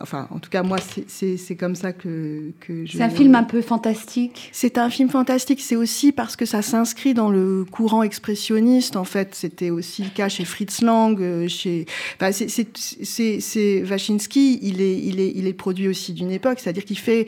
Enfin, 0.00 0.26
en 0.30 0.38
tout 0.38 0.48
cas, 0.48 0.62
moi, 0.62 0.78
c'est 1.08 1.56
comme 1.56 1.74
ça 1.74 1.92
que, 1.92 2.52
que 2.60 2.86
je... 2.86 2.96
C'est 2.96 3.02
un 3.02 3.10
film 3.10 3.34
un 3.34 3.42
peu 3.42 3.60
fantastique? 3.60 4.48
C'est 4.52 4.78
un 4.78 4.88
film 4.88 5.10
fantastique. 5.10 5.60
C'est 5.60 5.76
aussi 5.76 6.12
parce 6.12 6.34
que 6.36 6.46
ça 6.46 6.62
s'inscrit 6.62 7.12
dans 7.12 7.30
le 7.30 7.66
courant 7.70 8.02
expressionniste. 8.02 8.96
En 8.96 9.04
fait, 9.04 9.34
c'était 9.34 9.68
aussi 9.68 10.02
le 10.04 10.10
cas 10.10 10.30
chez 10.30 10.46
Fritz 10.46 10.80
Lang. 10.80 11.20
Euh, 11.20 11.46
chez... 11.48 11.84
Enfin, 12.18 12.32
c'est 12.32 13.84
Wachinski, 13.84 14.60
il 14.62 14.80
est, 14.80 14.98
il, 14.98 15.20
est, 15.20 15.32
il 15.34 15.46
est 15.46 15.52
produit 15.52 15.88
aussi 15.88 16.14
d'une 16.14 16.30
époque. 16.30 16.60
C'est-à-dire 16.60 16.86
qu'il 16.86 16.98
fait 16.98 17.26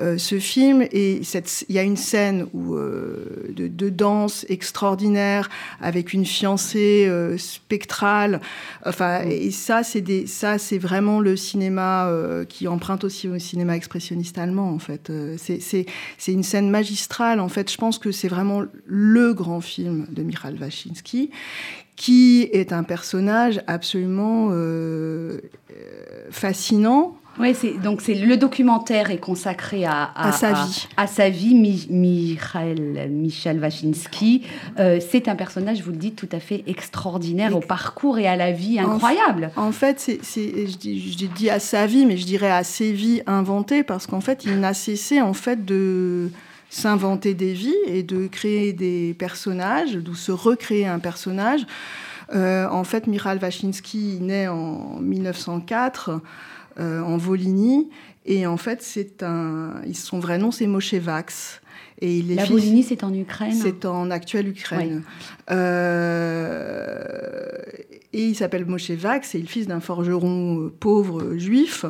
euh, 0.00 0.16
ce 0.16 0.38
film 0.38 0.86
et 0.90 1.22
cette... 1.22 1.66
il 1.68 1.74
y 1.74 1.78
a 1.78 1.82
une 1.82 1.98
scène 1.98 2.46
où, 2.54 2.76
de, 2.76 3.68
de 3.68 3.88
danse 3.90 4.46
extraordinaire 4.48 5.50
avec 5.82 6.03
une 6.12 6.26
fiancée 6.26 7.06
euh, 7.08 7.38
spectrale. 7.38 8.40
Enfin, 8.84 9.24
mm. 9.24 9.30
et 9.30 9.50
ça, 9.50 9.82
c'est 9.82 10.00
des, 10.00 10.26
ça, 10.26 10.58
c'est 10.58 10.78
vraiment 10.78 11.20
le 11.20 11.36
cinéma 11.36 12.08
euh, 12.08 12.44
qui 12.44 12.68
emprunte 12.68 13.04
aussi 13.04 13.28
au 13.28 13.38
cinéma 13.38 13.76
expressionniste 13.76 14.38
allemand. 14.38 14.70
En 14.70 14.78
fait, 14.78 15.10
euh, 15.10 15.36
c'est, 15.38 15.60
c'est, 15.60 15.86
c'est 16.18 16.32
une 16.32 16.42
scène 16.42 16.70
magistrale. 16.70 17.40
En 17.40 17.48
fait, 17.48 17.70
je 17.70 17.76
pense 17.76 17.98
que 17.98 18.12
c'est 18.12 18.28
vraiment 18.28 18.62
le 18.86 19.32
grand 19.32 19.60
film 19.60 20.06
de 20.10 20.22
Michal 20.22 20.56
Wachinski 20.60 21.30
qui 21.96 22.48
est 22.52 22.72
un 22.72 22.82
personnage 22.82 23.62
absolument 23.68 24.50
fascinant 26.28 27.16
Oui, 27.38 27.54
donc 27.82 28.00
c'est 28.00 28.14
le 28.14 28.36
documentaire 28.36 29.10
est 29.10 29.18
consacré 29.18 29.84
à, 29.84 30.10
À 30.14 30.32
sa 30.32 30.52
vie. 30.52 30.86
à, 30.96 31.06
sa 31.06 31.28
vie. 31.30 31.54
Mi- 31.54 31.86
Michael 31.90 33.08
Michel 33.10 33.58
Wachinsky, 33.60 34.42
euh, 34.78 34.98
c'est 35.00 35.28
un 35.28 35.34
personnage, 35.34 35.82
vous 35.82 35.90
le 35.90 35.96
dites, 35.96 36.16
tout 36.16 36.28
à 36.32 36.38
fait 36.40 36.62
extraordinaire 36.66 37.56
au 37.56 37.60
parcours 37.60 38.18
et 38.18 38.26
à 38.26 38.36
la 38.36 38.52
vie 38.52 38.78
incroyable. 38.78 39.50
En 39.56 39.72
fait, 39.72 39.98
c'est, 40.00 40.20
je, 40.66 40.76
dis, 40.76 41.12
je 41.12 41.26
dis 41.26 41.50
à 41.50 41.58
sa 41.58 41.86
vie, 41.86 42.06
mais 42.06 42.16
je 42.16 42.24
dirais 42.26 42.50
à 42.50 42.62
ses 42.64 42.92
vies 42.92 43.22
inventées, 43.26 43.82
parce 43.82 44.06
qu'en 44.06 44.20
fait, 44.20 44.44
il 44.44 44.60
n'a 44.60 44.74
cessé 44.74 45.20
en 45.20 45.34
fait 45.34 45.64
de 45.64 46.30
s'inventer 46.70 47.34
des 47.34 47.52
vies 47.52 47.74
et 47.86 48.02
de 48.02 48.26
créer 48.26 48.72
des 48.72 49.14
personnages, 49.18 49.92
de 49.94 50.14
se 50.14 50.32
recréer 50.32 50.86
un 50.86 50.98
personnage. 50.98 51.60
Euh, 52.34 52.66
en 52.70 52.84
fait, 52.84 53.06
Michal 53.06 53.38
Wachinsky 53.40 54.18
naît 54.20 54.48
en 54.48 54.98
1904 55.00 56.20
euh, 56.78 57.00
en 57.02 57.16
Volhynie, 57.16 57.88
et 58.26 58.46
en 58.46 58.56
fait, 58.56 58.82
c'est 58.82 59.22
un, 59.22 59.74
son 59.92 60.18
vrai 60.18 60.38
nom, 60.38 60.50
c'est 60.50 60.66
Moshe 60.66 60.94
Vax. 60.94 61.60
Et 62.00 62.18
il 62.18 62.32
est 62.32 62.34
La 62.34 62.42
fils- 62.44 62.52
Volhynie, 62.52 62.82
c'est 62.82 63.04
en 63.04 63.14
Ukraine. 63.14 63.52
c'est 63.54 63.84
en 63.84 64.10
actuelle 64.10 64.48
Ukraine. 64.48 65.02
Euh, 65.50 67.48
et 68.12 68.26
il 68.28 68.34
s'appelle 68.34 68.64
Moshe 68.66 68.90
Vax, 68.90 69.30
c'est 69.30 69.38
le 69.38 69.46
fils 69.46 69.66
d'un 69.66 69.80
forgeron 69.80 70.60
euh, 70.60 70.72
pauvre 70.78 71.36
juif. 71.36 71.84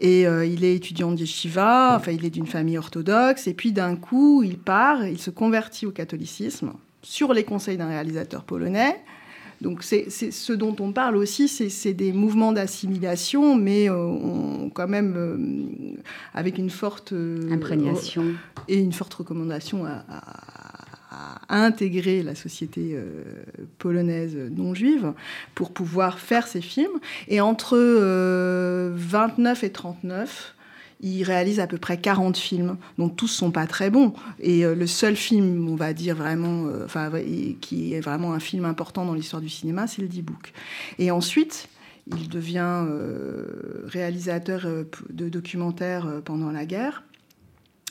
Et 0.00 0.26
euh, 0.26 0.44
il 0.44 0.64
est 0.64 0.74
étudiant 0.74 1.12
de 1.12 1.18
yeshiva, 1.18 1.96
enfin 1.96 2.12
il 2.12 2.24
est 2.24 2.30
d'une 2.30 2.46
famille 2.46 2.78
orthodoxe. 2.78 3.46
Et 3.46 3.54
puis 3.54 3.72
d'un 3.72 3.96
coup, 3.96 4.42
il 4.42 4.58
part, 4.58 5.06
il 5.06 5.18
se 5.18 5.30
convertit 5.30 5.86
au 5.86 5.90
catholicisme 5.92 6.72
sur 7.02 7.32
les 7.32 7.44
conseils 7.44 7.76
d'un 7.76 7.88
réalisateur 7.88 8.44
polonais. 8.44 8.96
Donc 9.60 9.82
c'est 9.82 10.08
ce 10.10 10.52
dont 10.54 10.74
on 10.80 10.92
parle 10.92 11.16
aussi, 11.16 11.46
c'est 11.48 11.92
des 11.92 12.12
mouvements 12.12 12.52
d'assimilation, 12.52 13.56
mais 13.56 13.90
euh, 13.90 13.94
on- 13.96 14.70
quand 14.70 14.88
même 14.88 15.14
euh, 15.16 16.00
avec 16.32 16.56
une 16.58 16.70
forte 16.70 17.12
euh, 17.12 17.50
Imprégnation. 17.52 18.24
et 18.68 18.78
une 18.78 18.92
forte 18.92 19.12
recommandation 19.14 19.84
à, 19.84 20.04
à- 20.08 21.40
à 21.48 21.64
intégrer 21.64 22.22
la 22.22 22.34
société 22.36 22.92
euh, 22.94 23.22
polonaise 23.78 24.36
non 24.56 24.74
juive 24.74 25.12
pour 25.56 25.72
pouvoir 25.72 26.20
faire 26.20 26.46
ces 26.46 26.60
films. 26.60 26.98
Et 27.28 27.40
entre 27.40 27.76
euh, 27.76 28.92
29 28.94 29.64
et 29.64 29.70
39, 29.70 30.54
il 31.02 31.22
réalise 31.22 31.60
à 31.60 31.66
peu 31.66 31.78
près 31.78 31.98
40 31.98 32.36
films, 32.36 32.76
dont 32.98 33.08
tous 33.08 33.28
sont 33.28 33.50
pas 33.50 33.66
très 33.66 33.90
bons. 33.90 34.12
Et 34.38 34.64
euh, 34.64 34.74
le 34.74 34.86
seul 34.86 35.16
film, 35.16 35.68
on 35.68 35.76
va 35.76 35.92
dire 35.92 36.16
vraiment, 36.16 36.66
euh, 36.66 36.84
enfin, 36.84 37.10
qui 37.60 37.94
est 37.94 38.00
vraiment 38.00 38.32
un 38.32 38.40
film 38.40 38.64
important 38.64 39.04
dans 39.04 39.14
l'histoire 39.14 39.42
du 39.42 39.48
cinéma, 39.48 39.86
c'est 39.86 40.02
le 40.02 40.08
D-Book. 40.08 40.52
Et 40.98 41.10
ensuite, 41.10 41.68
il 42.16 42.28
devient 42.28 42.84
euh, 42.88 43.84
réalisateur 43.86 44.62
euh, 44.64 44.84
de 45.10 45.28
documentaires 45.28 46.06
euh, 46.06 46.20
pendant 46.20 46.50
la 46.50 46.66
guerre. 46.66 47.02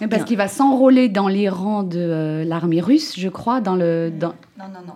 Parce 0.09 0.23
qu'il 0.23 0.37
va 0.37 0.47
s'enrôler 0.47 1.09
dans 1.09 1.27
les 1.27 1.49
rangs 1.49 1.83
de 1.83 1.99
euh, 1.99 2.43
l'armée 2.45 2.79
russe, 2.79 3.19
je 3.19 3.27
crois, 3.27 3.59
dans 3.59 3.75
le. 3.75 4.09
Dans... 4.09 4.33
Non, 4.57 4.69
non, 4.73 4.79
non. 4.87 4.93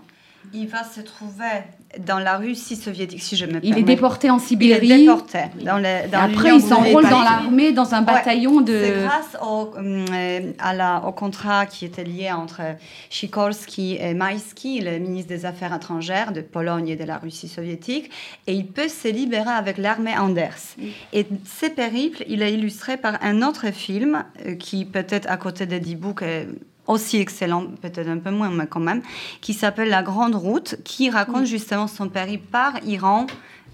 Il 0.55 0.67
va 0.67 0.83
se 0.83 1.01
trouver 1.01 1.63
dans 2.05 2.19
la 2.19 2.37
Russie 2.37 2.75
soviétique, 2.75 3.21
si 3.21 3.35
je 3.35 3.45
me 3.45 3.59
Il 3.63 3.71
est 3.71 3.75
permets. 3.75 3.81
déporté 3.83 4.29
en 4.29 4.37
Il 4.37 4.41
est 4.41 4.45
Sibérie. 4.45 4.99
déporté 5.01 5.39
dans 5.63 5.77
le, 5.77 5.85
Et 6.05 6.07
dans 6.11 6.19
après, 6.19 6.55
il 6.55 6.61
s'enrôle 6.61 7.03
dans 7.09 7.21
l'armée, 7.21 7.71
dans 7.71 7.93
un 7.95 8.01
bataillon 8.01 8.61
de. 8.61 8.79
C'est 8.83 9.03
grâce 9.03 9.37
au, 9.43 9.71
euh, 9.77 10.51
à 10.59 10.73
la- 10.73 11.03
au 11.07 11.11
contrat 11.11 11.65
qui 11.65 11.85
était 11.85 12.03
lié 12.03 12.31
entre 12.31 12.61
Sikorski 13.09 13.97
et 13.99 14.13
Maïski, 14.13 14.81
le 14.81 14.97
ministre 14.99 15.29
des 15.29 15.45
Affaires 15.45 15.73
étrangères 15.75 16.31
de 16.33 16.41
Pologne 16.41 16.89
et 16.89 16.95
de 16.95 17.03
la 17.03 17.17
Russie 17.17 17.47
soviétique, 17.47 18.09
et 18.47 18.53
il 18.53 18.67
peut 18.67 18.87
se 18.89 19.07
libérer 19.07 19.49
avec 19.51 19.77
l'armée 19.77 20.17
Anders. 20.17 20.75
Et 21.13 21.25
ces 21.45 21.69
périples, 21.69 22.23
il 22.27 22.41
est 22.41 22.53
illustré 22.53 22.97
par 22.97 23.17
un 23.23 23.41
autre 23.41 23.71
film 23.71 24.23
euh, 24.45 24.55
qui 24.55 24.85
peut-être 24.85 25.29
à 25.29 25.37
côté 25.37 25.65
de 25.65 25.77
D-Book 25.77 26.21
est 26.21 26.47
aussi 26.87 27.17
excellent, 27.17 27.65
peut-être 27.81 28.07
un 28.09 28.17
peu 28.17 28.31
moins, 28.31 28.49
mais 28.49 28.67
quand 28.67 28.79
même, 28.79 29.01
qui 29.41 29.53
s'appelle 29.53 29.89
La 29.89 30.03
Grande 30.03 30.35
Route, 30.35 30.75
qui 30.83 31.09
raconte 31.09 31.45
justement 31.45 31.87
son 31.87 32.09
périple 32.09 32.45
par 32.51 32.73
Iran 32.85 33.27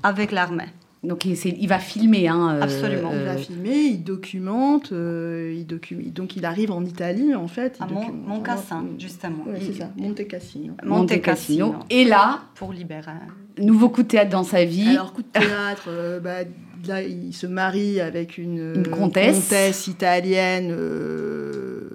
avec 0.04 0.32
l'armée. 0.32 0.68
Donc 1.02 1.24
il, 1.24 1.38
il 1.46 1.68
va 1.70 1.80
filmer. 1.80 2.28
Hein, 2.28 2.56
euh, 2.56 2.62
Absolument. 2.62 3.12
Il 3.14 3.24
va 3.24 3.38
filmer, 3.38 3.78
il 3.78 4.04
documente, 4.04 4.92
euh, 4.92 5.56
il 5.58 5.66
docu- 5.66 6.12
donc 6.12 6.36
il 6.36 6.44
arrive 6.44 6.72
en 6.72 6.84
Italie 6.84 7.34
en 7.34 7.48
fait. 7.48 7.78
il 7.80 7.84
À 7.84 7.88
Mon- 7.88 8.02
documente- 8.02 8.28
Moncassin, 8.28 8.86
justement. 8.98 9.46
Ouais, 9.48 9.60
Il- 9.62 9.68
c'est 9.68 9.80
ça, 9.80 9.90
Monte 9.96 10.28
Cassino. 10.28 10.74
Monte 10.84 11.22
Cassino. 11.22 11.76
Et 11.90 12.04
là, 12.04 12.42
pour 12.56 12.74
libérer. 12.74 13.12
nouveau 13.58 13.88
coup 13.90 14.04
de 14.04 14.10
théâtre 14.10 14.30
dans 14.32 14.44
sa 14.44 14.66
vie. 14.66 14.90
Alors 14.90 15.14
coup 15.14 15.22
de 15.22 15.28
théâtre, 15.40 15.86
euh, 15.88 16.20
bah, 16.20 16.40
là 16.88 17.02
il 17.02 17.34
se 17.34 17.48
marie 17.48 18.02
avec 18.02 18.38
une, 18.38 18.58
Une 18.76 18.88
euh, 18.88 18.92
comtesse. 18.92 19.88
italienne 19.88 20.70
euh, 20.72 21.90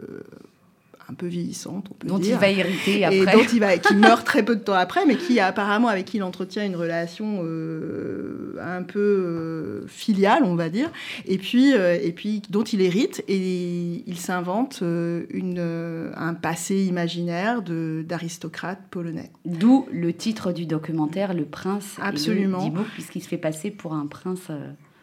un 1.11 1.14
peu 1.14 1.27
vieillissante, 1.27 1.88
on 1.90 1.95
peut 1.95 2.09
dont 2.09 2.19
dire. 2.19 2.35
il 2.35 2.40
va 2.40 2.49
hériter 2.49 3.01
et 3.01 3.05
après. 3.05 3.37
dont 3.37 3.45
il 3.53 3.61
va, 3.61 3.77
qui 3.79 3.95
meurt 3.95 4.25
très 4.27 4.43
peu 4.43 4.57
de 4.57 4.61
temps 4.61 4.75
après, 4.75 5.05
mais 5.07 5.17
qui 5.17 5.38
apparemment 5.40 5.88
avec 5.88 6.07
qui 6.07 6.17
il 6.17 6.23
entretient 6.23 6.64
une 6.64 6.77
relation 6.77 7.43
euh, 7.43 8.57
un 8.62 8.83
peu 8.83 9.01
euh, 9.01 9.87
filiale, 9.87 10.45
on 10.45 10.55
va 10.55 10.69
dire, 10.69 10.90
et 11.27 11.38
puis 11.38 11.75
euh, 11.75 11.99
et 12.01 12.12
puis 12.12 12.43
dont 12.49 12.62
il 12.62 12.81
hérite 12.81 13.23
et 13.29 14.05
il 14.07 14.19
s'invente 14.19 14.81
une 14.81 16.12
un 16.17 16.35
passé 16.35 16.85
imaginaire 16.85 17.62
d'aristocrate 17.62 18.81
polonais. 18.90 19.31
D'où 19.45 19.87
le 19.93 20.12
titre 20.12 20.53
du 20.53 20.67
documentaire, 20.67 21.35
Le 21.35 21.45
Prince. 21.45 21.97
Absolument. 22.01 22.67
Et 22.67 22.71
le 22.71 22.83
puisqu'il 22.95 23.23
se 23.23 23.29
fait 23.29 23.38
passer 23.38 23.71
pour 23.71 23.95
un 23.95 24.07
prince. 24.07 24.51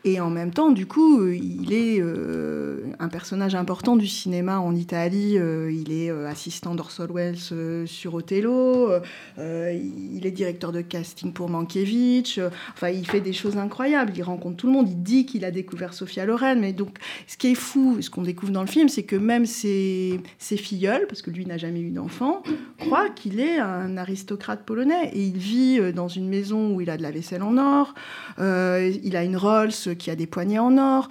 Et 0.04 0.20
en 0.20 0.32
même 0.32 0.52
temps, 0.52 0.72
du 0.72 0.88
coup, 0.88 1.28
il 1.28 1.74
est 1.74 2.00
euh, 2.02 2.80
un 2.98 3.08
personnage 3.08 3.54
important 3.54 3.96
du 3.96 4.08
cinéma 4.08 4.60
en 4.60 4.76
Italie. 4.76 5.38
Euh, 5.38 5.72
il 5.72 5.92
est 5.92 6.10
euh, 6.10 6.28
assistant 6.28 6.74
d'Orson 6.74 7.08
Welles 7.14 7.88
sur 7.88 8.16
Othello. 8.16 8.90
Il 9.38 10.26
est 10.26 10.32
directeur 10.32 10.72
de 10.72 10.82
casting 10.82 11.34
pour 11.34 11.50
Mankiewicz. 11.50 12.40
Enfin, 12.74 12.90
il 12.90 13.06
fait 13.06 13.22
des 13.22 13.34
choses 13.34 13.58
incroyables. 13.58 14.14
Il 14.16 14.24
rencontre 14.24 14.58
tout 14.58 14.68
le 14.68 14.74
monde. 14.74 14.90
Il 14.90 15.04
dit 15.04 15.28
qu'il 15.28 15.46
a 15.46 15.52
découvert 15.52 15.94
Sophia 15.94 16.26
Loren. 16.26 16.60
Mais 16.60 16.74
donc, 16.74 16.98
ce 17.28 17.38
qui 17.38 17.52
est 17.52 17.56
fou, 17.56 18.02
ce 18.02 18.10
qu'on 18.10 18.24
découvre 18.24 18.52
dans 18.52 18.62
le 18.62 18.68
film, 18.68 18.90
c'est 18.90 19.04
que 19.04 19.16
même 19.16 19.46
ses, 19.46 20.20
ses 20.40 20.60
parce 21.08 21.22
que 21.22 21.30
lui 21.30 21.46
n'a 21.46 21.58
jamais 21.58 21.82
eu 21.82 21.92
d'enfant, 21.92 22.42
croient 22.80 23.10
qu'il 23.10 23.40
est 23.40 23.60
un 23.60 23.98
aristocrate 23.98 24.66
polonais. 24.66 25.12
Et 25.14 25.24
il 25.24 25.38
vit 25.38 25.94
dans 25.94 26.08
une 26.08 26.28
maison 26.28 26.74
où 26.74 26.82
il 26.82 26.90
a 26.90 26.98
de 26.98 27.04
la 27.04 27.12
vaisselle 27.12 27.44
en 27.44 27.58
or. 27.58 27.94
Il 28.40 29.16
a 29.16 29.24
une 29.24 29.38
Rolls 29.38 29.91
qui 29.94 30.10
a 30.10 30.16
des 30.16 30.28
poignets 30.28 30.60
en 30.60 30.78
or. 30.78 31.10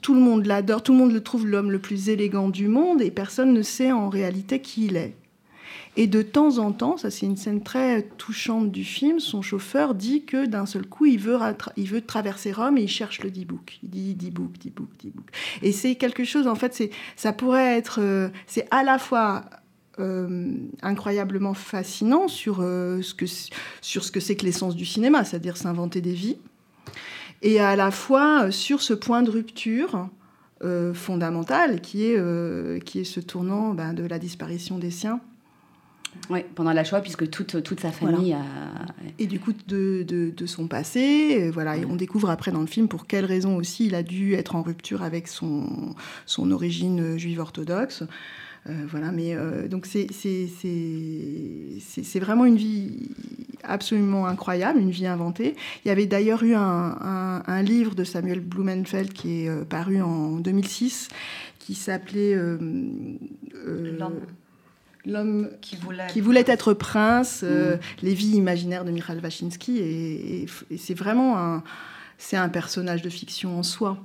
Tout 0.00 0.14
le 0.14 0.20
monde 0.20 0.46
l'adore. 0.46 0.82
Tout 0.82 0.92
le 0.92 0.98
monde 0.98 1.12
le 1.12 1.22
trouve 1.22 1.46
l'homme 1.46 1.70
le 1.70 1.78
plus 1.78 2.08
élégant 2.08 2.48
du 2.48 2.68
monde 2.68 3.02
et 3.02 3.10
personne 3.10 3.52
ne 3.52 3.62
sait 3.62 3.92
en 3.92 4.08
réalité 4.08 4.60
qui 4.60 4.86
il 4.86 4.96
est. 4.96 5.14
Et 5.96 6.08
de 6.08 6.22
temps 6.22 6.58
en 6.58 6.72
temps, 6.72 6.96
ça 6.96 7.10
c'est 7.10 7.24
une 7.24 7.36
scène 7.36 7.62
très 7.62 8.02
touchante 8.18 8.72
du 8.72 8.82
film, 8.82 9.20
son 9.20 9.42
chauffeur 9.42 9.94
dit 9.94 10.24
que 10.24 10.44
d'un 10.44 10.66
seul 10.66 10.86
coup, 10.86 11.06
il 11.06 11.20
veut, 11.20 12.00
traverser 12.04 12.50
Rome 12.50 12.78
et 12.78 12.82
il 12.82 12.88
cherche 12.88 13.22
le 13.22 13.30
D-Book. 13.30 13.78
Il 13.84 13.90
dit 13.90 14.14
D-Book, 14.14 14.58
D-Book, 14.58 14.88
D-Book. 15.02 15.26
Et 15.62 15.70
c'est 15.70 15.94
quelque 15.94 16.24
chose, 16.24 16.48
en 16.48 16.56
fait, 16.56 16.90
ça 17.14 17.32
pourrait 17.32 17.78
être... 17.78 18.00
euh, 18.00 18.28
c'est 18.48 18.66
à 18.72 18.82
la 18.82 18.98
fois 18.98 19.44
euh, 20.00 20.52
incroyablement 20.82 21.54
fascinant 21.54 22.26
sur, 22.26 22.58
euh, 22.60 23.00
ce 23.00 23.14
que, 23.14 23.26
sur 23.80 24.02
ce 24.02 24.10
que 24.10 24.18
c'est 24.18 24.34
que 24.34 24.44
l'essence 24.44 24.74
du 24.74 24.84
cinéma, 24.84 25.24
c'est-à-dire 25.24 25.56
s'inventer 25.56 26.00
des 26.00 26.14
vies, 26.14 26.38
et 27.42 27.60
à 27.60 27.76
la 27.76 27.90
fois 27.90 28.44
euh, 28.44 28.50
sur 28.50 28.82
ce 28.82 28.94
point 28.94 29.22
de 29.22 29.30
rupture 29.30 30.08
euh, 30.62 30.94
fondamental 30.94 31.80
qui 31.80 32.06
est, 32.06 32.16
euh, 32.16 32.78
qui 32.80 33.00
est 33.00 33.04
ce 33.04 33.20
tournant 33.20 33.74
ben, 33.74 33.92
de 33.92 34.04
la 34.04 34.18
disparition 34.18 34.78
des 34.78 34.90
siens 34.90 35.20
ouais, 36.30 36.46
pendant 36.54 36.72
la 36.72 36.84
Shoah, 36.84 37.00
puisque 37.00 37.28
toute, 37.28 37.62
toute 37.62 37.80
sa 37.80 37.92
famille 37.92 38.32
a. 38.32 38.42
et 39.18 39.26
du 39.26 39.40
coup 39.40 39.52
de, 39.66 40.04
de, 40.06 40.30
de 40.30 40.46
son 40.46 40.68
passé. 40.68 41.50
voilà, 41.50 41.76
et 41.76 41.84
on 41.84 41.96
découvre 41.96 42.30
après 42.30 42.50
dans 42.50 42.60
le 42.60 42.66
film 42.66 42.88
pour 42.88 43.06
quelles 43.06 43.26
raisons 43.26 43.56
aussi 43.56 43.86
il 43.86 43.94
a 43.94 44.02
dû 44.02 44.34
être 44.34 44.56
en 44.56 44.62
rupture 44.62 45.02
avec 45.02 45.28
son, 45.28 45.94
son 46.26 46.50
origine 46.50 47.18
juive 47.18 47.40
orthodoxe. 47.40 48.04
Euh, 48.66 48.72
voilà, 48.88 49.12
mais 49.12 49.34
euh, 49.34 49.68
donc 49.68 49.84
c'est 49.86 50.06
vraiment 52.18 52.46
une 52.46 52.56
vie 52.56 53.10
absolument 53.62 54.26
incroyable, 54.26 54.78
une 54.80 54.90
vie 54.90 55.06
inventée. 55.06 55.54
Il 55.84 55.88
y 55.88 55.90
avait 55.90 56.06
d'ailleurs 56.06 56.42
eu 56.42 56.54
un, 56.54 56.60
un- 56.62 57.42
un 57.46 57.62
livre 57.62 57.94
de 57.94 58.04
Samuel 58.04 58.40
Blumenfeld 58.40 59.12
qui 59.12 59.42
est 59.44 59.48
euh, 59.50 59.64
paru 59.64 60.00
en 60.00 60.38
2006 60.38 61.08
qui 61.58 61.74
s'appelait 61.74 62.34
L'homme. 65.06 65.50
Qui 65.60 65.76
voulait. 65.76 66.06
qui 66.10 66.20
voulait 66.22 66.44
être 66.46 66.72
prince, 66.72 67.42
euh, 67.44 67.76
les 68.02 68.14
vies 68.14 68.36
imaginaires 68.36 68.86
de 68.86 68.90
Michal 68.90 69.20
Wachinsky, 69.22 69.76
et, 69.78 70.42
et- 70.44 70.46
et 70.70 70.76
c'est 70.78 70.94
vraiment 70.94 71.36
un, 71.38 71.62
c'est 72.16 72.38
un 72.38 72.48
personnage 72.48 73.02
de 73.02 73.10
fiction 73.10 73.58
en 73.58 73.62
soi. 73.62 73.98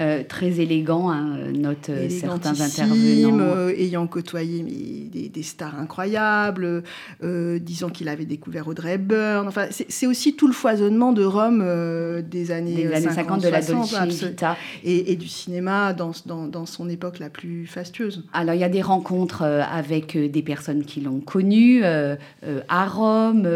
Euh, 0.00 0.22
très 0.26 0.60
élégant, 0.60 1.10
hein, 1.10 1.36
notent 1.54 1.90
certains 2.08 2.60
intervenants. 2.60 3.68
ayant 3.68 4.06
côtoyé 4.06 4.62
des, 4.62 5.42
stars 5.42 5.78
incroyables, 5.78 6.82
disant 7.22 7.88
qu'il 7.88 8.08
avait 8.08 8.24
découvert 8.24 8.68
Audrey 8.68 8.94
Hepburn. 8.94 9.48
Enfin, 9.48 9.66
c'est 9.70 10.06
aussi 10.06 10.34
tout 10.34 10.46
le 10.46 10.52
foisonnement 10.52 11.12
de 11.12 11.24
Rome 11.24 11.64
des 12.22 12.50
années, 12.50 12.74
des 12.74 12.92
années 12.92 13.10
50, 13.10 13.42
de 13.42 13.48
la 13.48 13.60
Dolce 13.60 13.94
Vita. 14.02 14.56
Et, 14.84 15.16
du 15.16 15.28
cinéma 15.28 15.92
dans, 15.92 16.12
dans, 16.26 16.46
dans, 16.46 16.66
son 16.66 16.88
époque 16.88 17.18
la 17.18 17.30
plus 17.30 17.66
fastueuse. 17.66 18.24
Alors, 18.32 18.54
il 18.54 18.60
y 18.60 18.64
a 18.64 18.68
des 18.68 18.82
rencontres 18.82 19.42
avec 19.42 20.16
des 20.16 20.42
personnes 20.42 20.84
qui 20.84 21.00
l'ont 21.00 21.20
connu 21.20 21.82
à 21.84 22.86
Rome, 22.86 23.48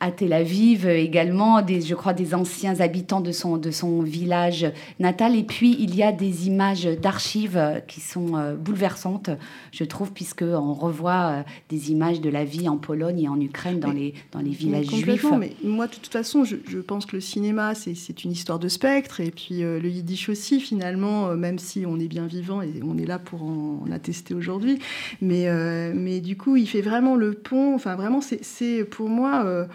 à 0.00 0.10
Tel 0.10 0.32
Aviv 0.32 0.88
également, 0.88 1.62
des, 1.62 1.80
je 1.80 1.94
crois 1.94 2.12
des 2.12 2.34
anciens 2.34 2.80
habitants 2.80 3.20
de 3.20 3.32
son, 3.32 3.56
de 3.56 3.70
son 3.70 4.02
village 4.02 4.66
natal. 4.98 5.36
Et 5.36 5.44
puis, 5.44 5.81
il 5.82 5.96
y 5.96 6.02
a 6.04 6.12
des 6.12 6.46
images 6.46 6.84
d'archives 6.84 7.82
qui 7.88 8.00
sont 8.00 8.36
euh, 8.36 8.54
bouleversantes, 8.54 9.30
je 9.72 9.82
trouve, 9.82 10.12
puisqu'on 10.12 10.74
revoit 10.74 11.12
euh, 11.12 11.42
des 11.68 11.90
images 11.90 12.20
de 12.20 12.30
la 12.30 12.44
vie 12.44 12.68
en 12.68 12.76
Pologne 12.76 13.20
et 13.20 13.28
en 13.28 13.40
Ukraine, 13.40 13.80
dans, 13.80 13.90
les, 13.90 14.14
dans 14.30 14.38
les 14.38 14.50
villages 14.50 14.86
juifs. 14.86 15.26
Mais 15.38 15.56
moi, 15.64 15.88
de 15.88 15.94
toute 15.94 16.06
façon, 16.06 16.44
je, 16.44 16.54
je 16.68 16.78
pense 16.78 17.04
que 17.04 17.16
le 17.16 17.20
cinéma, 17.20 17.74
c'est 17.74 18.24
une 18.24 18.30
histoire 18.30 18.60
de 18.60 18.68
spectre. 18.68 19.20
Et 19.20 19.32
puis, 19.32 19.64
euh, 19.64 19.80
le 19.80 19.88
yiddish 19.88 20.28
aussi, 20.28 20.60
finalement, 20.60 21.34
même 21.34 21.58
si 21.58 21.84
on 21.84 21.98
est 21.98 22.08
bien 22.08 22.26
vivant 22.26 22.62
et 22.62 22.80
on 22.84 22.96
est 22.96 23.06
là 23.06 23.18
pour 23.18 23.42
en, 23.42 23.84
attester 23.92 24.34
aujourd'hui. 24.34 24.78
Mais, 25.20 25.48
mais 25.92 26.20
du 26.20 26.36
coup, 26.36 26.56
il 26.56 26.66
fait 26.66 26.80
vraiment 26.80 27.16
le 27.16 27.34
pont. 27.34 27.74
Enfin, 27.74 27.96
vraiment, 27.96 28.20
c'est 28.20 28.84
pour 28.84 29.08
moi... 29.08 29.66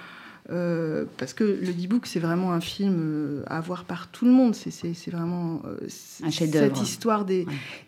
Euh, 0.49 1.05
parce 1.17 1.33
que 1.33 1.43
le 1.43 1.73
D-Book, 1.73 2.05
c'est 2.05 2.19
vraiment 2.19 2.53
un 2.53 2.61
film 2.61 2.97
euh, 2.99 3.43
à 3.47 3.59
voir 3.59 3.83
par 3.83 4.07
tout 4.07 4.25
le 4.25 4.31
monde. 4.31 4.55
C'est 4.55 5.11
vraiment 5.11 5.61
euh, 5.65 5.77
cette 5.89 6.81
histoire 6.81 7.25
des, 7.25 7.45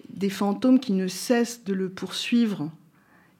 des, 0.09 0.29
fantômes 0.29 0.79
qui 0.79 0.91
ne 0.91 1.07
cessent 1.07 1.63
de 1.63 1.73
le 1.73 1.87
poursuivre, 1.87 2.69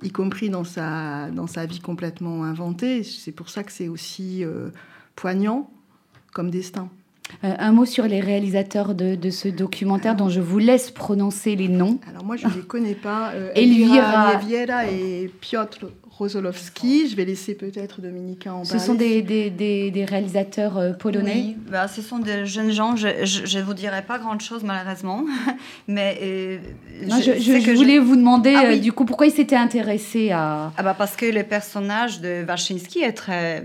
y 0.04 0.12
compris 0.12 0.50
dans 0.50 0.64
sa, 0.64 1.30
dans 1.32 1.48
sa 1.48 1.66
vie 1.66 1.82
complètement 1.82 2.46
inventée. 2.46 3.04
C'est 3.04 3.34
pour 3.34 3.50
ça 3.50 3.64
que 3.64 3.74
c'est 3.74 3.90
aussi 3.90 4.46
poignant 5.18 5.70
comme 6.32 6.50
destin. 6.50 6.90
un 7.44 7.74
mot 7.74 7.86
sur 7.86 8.06
les 8.06 8.22
réalisateurs 8.22 8.96
de, 8.96 9.16
de 9.16 9.30
ce 9.32 9.50
documentaire 9.50 10.16
dont 10.16 10.30
je 10.30 10.40
vous 10.40 10.60
laisse 10.60 10.92
prononcer 10.92 11.58
les 11.58 11.68
noms. 11.68 12.00
Alors 12.08 12.24
moi, 12.24 12.38
je 12.38 12.48
ne 12.48 12.54
les 12.54 12.62
connais 12.62 12.96
pas. 12.96 13.34
Elvira, 13.56 14.36
Elvira 14.36 14.88
et 14.88 15.30
Piotr 15.42 15.88
Rosolowski. 16.20 17.08
Je 17.10 17.16
vais 17.16 17.24
laisser 17.24 17.56
peut-être 17.56 18.02
Dominica 18.02 18.54
en 18.54 18.64
parler. 18.64 18.80
Ce 18.80 18.86
sont 18.86 18.94
des, 18.94 19.22
des, 19.22 19.50
des, 19.50 20.06
réalisateurs 20.06 20.78
euh, 20.78 20.92
polonais 20.92 21.34
Oui, 21.34 21.58
bah, 21.72 21.88
ce 21.88 22.02
sont 22.02 22.20
des 22.20 22.46
jeunes 22.46 22.72
gens. 22.72 22.98
Je 22.98 23.58
ne 23.58 23.64
vous 23.64 23.74
dirai 23.74 24.02
pas 24.02 24.20
grand-chose, 24.20 24.64
malheureusement. 24.64 25.24
Mais 25.88 26.20
euh, 26.22 26.58
je, 27.04 27.40
je, 27.40 27.72
voulais 27.72 28.00
vous 28.00 28.18
demander, 28.18 28.54
ah 28.56 28.66
euh, 28.66 28.78
du 28.78 28.92
coup, 28.92 29.06
pourquoi 29.06 29.28
ils 29.28 29.32
s'étaient 29.32 29.56
intéressés 29.56 30.32
à... 30.32 30.74
Ah 30.78 30.84
bah 30.84 30.94
parce 30.94 31.16
que 31.16 31.26
le 31.26 31.44
personnage 31.44 32.20
de 32.20 32.46
Waczynski 32.46 33.00
est 33.00 33.14
très, 33.14 33.64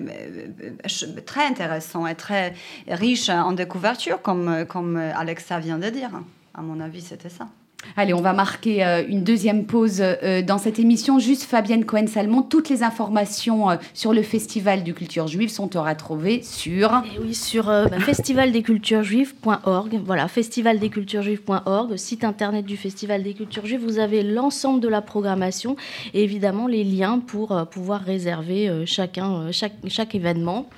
très 1.27 1.47
intéressant 1.47 2.07
et 2.07 2.15
très 2.15 2.55
riche 2.89 3.29
en 3.29 3.53
découverture, 3.53 4.23
comme, 4.23 4.65
comme 4.69 4.97
Alexa 4.97 5.59
vient 5.59 5.79
de 5.79 5.91
dire. 5.91 6.11
À 6.55 6.63
mon 6.63 6.79
avis, 6.79 7.01
c'était 7.01 7.29
ça. 7.29 7.49
Allez, 7.97 8.15
on 8.15 8.21
va 8.21 8.33
marquer 8.33 8.85
euh, 8.85 9.03
une 9.09 9.25
deuxième 9.25 9.67
pause 9.67 9.99
euh, 10.01 10.43
dans 10.43 10.59
cette 10.59 10.79
émission. 10.79 11.19
Juste 11.19 11.45
Fabienne 11.45 11.85
Cohen-Salmon, 11.85 12.43
toutes 12.43 12.69
les 12.69 12.83
informations 12.83 13.71
euh, 13.71 13.77
sur 13.93 14.13
le 14.13 14.23
Festival 14.23 14.83
du 14.83 14.95
culture 14.95 15.27
juive 15.27 15.49
sont 15.49 15.77
à 15.77 15.89
retrouver 15.89 16.43
sur... 16.43 17.03
Oui, 17.23 17.35
sur 17.35 17.67
bah, 17.67 17.89
festivaldesculturesjuives.org. 18.01 20.01
Voilà, 20.05 20.29
festivaldesculturesjuives.org, 20.29 21.97
site 21.97 22.25
internet 22.25 22.65
du 22.65 22.77
Festival 22.77 23.23
des 23.23 23.35
cultures 23.35 23.67
juives. 23.67 23.85
Vous 23.85 23.99
avez 23.99 24.23
l'ensemble 24.23 24.81
de 24.81 24.89
la 24.89 25.03
programmation 25.03 25.77
et 26.13 26.25
évidemment 26.25 26.67
les 26.67 26.85
liens 26.85 27.21
pour 27.21 27.67
pouvoir 27.71 28.01
réserver 28.01 28.85
chacun, 28.87 29.53
chaque, 29.53 29.75
chaque 29.89 30.15
événement. 30.15 30.69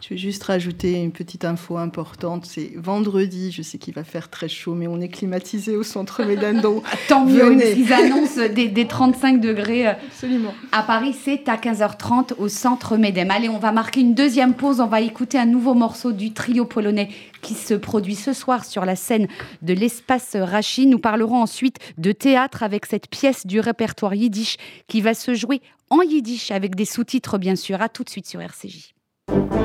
Je 0.00 0.10
vais 0.10 0.16
juste 0.16 0.42
rajouter 0.44 1.02
une 1.02 1.12
petite 1.12 1.44
info 1.44 1.76
importante. 1.76 2.46
C'est 2.46 2.72
vendredi, 2.76 3.52
je 3.52 3.62
sais 3.62 3.78
qu'il 3.78 3.94
va 3.94 4.04
faire 4.04 4.28
très 4.28 4.48
chaud, 4.48 4.74
mais 4.74 4.86
on 4.86 5.00
est 5.00 5.08
climatisé 5.08 5.76
au 5.76 5.82
centre 5.82 6.24
Médane. 6.24 6.60
Donc, 6.60 6.84
Tant 7.08 7.24
mieux, 7.24 7.56
ils 7.76 7.92
annoncent 7.92 8.48
des, 8.48 8.86
35 8.86 9.40
degrés. 9.40 9.88
Euh, 9.88 9.92
Absolument. 10.06 10.54
À 10.72 10.82
Paris, 10.82 11.14
c'est 11.24 11.48
à 11.48 11.56
15h30 11.56 12.34
au 12.38 12.48
centre 12.48 12.96
Médem. 12.96 13.30
Allez, 13.30 13.48
on 13.48 13.58
va 13.58 13.72
marquer 13.72 14.00
une 14.00 14.14
deuxième 14.14 14.54
pause. 14.54 14.80
On 14.80 14.86
va 14.86 15.00
écouter 15.00 15.38
un 15.38 15.46
nouveau 15.46 15.74
morceau 15.74 16.12
du 16.12 16.32
trio 16.32 16.64
polonais 16.64 17.08
qui 17.42 17.54
se 17.54 17.74
produit 17.74 18.14
ce 18.14 18.32
soir 18.32 18.64
sur 18.64 18.84
la 18.84 18.96
scène 18.96 19.28
de 19.62 19.74
l'espace 19.74 20.36
Rachi. 20.36 20.86
Nous 20.86 20.98
parlerons 20.98 21.42
ensuite 21.42 21.78
de 21.98 22.12
théâtre 22.12 22.62
avec 22.62 22.86
cette 22.86 23.08
pièce 23.08 23.46
du 23.46 23.60
répertoire 23.60 24.14
yiddish 24.14 24.56
qui 24.88 25.00
va 25.00 25.14
se 25.14 25.34
jouer 25.34 25.60
en 25.90 26.02
yiddish 26.02 26.50
avec 26.50 26.74
des 26.74 26.84
sous-titres, 26.84 27.38
bien 27.38 27.56
sûr. 27.56 27.82
À 27.82 27.88
tout 27.88 28.04
de 28.04 28.10
suite 28.10 28.26
sur 28.26 28.40
RCJ. 28.40 28.93
Thank 29.26 29.52
you. 29.52 29.64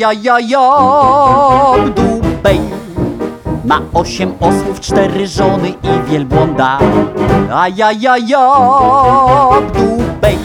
Ajajajob 0.00 1.92
dubej. 1.94 2.60
Ma 3.64 3.80
osiem 3.94 4.32
osłów, 4.40 4.80
cztery 4.80 5.26
żony 5.26 5.68
i 5.68 6.10
wielbłąda. 6.10 6.78
Ajajajob 7.54 8.92
dubej. 9.72 10.38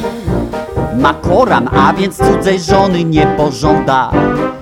Ma 0.99 1.13
koran, 1.13 1.69
a 1.77 1.93
więc 1.93 2.17
cudzej 2.17 2.59
żony 2.59 3.03
nie 3.03 3.27
pożąda. 3.27 4.11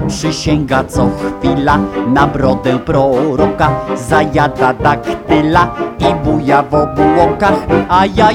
Przysięga 0.08 0.84
co 0.84 1.10
chwila 1.40 1.78
na 2.08 2.28
brodę 2.28 2.80
proroka. 2.80 3.70
Zajada 3.96 4.74
daktyla 4.74 5.68
i 6.00 6.14
buja 6.26 6.64
w 6.64 6.76
obłokach. 6.76 7.68
Ajajajob 7.90 8.30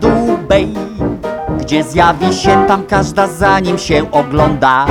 dubej 0.00 0.85
gdzie 1.66 1.84
zjawi 1.84 2.34
się 2.34 2.64
tam 2.68 2.86
każda 2.86 3.26
zanim 3.26 3.78
się 3.78 4.10
ogląda 4.10 4.86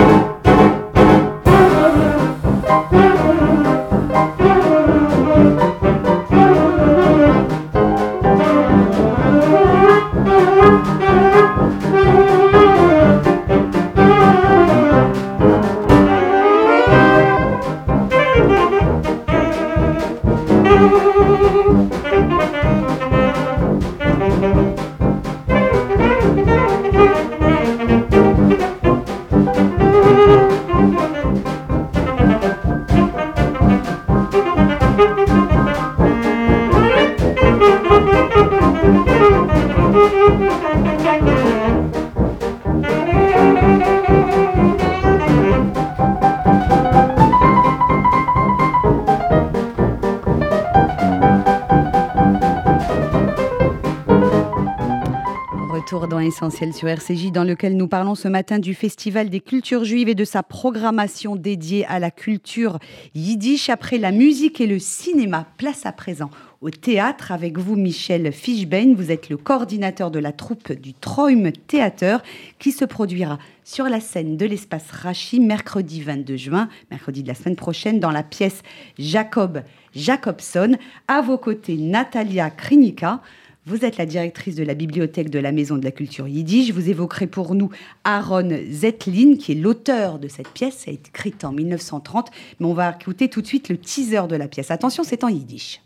Sur 56.50 56.88
RCJ, 56.88 57.32
dans 57.32 57.44
lequel 57.44 57.76
nous 57.76 57.88
parlons 57.88 58.14
ce 58.14 58.28
matin 58.28 58.60
du 58.60 58.76
Festival 58.76 59.32
des 59.32 59.40
cultures 59.40 59.84
juives 59.84 60.10
et 60.10 60.16
de 60.16 60.26
sa 60.26 60.44
programmation 60.44 61.36
dédiée 61.36 61.86
à 61.88 61.98
la 61.98 62.12
culture 62.12 62.78
yiddish. 63.16 63.70
Après 63.70 63.98
la 63.98 64.12
musique 64.12 64.62
et 64.62 64.68
le 64.68 64.78
cinéma, 64.78 65.48
place 65.58 65.88
à 65.88 65.92
présent 65.92 66.30
au 66.62 66.70
théâtre 66.70 67.32
avec 67.32 67.58
vous, 67.58 67.76
Michel 67.76 68.32
Fischbein. 68.32 68.94
Vous 68.96 69.12
êtes 69.12 69.30
le 69.30 69.38
coordinateur 69.38 70.12
de 70.12 70.20
la 70.20 70.32
troupe 70.32 70.72
du 70.72 70.94
Troim 70.94 71.52
Theater 71.68 72.22
qui 72.60 72.72
se 72.72 72.86
produira 72.86 73.40
sur 73.64 73.86
la 73.86 74.00
scène 74.00 74.38
de 74.38 74.46
l'espace 74.46 74.90
Rachi 74.92 75.40
mercredi 75.40 76.02
22 76.02 76.38
juin, 76.38 76.70
mercredi 76.92 77.24
de 77.24 77.28
la 77.28 77.34
semaine 77.34 77.56
prochaine, 77.56 78.00
dans 78.00 78.12
la 78.12 78.24
pièce 78.24 78.62
Jacob 79.00 79.64
Jacobson. 79.96 80.78
À 81.08 81.22
vos 81.22 81.38
côtés, 81.38 81.78
Natalia 81.78 82.50
Krinika. 82.52 83.22
Vous 83.68 83.84
êtes 83.84 83.98
la 83.98 84.06
directrice 84.06 84.54
de 84.54 84.64
la 84.64 84.76
bibliothèque 84.76 85.32
de 85.32 85.40
la 85.40 85.52
Maison 85.52 85.78
de 85.78 85.84
la 85.84 85.90
Culture 85.90 86.28
Yiddish. 86.28 86.70
Vous 86.70 86.88
évoquerez 86.88 87.26
pour 87.26 87.56
nous 87.56 87.72
Aaron 88.04 88.48
Zetlin, 88.70 89.38
qui 89.38 89.54
est 89.54 89.56
l'auteur 89.56 90.20
de 90.20 90.28
cette 90.28 90.50
pièce. 90.50 90.84
Elle 90.86 90.94
est 90.94 91.08
écrite 91.08 91.44
en 91.44 91.52
1930, 91.52 92.30
mais 92.60 92.68
on 92.68 92.76
va 92.76 92.96
écouter 93.02 93.28
tout 93.28 93.42
de 93.42 93.48
suite 93.48 93.70
le 93.70 93.78
teaser 93.78 94.28
de 94.30 94.36
la 94.36 94.48
pièce. 94.48 94.70
Attention, 94.70 95.04
c'est 95.04 95.24
en 95.24 95.30
Yiddish. 95.30 95.82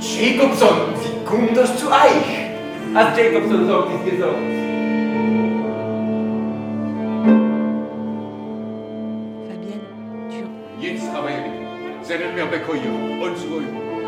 Jacobson, 0.00 0.76
wie 1.02 1.24
kommt 1.24 1.56
das 1.56 1.76
zu 1.78 1.88
euch? 1.88 2.44
Als 2.94 3.18
Jacobson 3.18 3.66
sagt, 3.66 3.88
ist 3.94 4.10
gesagt. 4.10 4.34
Fabienne, 9.48 9.80
tu... 10.30 10.44
Jetzt 10.80 11.08
aber 11.14 11.28
sind 12.02 12.20
wir 12.36 12.46
bekommen 12.46 13.20
und 13.20 13.38
zurück. 13.38 13.64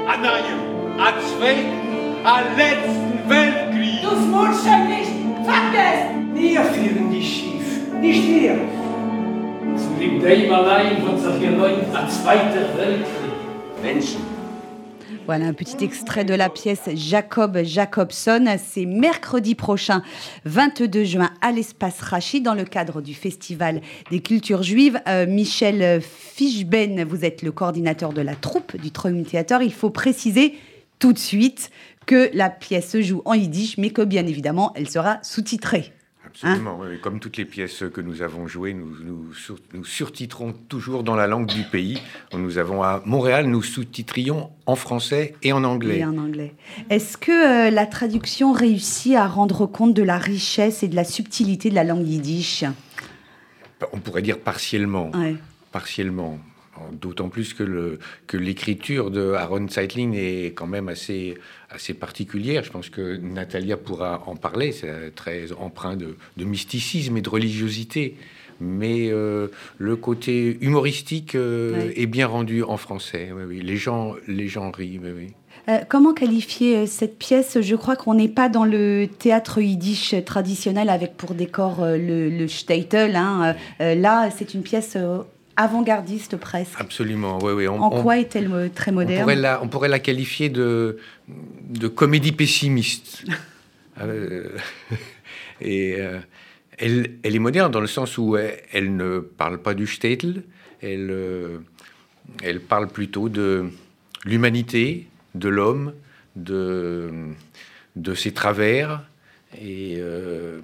An 0.06 0.20
einem, 0.20 1.00
an 1.00 1.14
zweiten, 1.36 2.24
an 2.24 2.44
letzten 2.56 3.28
Weltkrieg. 3.28 4.02
Du 4.02 4.10
smutst 4.10 4.64
schon 4.64 4.88
nicht! 4.88 5.10
Vergiss! 5.44 6.16
Wir 6.34 6.62
führen 6.62 7.10
die 7.10 7.22
schief, 7.22 7.92
nicht 8.00 8.28
wir. 8.28 8.58
Zu 9.76 9.88
dem 9.98 10.20
Dame 10.20 10.56
allein 10.56 11.02
von 11.02 11.18
sich 11.18 11.40
geläumt 11.40 11.94
ein 11.94 12.08
zweiter 12.10 12.76
Weltkrieg. 12.76 13.32
Menschen. 13.82 14.35
Voilà 15.26 15.46
un 15.46 15.54
petit 15.54 15.84
extrait 15.84 16.24
de 16.24 16.34
la 16.34 16.48
pièce 16.48 16.88
Jacob 16.94 17.58
Jacobson. 17.64 18.44
C'est 18.64 18.86
mercredi 18.86 19.56
prochain, 19.56 20.02
22 20.44 21.02
juin, 21.02 21.30
à 21.40 21.50
l'espace 21.50 22.00
Rachi, 22.00 22.40
dans 22.40 22.54
le 22.54 22.64
cadre 22.64 23.00
du 23.00 23.12
Festival 23.12 23.80
des 24.12 24.20
cultures 24.20 24.62
juives. 24.62 25.00
Euh, 25.08 25.26
Michel 25.26 26.00
Fischben, 26.00 27.02
vous 27.02 27.24
êtes 27.24 27.42
le 27.42 27.50
coordinateur 27.50 28.12
de 28.12 28.22
la 28.22 28.36
troupe 28.36 28.76
du 28.76 28.92
Troum 28.92 29.24
Theater. 29.24 29.62
Il 29.62 29.72
faut 29.72 29.90
préciser 29.90 30.54
tout 31.00 31.12
de 31.12 31.18
suite 31.18 31.70
que 32.06 32.30
la 32.32 32.48
pièce 32.48 32.90
se 32.90 33.02
joue 33.02 33.22
en 33.24 33.34
yiddish, 33.34 33.78
mais 33.78 33.90
que 33.90 34.02
bien 34.02 34.28
évidemment, 34.28 34.72
elle 34.76 34.88
sera 34.88 35.18
sous-titrée. 35.22 35.92
Absolument, 36.42 36.78
oui. 36.80 36.98
comme 37.00 37.18
toutes 37.20 37.36
les 37.38 37.44
pièces 37.44 37.82
que 37.92 38.00
nous 38.00 38.20
avons 38.22 38.46
jouées, 38.46 38.74
nous, 38.74 38.94
nous, 39.02 39.32
sur- 39.34 39.58
nous 39.72 39.84
surtitrons 39.84 40.52
toujours 40.68 41.02
dans 41.02 41.16
la 41.16 41.26
langue 41.26 41.46
du 41.46 41.62
pays. 41.64 42.00
Nous 42.34 42.58
avons 42.58 42.82
à 42.82 43.02
Montréal, 43.06 43.46
nous 43.46 43.62
sous-titrions 43.62 44.50
en 44.66 44.76
français 44.76 45.34
et 45.42 45.52
en 45.52 45.64
anglais. 45.64 45.98
Et 46.00 46.04
en 46.04 46.18
anglais. 46.18 46.54
Est-ce 46.90 47.16
que 47.16 47.68
euh, 47.68 47.70
la 47.70 47.86
traduction 47.86 48.52
réussit 48.52 49.14
à 49.14 49.26
rendre 49.26 49.66
compte 49.66 49.94
de 49.94 50.02
la 50.02 50.18
richesse 50.18 50.82
et 50.82 50.88
de 50.88 50.96
la 50.96 51.04
subtilité 51.04 51.70
de 51.70 51.74
la 51.74 51.84
langue 51.84 52.06
yiddish? 52.06 52.64
On 53.92 53.98
pourrait 53.98 54.22
dire 54.22 54.38
partiellement. 54.38 55.10
Ouais. 55.14 55.36
partiellement. 55.72 56.38
D'autant 56.92 57.28
plus 57.28 57.54
que, 57.54 57.98
l'écriture 58.34 59.10
de 59.10 59.32
Aaron 59.32 59.68
Zeitlin 59.68 60.12
est 60.14 60.52
quand 60.54 60.66
même 60.66 60.88
assez, 60.88 61.34
assez 61.70 61.94
particulière. 61.94 62.64
Je 62.64 62.70
pense 62.70 62.88
que 62.90 63.16
Natalia 63.16 63.76
pourra 63.76 64.22
en 64.26 64.36
parler. 64.36 64.72
C'est 64.72 65.14
très 65.14 65.52
empreint 65.52 65.96
de, 65.96 66.16
de 66.36 66.44
mysticisme 66.44 67.16
et 67.16 67.20
de 67.22 67.28
religiosité. 67.28 68.16
Mais 68.58 69.10
euh, 69.10 69.48
le 69.76 69.96
côté 69.96 70.56
humoristique 70.62 71.34
euh, 71.34 71.72
Ouais. 71.88 71.92
est 72.00 72.06
bien 72.06 72.26
rendu 72.26 72.62
en 72.62 72.78
français. 72.78 73.30
Oui, 73.36 73.42
oui. 73.46 73.60
Les, 73.62 73.76
gens, 73.76 74.14
les 74.28 74.48
gens 74.48 74.70
rient. 74.70 74.98
oui. 75.02 75.32
Euh, 75.68 75.78
comment 75.88 76.14
qualifier 76.14 76.86
cette 76.86 77.18
pièce? 77.18 77.60
Je 77.60 77.74
crois 77.74 77.96
qu'on 77.96 78.14
n'est 78.14 78.28
pas 78.28 78.48
dans 78.48 78.64
le 78.64 79.08
théâtre 79.18 79.58
yiddish 79.60 80.14
traditionnel 80.24 80.88
avec 80.88 81.16
pour 81.16 81.34
décor 81.34 81.78
le, 81.84 82.30
le 82.30 82.46
shtetl. 82.46 83.14
hein. 83.16 83.54
Là, 83.80 84.30
c'est 84.30 84.54
une 84.54 84.62
pièce 84.62 84.96
avant-gardiste 85.56 86.36
presque. 86.36 86.74
Absolument. 86.78 87.38
Oui, 87.42 87.52
oui. 87.52 87.68
On- 87.68 87.80
En 87.80 87.90
on- 87.92 88.02
quoi 88.02 88.18
est-elle 88.18 88.50
euh, 88.52 88.68
très 88.68 88.90
On 88.90 88.94
moderne 88.94 89.22
pourrait, 89.22 89.36
la, 89.36 89.62
on 89.62 89.68
pourrait 89.68 89.88
la 89.88 89.98
qualifier 89.98 90.48
de, 90.48 90.98
de 91.28 91.88
comédie 91.88 92.32
pessimiste. 92.32 93.24
Euh, 93.98 94.50
et 95.62 95.94
euh, 95.98 96.18
elle, 96.76 97.12
elle 97.22 97.34
est 97.34 97.38
moderne 97.38 97.72
dans 97.72 97.80
le 97.80 97.86
sens 97.86 98.18
où 98.18 98.36
elle, 98.36 98.60
elle 98.72 98.94
ne 98.94 99.20
parle 99.20 99.56
pas 99.62 99.72
du 99.72 99.86
shtetl, 99.86 100.42
elle, 100.82 101.08
euh, 101.10 101.60
elle 102.42 102.60
parle 102.60 102.88
plutôt 102.88 103.30
de 103.30 103.70
l'humanité, 104.26 105.06
de 105.34 105.48
l'homme, 105.48 105.94
de, 106.36 107.10
de 107.96 108.14
ses 108.14 108.32
travers, 108.32 109.02
et, 109.58 109.94
euh, 109.96 110.60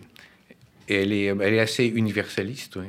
et 0.91 0.97
elle, 0.97 1.13
est, 1.15 1.25
elle 1.25 1.55
est 1.55 1.61
assez 1.61 1.87
universaliste. 1.87 2.77
Oui. 2.77 2.89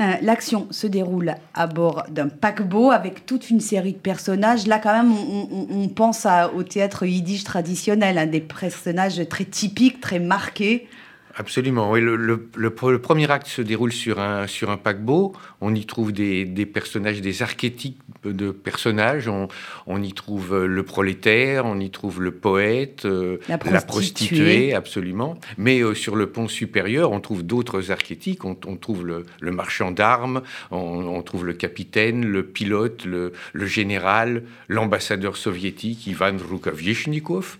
Euh, 0.00 0.14
L'action 0.22 0.66
se 0.70 0.86
déroule 0.86 1.34
à 1.52 1.66
bord 1.66 2.04
d'un 2.10 2.28
paquebot 2.28 2.90
avec 2.90 3.26
toute 3.26 3.50
une 3.50 3.60
série 3.60 3.92
de 3.92 3.98
personnages. 3.98 4.66
Là, 4.66 4.78
quand 4.78 4.92
même, 4.92 5.12
on, 5.12 5.88
pense 5.88 6.26
au 6.54 6.62
théâtre 6.62 7.04
yiddish 7.04 7.44
traditionnel, 7.44 8.16
hein, 8.16 8.26
des 8.26 8.40
personnages 8.40 9.20
très 9.28 9.44
typiques, 9.44 10.00
très 10.00 10.18
marqués. 10.18 10.88
Absolument. 11.40 11.90
Oui, 11.90 12.02
le, 12.02 12.16
le- 12.16 12.50
le 12.54 12.68
pre- 12.68 12.90
le 12.90 12.98
premier 13.00 13.30
acte 13.30 13.46
se 13.46 13.62
déroule 13.62 13.92
sur 13.94 14.20
un, 14.20 14.46
sur 14.46 14.68
un 14.68 14.76
paquebot. 14.76 15.32
On 15.62 15.74
y 15.74 15.86
trouve 15.86 16.12
des, 16.12 16.44
des 16.44 16.66
personnages, 16.66 17.22
des 17.22 17.40
archétypes 17.42 18.02
de 18.24 18.50
personnages. 18.50 19.26
On, 19.26 19.48
on 19.86 20.02
y 20.02 20.12
trouve 20.12 20.52
euh, 20.54 20.66
le 20.66 20.82
prolétaire, 20.82 21.64
on 21.64 21.80
y 21.80 21.88
trouve 21.90 22.20
le 22.20 22.32
poète, 22.32 23.06
euh, 23.06 23.38
La 23.48 23.56
prostituée. 23.56 23.86
prostituée, 23.86 24.74
absolument. 24.74 25.38
Mais 25.56 25.80
euh, 25.80 25.94
sur 25.94 26.14
le 26.14 26.26
pont 26.30 26.46
supérieur, 26.46 27.10
on 27.10 27.20
trouve 27.20 27.42
d'autres 27.42 27.90
archétypes. 27.90 28.44
On, 28.44 28.54
on 28.66 28.76
trouve 28.76 29.06
le, 29.06 29.24
marchand 29.50 29.92
d'armes, 29.92 30.42
on, 30.70 30.76
on 30.76 31.22
trouve 31.22 31.46
le 31.46 31.54
capitaine, 31.54 32.26
le 32.26 32.42
pilote, 32.44 33.06
le, 33.06 33.32
le 33.54 33.66
général, 33.66 34.42
l'ambassadeur 34.68 35.38
soviétique 35.38 36.06
Ivan 36.06 36.36
Rukavishnikov. 36.50 37.56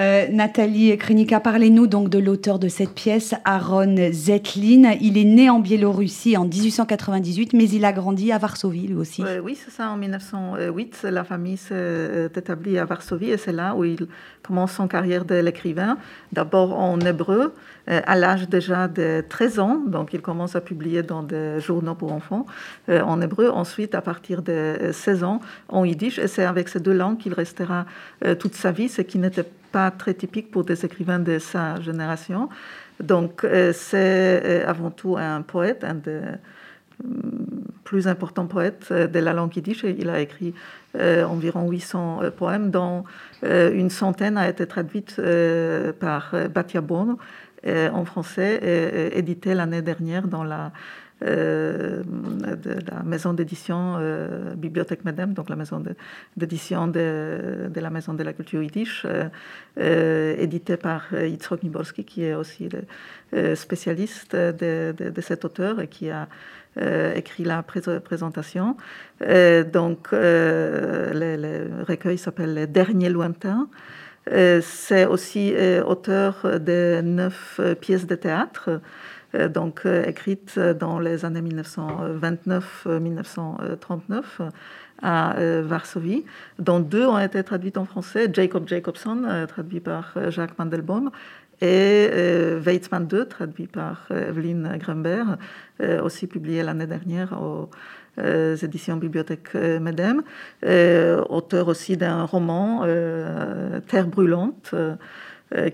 Euh, 0.00 0.28
Nathalie 0.30 0.96
Krinika, 0.96 1.40
parlez-nous 1.40 1.88
donc 1.88 2.08
de 2.08 2.20
l'auteur 2.20 2.60
de 2.60 2.68
cette 2.68 2.94
pièce, 2.94 3.34
Aaron 3.44 3.96
Zetlin. 4.12 4.92
Il 5.00 5.18
est 5.18 5.24
né 5.24 5.50
en 5.50 5.58
Biélorussie 5.58 6.36
en 6.36 6.44
1898, 6.44 7.52
mais 7.52 7.68
il 7.68 7.84
a 7.84 7.92
grandi 7.92 8.30
à 8.30 8.38
Varsovie 8.38 8.86
lui 8.86 8.94
aussi. 8.94 9.24
Euh, 9.24 9.40
oui, 9.42 9.56
c'est 9.56 9.72
ça. 9.72 9.90
En 9.90 9.96
1908, 9.96 11.02
la 11.10 11.24
famille 11.24 11.56
s'est 11.56 11.74
euh, 11.74 12.28
établie 12.28 12.78
à 12.78 12.84
Varsovie 12.84 13.30
et 13.30 13.36
c'est 13.36 13.50
là 13.50 13.74
où 13.74 13.82
il 13.82 14.06
commence 14.44 14.72
son 14.72 14.86
carrière 14.86 15.24
de 15.24 15.34
l'écrivain. 15.34 15.98
D'abord 16.32 16.78
en 16.78 17.00
hébreu, 17.00 17.52
à 17.88 18.16
l'âge 18.16 18.48
déjà 18.48 18.86
de 18.86 19.24
13 19.28 19.58
ans. 19.58 19.82
Donc, 19.84 20.12
il 20.12 20.20
commence 20.20 20.54
à 20.54 20.60
publier 20.60 21.02
dans 21.02 21.22
des 21.24 21.58
journaux 21.58 21.94
pour 21.96 22.12
enfants 22.12 22.46
en 22.88 23.20
hébreu. 23.20 23.50
Ensuite, 23.50 23.94
à 23.96 24.02
partir 24.02 24.42
de 24.42 24.52
euh, 24.52 24.92
16 24.92 25.24
ans, 25.24 25.40
en 25.68 25.84
yiddish. 25.84 26.18
Et 26.18 26.28
c'est 26.28 26.44
avec 26.44 26.68
ces 26.68 26.78
deux 26.78 26.92
langues 26.92 27.18
qu'il 27.18 27.32
restera 27.32 27.86
toute 28.38 28.54
sa 28.54 28.70
vie, 28.72 28.88
ce 28.88 29.02
qui 29.02 29.18
n'était 29.18 29.44
pas 29.72 29.90
très 29.90 30.14
typique 30.14 30.50
pour 30.50 30.64
des 30.64 30.84
écrivains 30.84 31.18
de 31.18 31.38
sa 31.38 31.80
génération. 31.80 32.48
Donc, 33.00 33.44
euh, 33.44 33.72
c'est 33.72 34.42
euh, 34.44 34.68
avant 34.68 34.90
tout 34.90 35.16
un 35.16 35.42
poète, 35.42 35.84
un 35.84 35.94
des 35.94 36.20
plus 37.84 38.08
important 38.08 38.46
poète 38.46 38.88
euh, 38.90 39.06
de 39.06 39.18
la 39.18 39.32
langue 39.32 39.54
yiddish. 39.56 39.84
Il 39.84 40.10
a 40.10 40.20
écrit 40.20 40.54
euh, 40.96 41.24
environ 41.24 41.68
800 41.70 42.20
euh, 42.22 42.30
poèmes, 42.30 42.70
dont 42.70 43.04
euh, 43.44 43.72
une 43.72 43.90
centaine 43.90 44.36
a 44.36 44.48
été 44.48 44.66
traduite 44.66 45.16
euh, 45.18 45.92
par 45.92 46.30
euh, 46.34 46.48
Batia 46.48 46.80
Bon 46.80 47.16
euh, 47.66 47.90
en 47.90 48.04
français 48.04 48.60
et 48.62 49.18
édité 49.18 49.54
l'année 49.54 49.82
dernière 49.82 50.28
dans 50.28 50.44
la, 50.44 50.72
euh, 51.22 52.02
de 52.04 52.78
la 52.90 53.02
maison 53.02 53.32
d'édition 53.32 53.96
euh, 53.98 54.54
Bibliothèque 54.54 55.04
Medem, 55.04 55.32
donc 55.32 55.48
la 55.48 55.56
maison 55.56 55.82
d'édition 56.36 56.86
de, 56.86 57.68
la 57.74 57.90
Maison 57.90 58.14
de 58.14 58.22
la 58.22 58.32
Culture 58.32 58.62
Yiddish, 58.62 59.04
euh, 59.04 59.24
euh, 59.80 60.36
édité 60.38 60.76
par 60.76 61.12
Yitzhak 61.12 61.62
Niborski, 61.64 62.04
qui 62.04 62.22
est 62.24 62.34
aussi 62.34 62.68
le 63.32 63.54
spécialiste 63.56 64.36
de, 64.36 65.20
cet 65.20 65.44
auteur 65.44 65.80
et 65.80 65.88
qui 65.88 66.10
a 66.10 66.28
écrit 67.16 67.42
la 67.42 67.62
pré- 67.64 68.00
présentation. 68.00 68.76
Donc, 69.20 70.12
le, 70.12 71.10
le 71.12 71.82
recueil 71.82 72.18
s'appelle 72.18 72.54
Les 72.54 72.66
Derniers 72.68 73.10
Lointains. 73.10 73.68
c'est 74.62 75.06
aussi 75.06 75.52
auteur 75.84 76.60
de 76.60 77.00
neuf 77.02 77.60
pièces 77.80 78.06
de 78.06 78.14
théâtre. 78.14 78.80
Donc 79.34 79.86
écrites 79.86 80.58
dans 80.58 80.98
les 80.98 81.24
années 81.24 81.42
1929-1939 81.42 84.22
à 85.02 85.36
Varsovie, 85.62 86.24
dont 86.58 86.80
deux 86.80 87.06
ont 87.06 87.18
été 87.18 87.44
traduites 87.44 87.78
en 87.78 87.84
français. 87.84 88.28
Jacob 88.32 88.66
Jacobson, 88.66 89.46
traduit 89.46 89.80
par 89.80 90.14
Jacques 90.30 90.58
Mandelbaum, 90.58 91.10
et 91.60 92.08
euh, 92.12 92.60
Weizmann 92.60 93.06
2, 93.06 93.24
traduit 93.24 93.66
par 93.66 94.06
euh, 94.10 94.28
Evelyne 94.28 94.76
Grunberg, 94.78 95.38
euh, 95.80 96.00
aussi 96.02 96.28
publié 96.28 96.62
l'année 96.62 96.86
dernière 96.86 97.40
aux 97.40 97.68
éditions 98.20 98.96
Bibliothèque 98.96 99.54
Medem, 99.54 100.24
auteur 101.28 101.68
aussi 101.68 101.96
d'un 101.96 102.24
roman, 102.24 102.84
Terre 103.86 104.08
brûlante, 104.08 104.74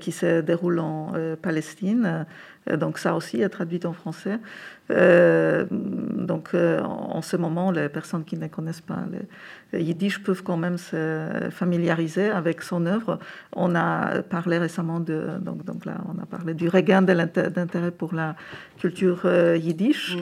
qui 0.01 0.13
se 0.13 0.41
déroule 0.41 0.79
en 0.79 1.13
Palestine. 1.43 2.27
Donc 2.71 2.99
ça 2.99 3.15
aussi 3.15 3.43
est 3.43 3.49
traduit 3.49 3.81
en 3.85 3.93
français. 3.93 4.39
Euh, 4.91 5.65
donc, 5.71 6.51
euh, 6.53 6.83
en 6.83 7.23
ce 7.23 7.37
moment, 7.37 7.71
les 7.71 7.89
personnes 7.89 8.25
qui 8.25 8.37
ne 8.37 8.49
connaissent 8.49 8.83
pas 8.83 9.05
le 9.73 9.81
yiddish 9.81 10.23
peuvent 10.23 10.43
quand 10.43 10.57
même 10.59 10.77
se 10.77 11.49
familiariser 11.51 12.29
avec 12.29 12.63
son 12.63 12.85
œuvre. 12.87 13.19
On 13.55 13.75
a 13.75 14.23
parlé 14.23 14.59
récemment 14.59 15.01
de, 15.01 15.39
donc, 15.41 15.65
donc 15.65 15.87
là, 15.87 15.97
on 16.15 16.23
a 16.23 16.27
parlé 16.27 16.55
du 16.55 16.69
regain 16.69 17.03
d'intérêt 17.03 17.91
pour 17.91 18.15
la 18.15 18.37
culture 18.79 19.23
euh, 19.25 19.57
yiddish. 19.57 20.17
Mm. 20.17 20.21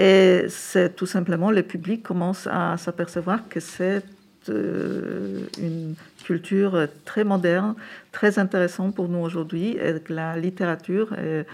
Et 0.00 0.44
c'est 0.48 0.94
tout 0.94 1.06
simplement 1.06 1.50
le 1.50 1.62
public 1.62 2.02
commence 2.02 2.48
à 2.50 2.76
s'apercevoir 2.76 3.48
que 3.48 3.60
c'est 3.60 4.02
une 4.48 5.94
culture 6.24 6.88
très 7.04 7.22
moderne, 7.22 7.74
très 8.12 8.38
intéressante 8.38 8.94
pour 8.94 9.08
nous 9.08 9.18
aujourd'hui, 9.18 9.76
que 10.04 10.12
la 10.12 10.36
littérature 10.36 11.12
est 11.12 11.46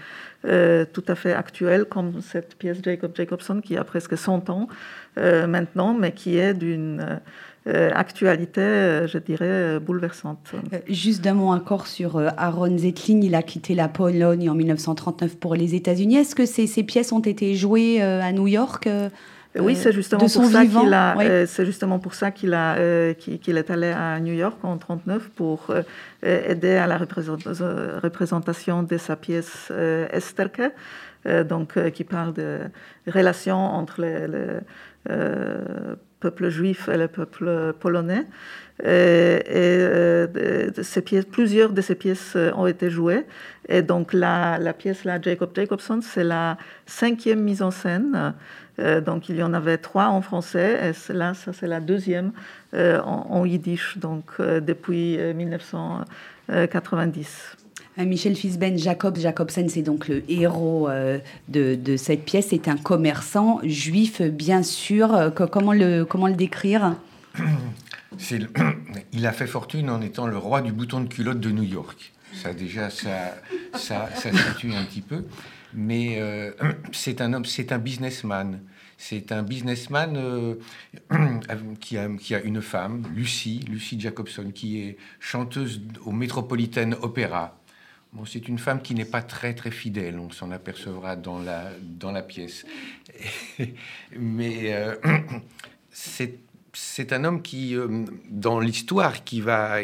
euh, 0.43 0.85
tout 0.91 1.03
à 1.07 1.13
fait 1.13 1.33
actuelle, 1.33 1.85
comme 1.85 2.19
cette 2.21 2.55
pièce 2.55 2.79
Jacob 2.83 3.11
Jacobson 3.15 3.61
qui 3.63 3.77
a 3.77 3.83
presque 3.83 4.17
100 4.17 4.49
ans 4.49 4.67
euh, 5.19 5.45
maintenant, 5.45 5.93
mais 5.93 6.13
qui 6.13 6.35
est 6.37 6.55
d'une 6.55 7.19
euh, 7.67 7.91
actualité, 7.93 9.05
je 9.05 9.19
dirais, 9.19 9.79
bouleversante. 9.79 10.39
Juste 10.89 11.23
d'un 11.23 11.35
mot 11.35 11.49
encore 11.49 11.85
sur 11.85 12.17
Aaron 12.37 12.75
Zetlin, 12.75 13.21
il 13.21 13.35
a 13.35 13.43
quitté 13.43 13.75
la 13.75 13.87
Pologne 13.87 14.49
en 14.49 14.55
1939 14.55 15.37
pour 15.37 15.53
les 15.53 15.75
États-Unis. 15.75 16.15
Est-ce 16.15 16.33
que 16.33 16.47
ces, 16.47 16.83
pièces 16.83 17.11
ont 17.11 17.19
été 17.19 17.53
jouées 17.53 18.01
à 18.01 18.31
New 18.31 18.47
York 18.47 18.89
oui, 19.59 19.75
c'est 19.75 19.91
justement, 19.91 20.19
pour 20.19 20.29
ça 20.29 20.65
qu'il 20.65 20.93
a, 20.93 21.45
c'est 21.45 21.65
justement 21.65 21.99
pour 21.99 22.13
ça 22.13 22.31
qu'il 22.31 22.53
a, 22.53 23.13
qu'il 23.15 23.57
est 23.57 23.69
allé 23.69 23.91
à 23.91 24.19
New 24.19 24.33
York 24.33 24.57
en 24.63 24.75
1939 24.75 25.29
pour 25.29 25.73
aider 26.23 26.75
à 26.75 26.87
la 26.87 26.97
représentation 26.97 28.83
de 28.83 28.97
sa 28.97 29.15
pièce 29.15 29.67
euh, 29.71 30.07
Esterke, 30.11 30.71
euh, 31.25 31.43
donc, 31.43 31.77
euh, 31.77 31.89
qui 31.89 32.03
parle 32.03 32.33
de 32.33 32.59
relations 33.07 33.57
entre 33.57 34.01
le, 34.01 34.61
peuple 36.19 36.49
juif 36.49 36.87
et 36.87 36.97
le 36.97 37.07
peuple 37.07 37.73
polonais. 37.79 38.27
Et, 38.85 39.39
ces 40.83 41.01
pièces, 41.01 41.25
plusieurs 41.25 41.71
de 41.71 41.81
ces 41.81 41.95
pièces 41.95 42.37
ont 42.55 42.67
été 42.67 42.91
jouées. 42.91 43.25
Et 43.67 43.81
donc 43.81 44.13
la, 44.13 44.59
la 44.59 44.73
pièce 44.73 45.03
là, 45.03 45.19
Jacob 45.19 45.49
Jacobson, 45.55 45.99
c'est 46.03 46.23
la 46.23 46.57
cinquième 46.85 47.41
mise 47.41 47.63
en 47.63 47.71
scène. 47.71 48.35
Donc 49.05 49.29
il 49.29 49.35
y 49.37 49.43
en 49.43 49.53
avait 49.53 49.77
trois 49.77 50.07
en 50.07 50.21
français, 50.21 50.93
et 51.09 51.13
là, 51.13 51.33
ça 51.33 51.53
c'est 51.53 51.67
la 51.67 51.79
deuxième 51.79 52.31
en, 52.73 53.25
en, 53.29 53.45
yiddish, 53.45 53.97
donc 53.97 54.39
depuis 54.39 55.17
1900. 55.17 56.01
90. 56.51 57.57
Euh, 57.99 58.05
Michel 58.05 58.35
Fisben, 58.35 58.77
Jacob 58.77 59.17
Jacobsen, 59.17 59.69
c'est 59.69 59.81
donc 59.81 60.07
le 60.07 60.23
héros 60.29 60.89
euh, 60.89 61.19
de, 61.47 61.97
cette 61.97 62.23
pièce. 62.25 62.47
C'est 62.49 62.67
un 62.67 62.77
commerçant 62.77 63.59
juif, 63.63 64.21
bien 64.21 64.63
sûr. 64.63 65.13
Euh, 65.13 65.29
comment 65.29 65.73
le, 65.73 66.03
comment 66.03 66.27
le 66.27 66.35
décrire? 66.35 66.95
Il 69.13 69.25
a 69.25 69.31
fait 69.31 69.47
fortune 69.47 69.89
en 69.89 70.01
étant 70.01 70.27
le 70.27 70.37
roi 70.37 70.61
du 70.61 70.71
bouton 70.71 71.01
de 71.01 71.07
culotte 71.07 71.39
de 71.39 71.49
New 71.49 71.63
York. 71.63 72.13
Ça 72.33 72.53
déjà, 72.53 72.89
ça, 72.89 73.35
ça, 73.73 74.09
ça 74.15 74.31
situe 74.31 74.73
un 74.73 74.83
petit 74.83 75.01
peu. 75.01 75.25
Mais 75.73 76.21
c'est 76.91 77.21
un 77.21 77.33
homme, 77.33 77.45
c'est 77.45 77.71
un 77.71 77.77
businessman. 77.77 78.59
C'est 79.03 79.31
un 79.31 79.41
businessman 79.41 80.15
euh, 80.15 80.55
qui, 81.79 81.97
a, 81.97 82.07
qui, 82.07 82.35
a, 82.35 82.41
une 82.41 82.61
femme, 82.61 83.03
Lucie, 83.15 83.65
Lucie 83.67 83.99
Jacobson, 83.99 84.51
qui 84.53 84.79
est 84.79 84.97
chanteuse 85.19 85.81
au 86.05 86.11
Metropolitan 86.11 86.91
Opera. 87.01 87.57
Bon, 88.13 88.25
c'est 88.25 88.47
une 88.47 88.59
femme 88.59 88.79
qui 88.79 88.93
n'est 88.93 89.05
pas 89.05 89.23
très 89.23 89.55
très 89.55 89.71
fidèle, 89.71 90.19
on 90.19 90.29
s'en 90.29 90.51
apercevra 90.51 91.15
dans 91.15 91.39
la, 91.39 91.71
dans 91.81 92.11
la 92.11 92.21
pièce. 92.21 92.63
Mais 94.19 94.71
euh, 94.71 94.95
c'est 95.91 97.11
un 97.11 97.23
homme 97.23 97.41
qui, 97.41 97.75
euh, 97.75 98.05
dans 98.29 98.59
l'histoire, 98.59 99.23
qui 99.23 99.41
va, 99.41 99.79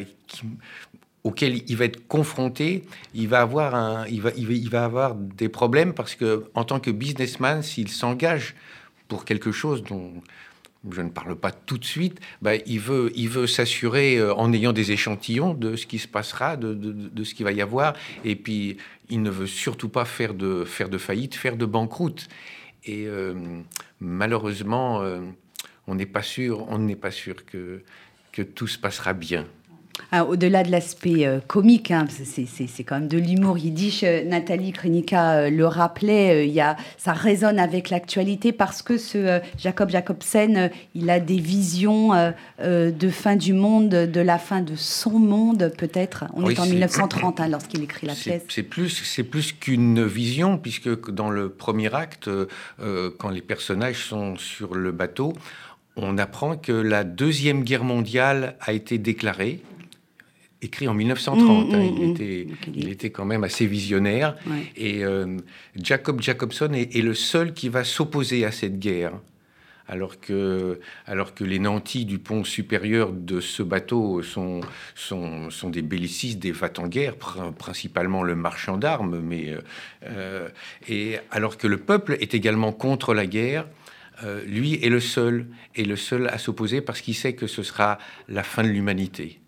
auquel 1.23 1.63
il 1.67 1.75
va 1.75 1.85
être 1.85 2.07
confronté, 2.07 2.83
il 3.15 3.29
va 3.29 3.41
avoir, 3.41 3.73
un, 3.73 4.05
il 4.05 4.21
va, 4.21 4.29
il 4.35 4.69
va 4.69 4.83
avoir 4.83 5.15
des 5.15 5.49
problèmes 5.49 5.95
parce 5.95 6.13
que 6.13 6.51
en 6.53 6.65
tant 6.65 6.79
que 6.79 6.91
businessman, 6.91 7.63
s'il 7.63 7.89
s'engage 7.89 8.53
pour 9.07 9.25
quelque 9.25 9.51
chose 9.51 9.83
dont 9.83 10.21
je 10.91 11.01
ne 11.01 11.09
parle 11.09 11.35
pas 11.35 11.51
tout 11.51 11.77
de 11.77 11.85
suite, 11.85 12.19
bah, 12.41 12.55
il 12.55 12.79
veut, 12.79 13.47
s'assurer 13.47 14.17
euh, 14.17 14.33
en 14.33 14.53
ayant 14.53 14.73
des 14.73 14.91
échantillons 14.91 15.53
de 15.53 15.75
ce 15.75 15.85
qui 15.85 15.99
se 15.99 16.07
passera, 16.07 16.55
de, 16.57 17.23
ce 17.23 17.33
qu'il 17.33 17.45
va 17.45 17.51
y 17.51 17.61
avoir, 17.61 17.93
et 18.23 18.35
puis 18.35 18.77
il 19.09 19.21
ne 19.21 19.29
veut 19.29 19.47
surtout 19.47 19.89
pas 19.89 20.05
faire 20.05 20.33
de, 20.33 20.65
faillite, 20.65 21.35
faire 21.35 21.57
de 21.57 21.65
banqueroute. 21.65 22.27
Et 22.85 23.05
euh, 23.07 23.33
malheureusement, 23.99 25.01
euh, 25.01 25.19
on 25.87 25.95
n'est 25.95 26.05
pas 26.05 26.21
sûr, 26.21 26.65
on 26.69 26.79
n'est 26.79 26.95
pas 26.95 27.11
sûr 27.11 27.45
que 27.45 27.81
tout 28.55 28.67
se 28.67 28.77
passera 28.77 29.13
bien. 29.13 29.47
Ah, 30.11 30.23
au-delà 30.23 30.63
de 30.63 30.71
l'aspect 30.71 31.25
euh, 31.25 31.39
comique, 31.45 31.91
hein, 31.91 32.05
c'est 32.09 32.83
quand 32.83 32.99
même 32.99 33.07
de 33.07 33.17
l'humour 33.17 33.57
yiddish. 33.57 34.03
Euh, 34.03 34.23
Nathalie 34.23 34.71
Krenika 34.71 35.33
euh, 35.33 35.49
le 35.49 35.65
rappelait, 35.65 36.47
y 36.47 36.61
a, 36.61 36.77
ça 36.97 37.11
résonne 37.13 37.59
avec 37.59 37.89
l'actualité 37.89 38.51
parce 38.53 38.81
que 38.81 38.97
ce 38.97 39.41
Jacob 39.57 39.89
Jacobsen, 39.89 40.69
il 40.95 41.09
a 41.09 41.19
des 41.19 41.39
visions 41.39 42.11
de 42.59 43.09
fin 43.09 43.35
du 43.35 43.53
monde, 43.53 43.89
de 43.89 44.21
la 44.21 44.37
fin 44.37 44.61
de 44.61 44.75
son 44.75 45.19
monde 45.19 45.71
peut-être. 45.77 46.25
On 46.33 46.49
est 46.49 46.59
en 46.59 46.65
1930 46.65 47.39
hein, 47.39 47.47
lorsqu'il 47.49 47.83
écrit 47.83 48.07
la 48.07 48.13
pièce. 48.13 48.43
C'est 48.49 48.63
plus, 48.63 49.21
plus 49.29 49.51
qu'une 49.51 50.05
vision 50.05 50.57
puisque 50.57 51.11
dans 51.11 51.29
le 51.29 51.49
premier 51.49 51.93
acte, 51.93 52.29
quand 53.17 53.29
les 53.29 53.41
personnages 53.41 54.05
sont 54.05 54.37
sur 54.37 54.75
le 54.75 54.91
bateau, 54.91 55.33
on 55.95 56.17
apprend 56.17 56.55
que 56.55 56.71
la 56.71 57.03
deuxième 57.03 57.63
guerre 57.63 57.83
mondiale 57.83 58.55
a 58.61 58.71
été 58.71 58.97
déclarée 58.97 59.61
écrit 60.61 60.87
en 60.87 60.93
1930. 60.93 61.69
Mm, 61.69 61.75
hein. 61.75 61.77
mm, 61.77 61.83
il, 61.83 62.07
mm. 62.07 62.11
était, 62.11 62.47
il 62.73 62.89
était 62.89 63.09
quand 63.09 63.25
même 63.25 63.43
assez 63.43 63.65
visionnaire. 63.65 64.35
Et 64.75 65.03
euh, 65.03 65.37
Jacob 65.75 66.21
Jacobson 66.21 66.71
est, 66.73 67.01
le 67.01 67.13
seul 67.13 67.53
qui 67.53 67.69
va 67.69 67.83
s'opposer 67.83 68.45
à 68.45 68.51
cette 68.51 68.79
guerre. 68.79 69.13
Alors 69.89 70.19
que, 70.19 70.81
alors 71.05 71.33
que 71.33 71.45
les 71.45 71.59
nantis 71.59 72.03
du 72.03 72.19
pont 72.19 72.43
supérieur 72.43 73.13
de 73.13 73.39
ce 73.39 73.63
bateau 73.63 74.21
sont, 74.21 74.59
sont, 74.95 75.49
sont 75.49 75.69
des 75.69 75.81
bellicistes, 75.81 76.39
des 76.39 76.51
vats 76.51 76.73
en 76.77 76.87
guerre, 76.87 77.15
principalement 77.57 78.21
le 78.21 78.35
marchand 78.35 78.75
d'armes, 78.75 79.21
mais 79.21 79.49
euh, 79.49 79.61
euh, 80.03 80.49
et 80.89 81.19
alors 81.31 81.55
que 81.55 81.67
le 81.67 81.77
peuple 81.77 82.17
est 82.19 82.33
également 82.33 82.73
contre 82.73 83.13
la 83.13 83.25
guerre, 83.25 83.65
lui 84.45 84.83
est 84.83 84.89
le 84.89 84.99
seul, 84.99 85.45
est 85.75 85.83
le 85.83 85.95
seul 85.95 86.27
à 86.29 86.39
s'opposer 86.39 86.81
parce 86.81 86.99
qu'il 87.01 87.15
sait 87.15 87.33
que 87.33 87.45
ce 87.45 87.61
sera 87.61 87.99
la 88.27 88.41
fin 88.41 88.63
de 88.63 88.69
l'humanité. 88.69 89.39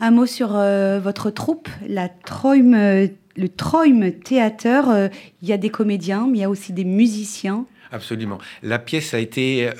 Un 0.00 0.10
mot 0.10 0.26
sur 0.26 0.54
euh, 0.54 1.00
votre 1.00 1.30
troupe, 1.30 1.68
euh, 1.82 3.08
le 3.36 3.48
Troim 3.48 4.10
Théâtre. 4.10 4.88
Euh, 4.88 5.08
il 5.42 5.48
y 5.48 5.52
a 5.52 5.58
des 5.58 5.70
comédiens, 5.70 6.26
mais 6.30 6.38
il 6.38 6.40
y 6.40 6.44
a 6.44 6.50
aussi 6.50 6.72
des 6.72 6.84
musiciens. 6.84 7.66
Absolument. 7.92 8.38
La 8.62 8.78
pièce 8.80 9.14
a 9.14 9.20
été, 9.20 9.70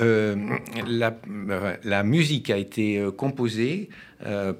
la, 0.86 2.02
musique 2.04 2.50
a 2.50 2.56
été 2.56 3.04
composée 3.16 3.90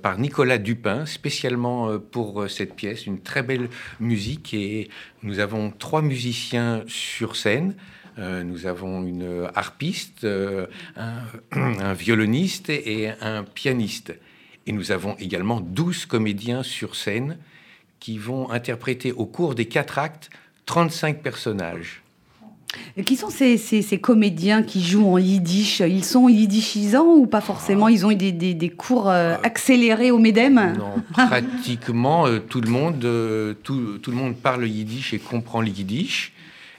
par 0.03 0.18
Nicolas 0.18 0.59
Dupin, 0.59 1.07
spécialement 1.07 1.97
pour 1.97 2.51
cette 2.51 2.74
pièce, 2.74 3.07
une 3.07 3.20
très 3.20 3.44
belle 3.44 3.68
musique. 4.01 4.53
Et 4.53 4.88
nous 5.22 5.38
avons 5.38 5.70
trois 5.70 6.03
musiciens 6.03 6.82
sur 6.88 7.36
scène. 7.36 7.76
nous 8.18 8.66
avons 8.66 9.05
une 9.05 9.49
harpiste, 9.55 10.26
un, 10.97 11.92
violoniste 11.94 12.68
et 12.68 13.12
un 13.20 13.44
pianiste. 13.44 14.12
Et 14.67 14.73
nous 14.73 14.91
avons 14.91 15.17
également 15.19 15.61
12 15.61 16.07
comédiens 16.07 16.62
sur 16.62 16.97
scène 16.97 17.39
qui 18.01 18.19
vont 18.19 18.51
interpréter 18.51 19.12
au 19.12 19.27
cours 19.27 19.55
des 19.55 19.67
quatre 19.67 19.99
actes 19.99 20.31
35 20.67 21.23
personnages. 21.23 22.03
Et 22.97 23.05
qui 23.05 23.17
sont 23.17 23.31
ces, 23.31 23.57
ces, 23.57 23.81
ces 23.81 23.99
comédiens 23.99 24.62
qui 24.62 24.83
jouent 24.83 25.12
en 25.12 25.19
yiddish? 25.19 25.81
Ils 25.81 26.05
sont 26.05 26.29
yiddishisants 26.29 27.14
ou 27.14 27.27
pas 27.27 27.41
forcément? 27.41 27.89
Ils 27.89 28.05
ont 28.05 28.11
eu 28.11 28.17
des, 28.17 28.33
des, 28.33 28.55
des 28.55 28.71
cours 28.71 29.09
euh, 29.09 29.37
accélérés 29.43 30.11
au 30.11 30.19
MEDEM 30.19 30.75
Non, 30.77 31.03
pratiquement 31.12 32.27
euh, 32.27 32.39
tout, 32.39 32.61
le 32.61 32.69
monde, 32.69 33.05
euh, 33.05 33.55
tout, 33.62 33.99
tout, 33.99 34.11
le 34.11 34.17
monde 34.17 34.37
parle 34.37 34.67
yiddish 34.67 35.14
et 35.14 35.19
comprend 35.19 35.61
le 35.61 35.69
yiddish. 35.69 36.33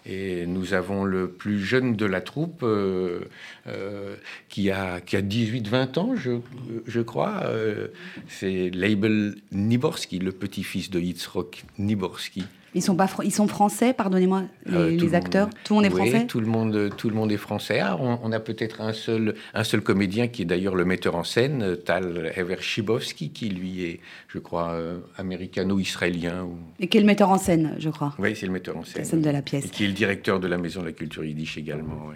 Et 0.05 0.45
nous 0.47 0.73
avons 0.73 1.03
le 1.03 1.27
plus 1.27 1.61
jeune 1.61 1.95
de 1.95 2.05
la 2.05 2.21
troupe 2.21 2.61
euh, 2.63 3.21
euh, 3.67 4.15
qui 4.49 4.71
a, 4.71 4.99
qui 5.01 5.15
a 5.15 5.21
18-20 5.21 5.99
ans, 5.99 6.15
je, 6.15 6.39
je 6.85 7.01
crois. 7.01 7.41
Euh, 7.45 7.87
c'est 8.27 8.69
Label 8.73 9.35
Niborski, 9.51 10.19
le 10.19 10.31
petit-fils 10.31 10.89
de 10.89 10.99
Yitzhak 10.99 11.63
Niborski. 11.79 12.43
Ils 12.75 12.81
sont, 12.83 12.95
pas, 12.95 13.09
ils 13.23 13.31
sont 13.33 13.47
français, 13.47 13.91
pardonnez-moi, 13.93 14.43
les, 14.67 14.75
Euh, 14.75 14.89
les 14.89 14.97
le 14.97 15.13
acteurs? 15.15 15.47
Monde- 15.47 15.55
Tout 15.63 15.73
le 15.73 15.75
monde 15.77 15.85
est 15.85 15.93
oui, 15.93 16.09
français? 16.11 16.27
tout 16.27 16.39
le 16.41 16.45
monde, 16.45 16.89
tout 16.95 17.09
le 17.09 17.15
monde 17.15 17.31
est 17.31 17.37
français. 17.37 17.79
Ah, 17.79 17.97
on, 17.99 18.19
on 18.21 18.31
a 18.31 18.39
peut-être 18.39 18.81
un 18.81 18.93
seul, 18.93 19.33
un 19.55 19.63
seul 19.63 19.81
comédien 19.81 20.27
qui 20.27 20.43
est 20.43 20.45
d'ailleurs 20.45 20.75
le 20.75 20.85
metteur 20.85 21.15
en 21.15 21.23
scène, 21.23 21.77
Tal 21.83 22.31
Hever 22.35 22.57
Shibowski, 22.59 23.31
qui 23.31 23.49
lui 23.49 23.83
est, 23.85 23.99
je 24.27 24.37
crois, 24.37 24.73
euh, 24.73 24.99
américano-israélien. 25.17 26.43
Ou... 26.43 26.57
Et 26.79 26.87
qui 26.87 26.97
est 26.97 27.01
le 27.01 27.07
metteur 27.07 27.29
en 27.31 27.37
scène, 27.37 27.75
je 27.79 27.89
crois 27.89 28.13
Oui, 28.19 28.35
c'est 28.35 28.45
le 28.45 28.51
metteur 28.51 28.77
en 28.77 28.83
scène. 28.83 29.01
La 29.01 29.03
scène 29.05 29.21
de 29.21 29.29
la 29.29 29.41
pièce. 29.41 29.65
Et 29.65 29.69
qui 29.69 29.85
est 29.85 29.87
le 29.87 29.93
directeur 29.93 30.39
de 30.39 30.47
la 30.47 30.57
Maison 30.57 30.81
de 30.81 30.87
la 30.87 30.91
Culture 30.91 31.23
Yiddish 31.23 31.57
également. 31.57 32.05
oui. 32.09 32.15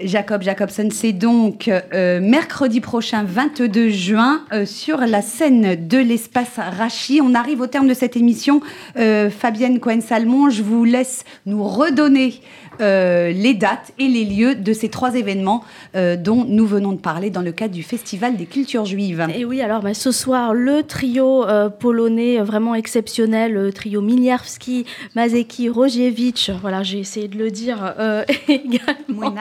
Jacob 0.00 0.42
Jacobson, 0.42 0.88
c'est 0.92 1.12
donc 1.12 1.68
euh, 1.68 2.20
mercredi 2.20 2.80
prochain, 2.80 3.24
22 3.24 3.88
juin, 3.88 4.42
euh, 4.52 4.66
sur 4.66 4.98
la 4.98 5.22
scène 5.22 5.88
de 5.88 5.98
l'espace 5.98 6.58
Rachi. 6.58 7.20
On 7.22 7.34
arrive 7.34 7.60
au 7.60 7.66
terme 7.66 7.88
de 7.88 7.94
cette 7.94 8.16
émission. 8.16 8.60
Euh, 8.98 9.30
Fabienne 9.30 9.80
Cohen-Salmon, 9.80 10.50
je 10.50 10.62
vous 10.62 10.84
laisse 10.84 11.24
nous 11.46 11.64
redonner 11.64 12.40
les 12.78 13.54
dates 13.54 13.92
et 13.98 14.06
les 14.06 14.26
lieux 14.26 14.54
de 14.54 14.74
ces 14.74 14.90
trois 14.90 15.14
événements 15.14 15.64
dont 15.94 16.44
nous 16.46 16.66
venons 16.66 16.92
de 16.92 16.98
parler 16.98 17.30
dans 17.30 17.40
le 17.40 17.50
cadre 17.50 17.72
du 17.72 17.82
Festival 17.82 18.36
des 18.36 18.44
cultures 18.44 18.84
juives. 18.84 19.26
Et 19.34 19.46
oui, 19.46 19.62
alors 19.62 19.80
bah, 19.80 19.94
ce 19.94 20.12
soir, 20.12 20.52
le 20.52 20.82
trio 20.82 21.46
polonais 21.80 22.36
vraiment 22.42 22.74
exceptionnel, 22.74 23.54
le 23.54 23.72
trio 23.72 24.02
Miliarski, 24.02 24.84
Mazeki, 25.14 25.70
Rogiewicz, 25.70 26.50
voilà, 26.60 26.82
j'ai 26.82 26.98
essayé 26.98 27.28
de 27.28 27.38
le 27.38 27.50
dire 27.50 27.94
également. 28.48 29.34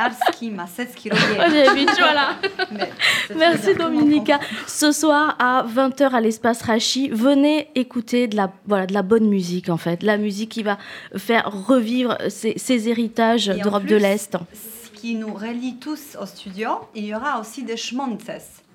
C'est 3.27 3.35
Merci. 3.35 3.75
Dominica. 3.75 4.39
Ce 4.67 4.91
soir 4.91 5.35
à 5.39 5.65
20h 5.67 6.11
à 6.11 6.21
l'espace 6.21 6.61
Rachi, 6.61 7.09
venez 7.09 7.69
écouter 7.75 8.27
de 8.27 8.35
la, 8.35 8.51
voilà, 8.67 8.85
de 8.85 8.93
la 8.93 9.01
bonne 9.01 9.27
musique 9.27 9.69
en 9.69 9.77
fait. 9.77 10.03
La 10.03 10.17
musique 10.17 10.49
qui 10.49 10.63
va 10.63 10.77
faire 11.15 11.49
revivre 11.67 12.17
ces, 12.29 12.53
ces 12.57 12.89
héritages 12.89 13.47
d'Europe 13.47 13.85
de 13.85 13.95
l'Est. 13.95 14.37
Ce 14.53 14.99
qui 14.99 15.15
nous 15.15 15.33
relie 15.33 15.77
tous 15.77 16.17
au 16.21 16.25
studio, 16.25 16.69
il 16.95 17.05
y 17.05 17.15
aura 17.15 17.39
aussi 17.39 17.63
des 17.63 17.77
schmonzes. 17.77 18.17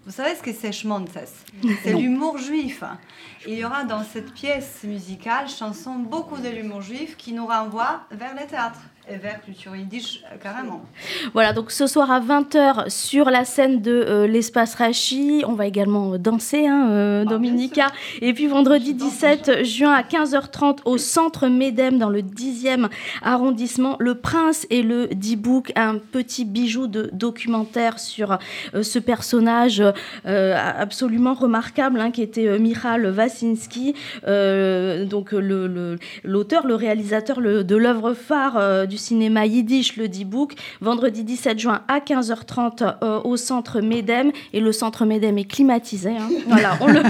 Vous 0.07 0.13
savez 0.13 0.35
ce 0.35 0.43
que 0.43 0.53
c'est 0.53 0.73
schmonzes 0.73 1.09
C'est 1.83 1.93
l'humour 1.93 2.39
juif. 2.39 2.83
Il 3.47 3.55
y 3.55 3.65
aura 3.65 3.85
dans 3.85 4.03
cette 4.03 4.33
pièce 4.33 4.81
musicale, 4.85 5.49
chanson, 5.49 5.97
beaucoup 5.97 6.39
de 6.39 6.49
l'humour 6.49 6.83
juif 6.83 7.17
qui 7.17 7.33
nous 7.33 7.47
renvoie 7.47 8.03
vers 8.11 8.35
le 8.35 8.47
théâtre 8.47 8.81
et 9.09 9.17
vers 9.17 9.41
culture 9.43 9.75
yiddish 9.75 10.23
euh, 10.33 10.37
carrément. 10.41 10.83
Voilà, 11.33 11.53
donc 11.53 11.71
ce 11.73 11.87
soir 11.87 12.11
à 12.13 12.21
20h 12.21 12.89
sur 12.91 13.31
la 13.31 13.45
scène 13.45 13.81
de 13.81 13.91
euh, 13.93 14.27
l'espace 14.27 14.75
Rachi, 14.77 15.43
on 15.49 15.55
va 15.55 15.67
également 15.67 16.13
euh, 16.15 16.19
danser, 16.19 16.67
hein, 16.67 16.89
euh, 16.91 17.25
Dominica. 17.25 17.89
Et 18.21 18.33
puis 18.35 18.47
vendredi 18.47 18.95
17 18.95 19.65
juin 19.65 19.93
à 19.93 20.03
15h30 20.03 20.79
au 20.85 20.97
centre 20.99 21.49
Médem 21.49 21.99
dans 21.99 22.09
le 22.11 22.21
10e 22.23 22.89
arrondissement, 23.23 23.97
Le 23.99 24.15
Prince 24.15 24.67
et 24.71 24.83
le 24.83 25.09
D-Book, 25.09 25.73
un 25.77 25.99
petit 25.99 26.45
bijou 26.45 26.87
de 26.87 27.11
documentaire 27.13 27.99
sur 27.99 28.39
euh, 28.75 28.83
ce 28.83 28.99
personnage 28.99 29.83
absolument 30.25 31.35
remarquable 31.35 32.01
hein, 32.01 32.11
qui 32.11 32.23
était 32.23 32.59
Michal 32.59 33.07
Wasinski, 33.17 33.95
donc 34.25 35.33
euh, 35.35 35.41
le- 35.41 35.67
le- 35.67 35.99
l'auteur, 36.25 36.67
le, 36.67 36.75
réalisateur 36.75 37.41
le- 37.41 37.65
de 37.65 37.77
l'œuvre 37.77 38.15
phare 38.15 38.87
du 38.87 38.97
cinéma 39.01 39.47
yiddish, 39.47 39.97
le 39.97 40.07
D-Book, 40.09 40.53
vendredi 40.81 41.25
17 41.25 41.59
juin 41.59 41.83
à 41.89 41.99
15h30 41.99 42.97
euh, 43.03 43.21
au 43.25 43.37
centre 43.37 43.81
Medem. 43.81 44.31
Et 44.53 44.61
le 44.61 44.71
centre 44.73 45.05
Medem 45.05 45.37
est 45.39 45.45
climatisé. 45.45 46.11
hein. 46.11 46.29
Voilà, 46.47 46.79
on 46.81 46.87
le, 46.87 47.01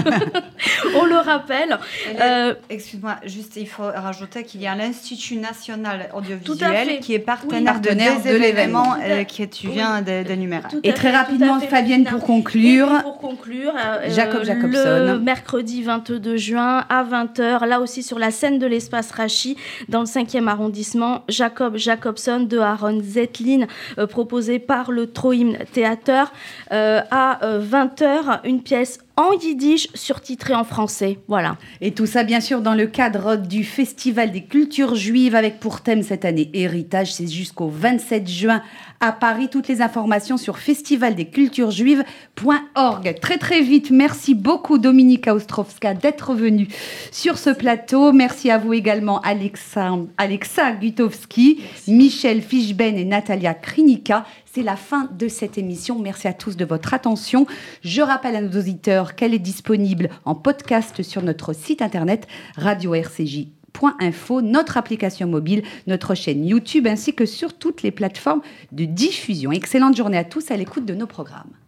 on 0.95 1.05
le 1.05 1.15
rappelle. 1.17 1.77
Euh, 2.19 2.53
Excuse-moi, 2.69 3.17
juste 3.25 3.55
il 3.57 3.67
faut 3.67 3.83
rajouter 3.83 4.43
qu'il 4.43 4.61
y 4.61 4.67
a 4.67 4.75
l'Institut 4.75 5.35
national 5.37 6.09
audiovisuel 6.15 6.99
qui 6.99 7.13
est 7.13 7.19
partenaire, 7.19 7.59
Oui, 7.59 7.65
partenaire 7.65 8.21
de 8.23 8.35
l'événement. 8.35 8.95
euh, 9.03 9.23
que 9.23 9.43
tu 9.43 9.67
viens 9.69 10.01
d'énumérer. 10.01 10.63
Et 10.83 10.93
très 10.93 11.09
fait, 11.11 11.17
rapidement, 11.17 11.59
Fabienne, 11.59 12.05
pour 12.05 12.21
conclure. 12.21 12.87
Et 12.87 12.93
puis 12.95 13.03
pour 13.03 13.17
conclure, 13.19 13.73
euh, 13.77 14.09
Jacob 14.09 14.43
Jacobson. 14.43 15.05
Le 15.07 15.19
mercredi 15.19 15.83
22 15.83 16.37
juin 16.37 16.85
à 16.89 17.03
20h, 17.03 17.65
là 17.67 17.79
aussi 17.81 18.03
sur 18.03 18.17
la 18.19 18.31
scène 18.31 18.59
de 18.59 18.65
l'espace 18.67 19.11
Rachi, 19.11 19.57
dans 19.89 19.99
le 20.01 20.05
5e 20.05 20.47
arrondissement, 20.47 21.23
Jacob 21.29 21.70
Jacobson 21.77 22.41
de 22.41 22.57
Aaron 22.57 23.01
Zetlin, 23.01 23.67
euh, 23.97 24.07
proposé 24.07 24.59
par 24.59 24.91
le 24.91 25.07
Troim 25.07 25.53
Theater, 25.73 26.31
euh, 26.71 27.01
à 27.11 27.39
20h, 27.59 28.41
une 28.43 28.61
pièce 28.61 28.99
en 29.21 29.37
yiddish 29.37 29.87
surtitrée 29.93 30.55
en 30.55 30.63
français. 30.63 31.19
Voilà. 31.27 31.57
Et 31.79 31.91
tout 31.91 32.07
ça, 32.07 32.23
bien 32.23 32.39
sûr, 32.39 32.61
dans 32.61 32.73
le 32.73 32.87
cadre 32.87 33.35
du 33.35 33.63
Festival 33.63 34.31
des 34.31 34.43
cultures 34.43 34.95
juives, 34.95 35.35
avec 35.35 35.59
pour 35.59 35.81
thème 35.81 36.01
cette 36.01 36.25
année 36.25 36.49
Héritage. 36.53 37.13
C'est 37.13 37.27
jusqu'au 37.27 37.67
27 37.67 38.27
juin 38.27 38.63
à 38.99 39.11
Paris. 39.11 39.49
Toutes 39.49 39.67
les 39.67 39.81
informations 39.81 40.37
sur 40.37 40.57
festivaldesculturesjuives.org. 40.57 43.19
Très, 43.21 43.37
très 43.37 43.61
vite, 43.61 43.91
merci 43.91 44.33
beaucoup, 44.33 44.77
Dominika 44.77 45.35
Ostrovska, 45.35 45.93
d'être 45.93 46.33
venue 46.33 46.69
sur 47.11 47.37
ce 47.37 47.49
plateau. 47.51 48.13
Merci 48.13 48.49
à 48.49 48.57
vous 48.57 48.73
également, 48.73 49.19
Alexa, 49.21 49.91
Alexa 50.17 50.71
Gutowski, 50.71 51.61
Michel 51.87 52.41
Fischben 52.41 52.97
et 52.97 53.05
Natalia 53.05 53.53
Krinika. 53.53 54.25
C'est 54.53 54.63
la 54.63 54.75
fin 54.75 55.07
de 55.17 55.29
cette 55.29 55.57
émission. 55.57 55.97
Merci 55.97 56.27
à 56.27 56.33
tous 56.33 56.57
de 56.57 56.65
votre 56.65 56.93
attention. 56.93 57.47
Je 57.83 58.01
rappelle 58.01 58.35
à 58.35 58.41
nos 58.41 58.59
auditeurs 58.59 59.15
qu'elle 59.15 59.33
est 59.33 59.39
disponible 59.39 60.09
en 60.25 60.35
podcast 60.35 61.03
sur 61.03 61.21
notre 61.21 61.53
site 61.53 61.81
internet 61.81 62.27
radio-rcj.info, 62.57 64.41
notre 64.41 64.75
application 64.75 65.29
mobile, 65.29 65.63
notre 65.87 66.15
chaîne 66.15 66.45
YouTube 66.45 66.85
ainsi 66.85 67.15
que 67.15 67.25
sur 67.25 67.53
toutes 67.57 67.81
les 67.81 67.91
plateformes 67.91 68.41
de 68.73 68.83
diffusion. 68.83 69.53
Excellente 69.53 69.95
journée 69.95 70.17
à 70.17 70.25
tous 70.25 70.51
à 70.51 70.57
l'écoute 70.57 70.85
de 70.85 70.95
nos 70.95 71.07
programmes. 71.07 71.51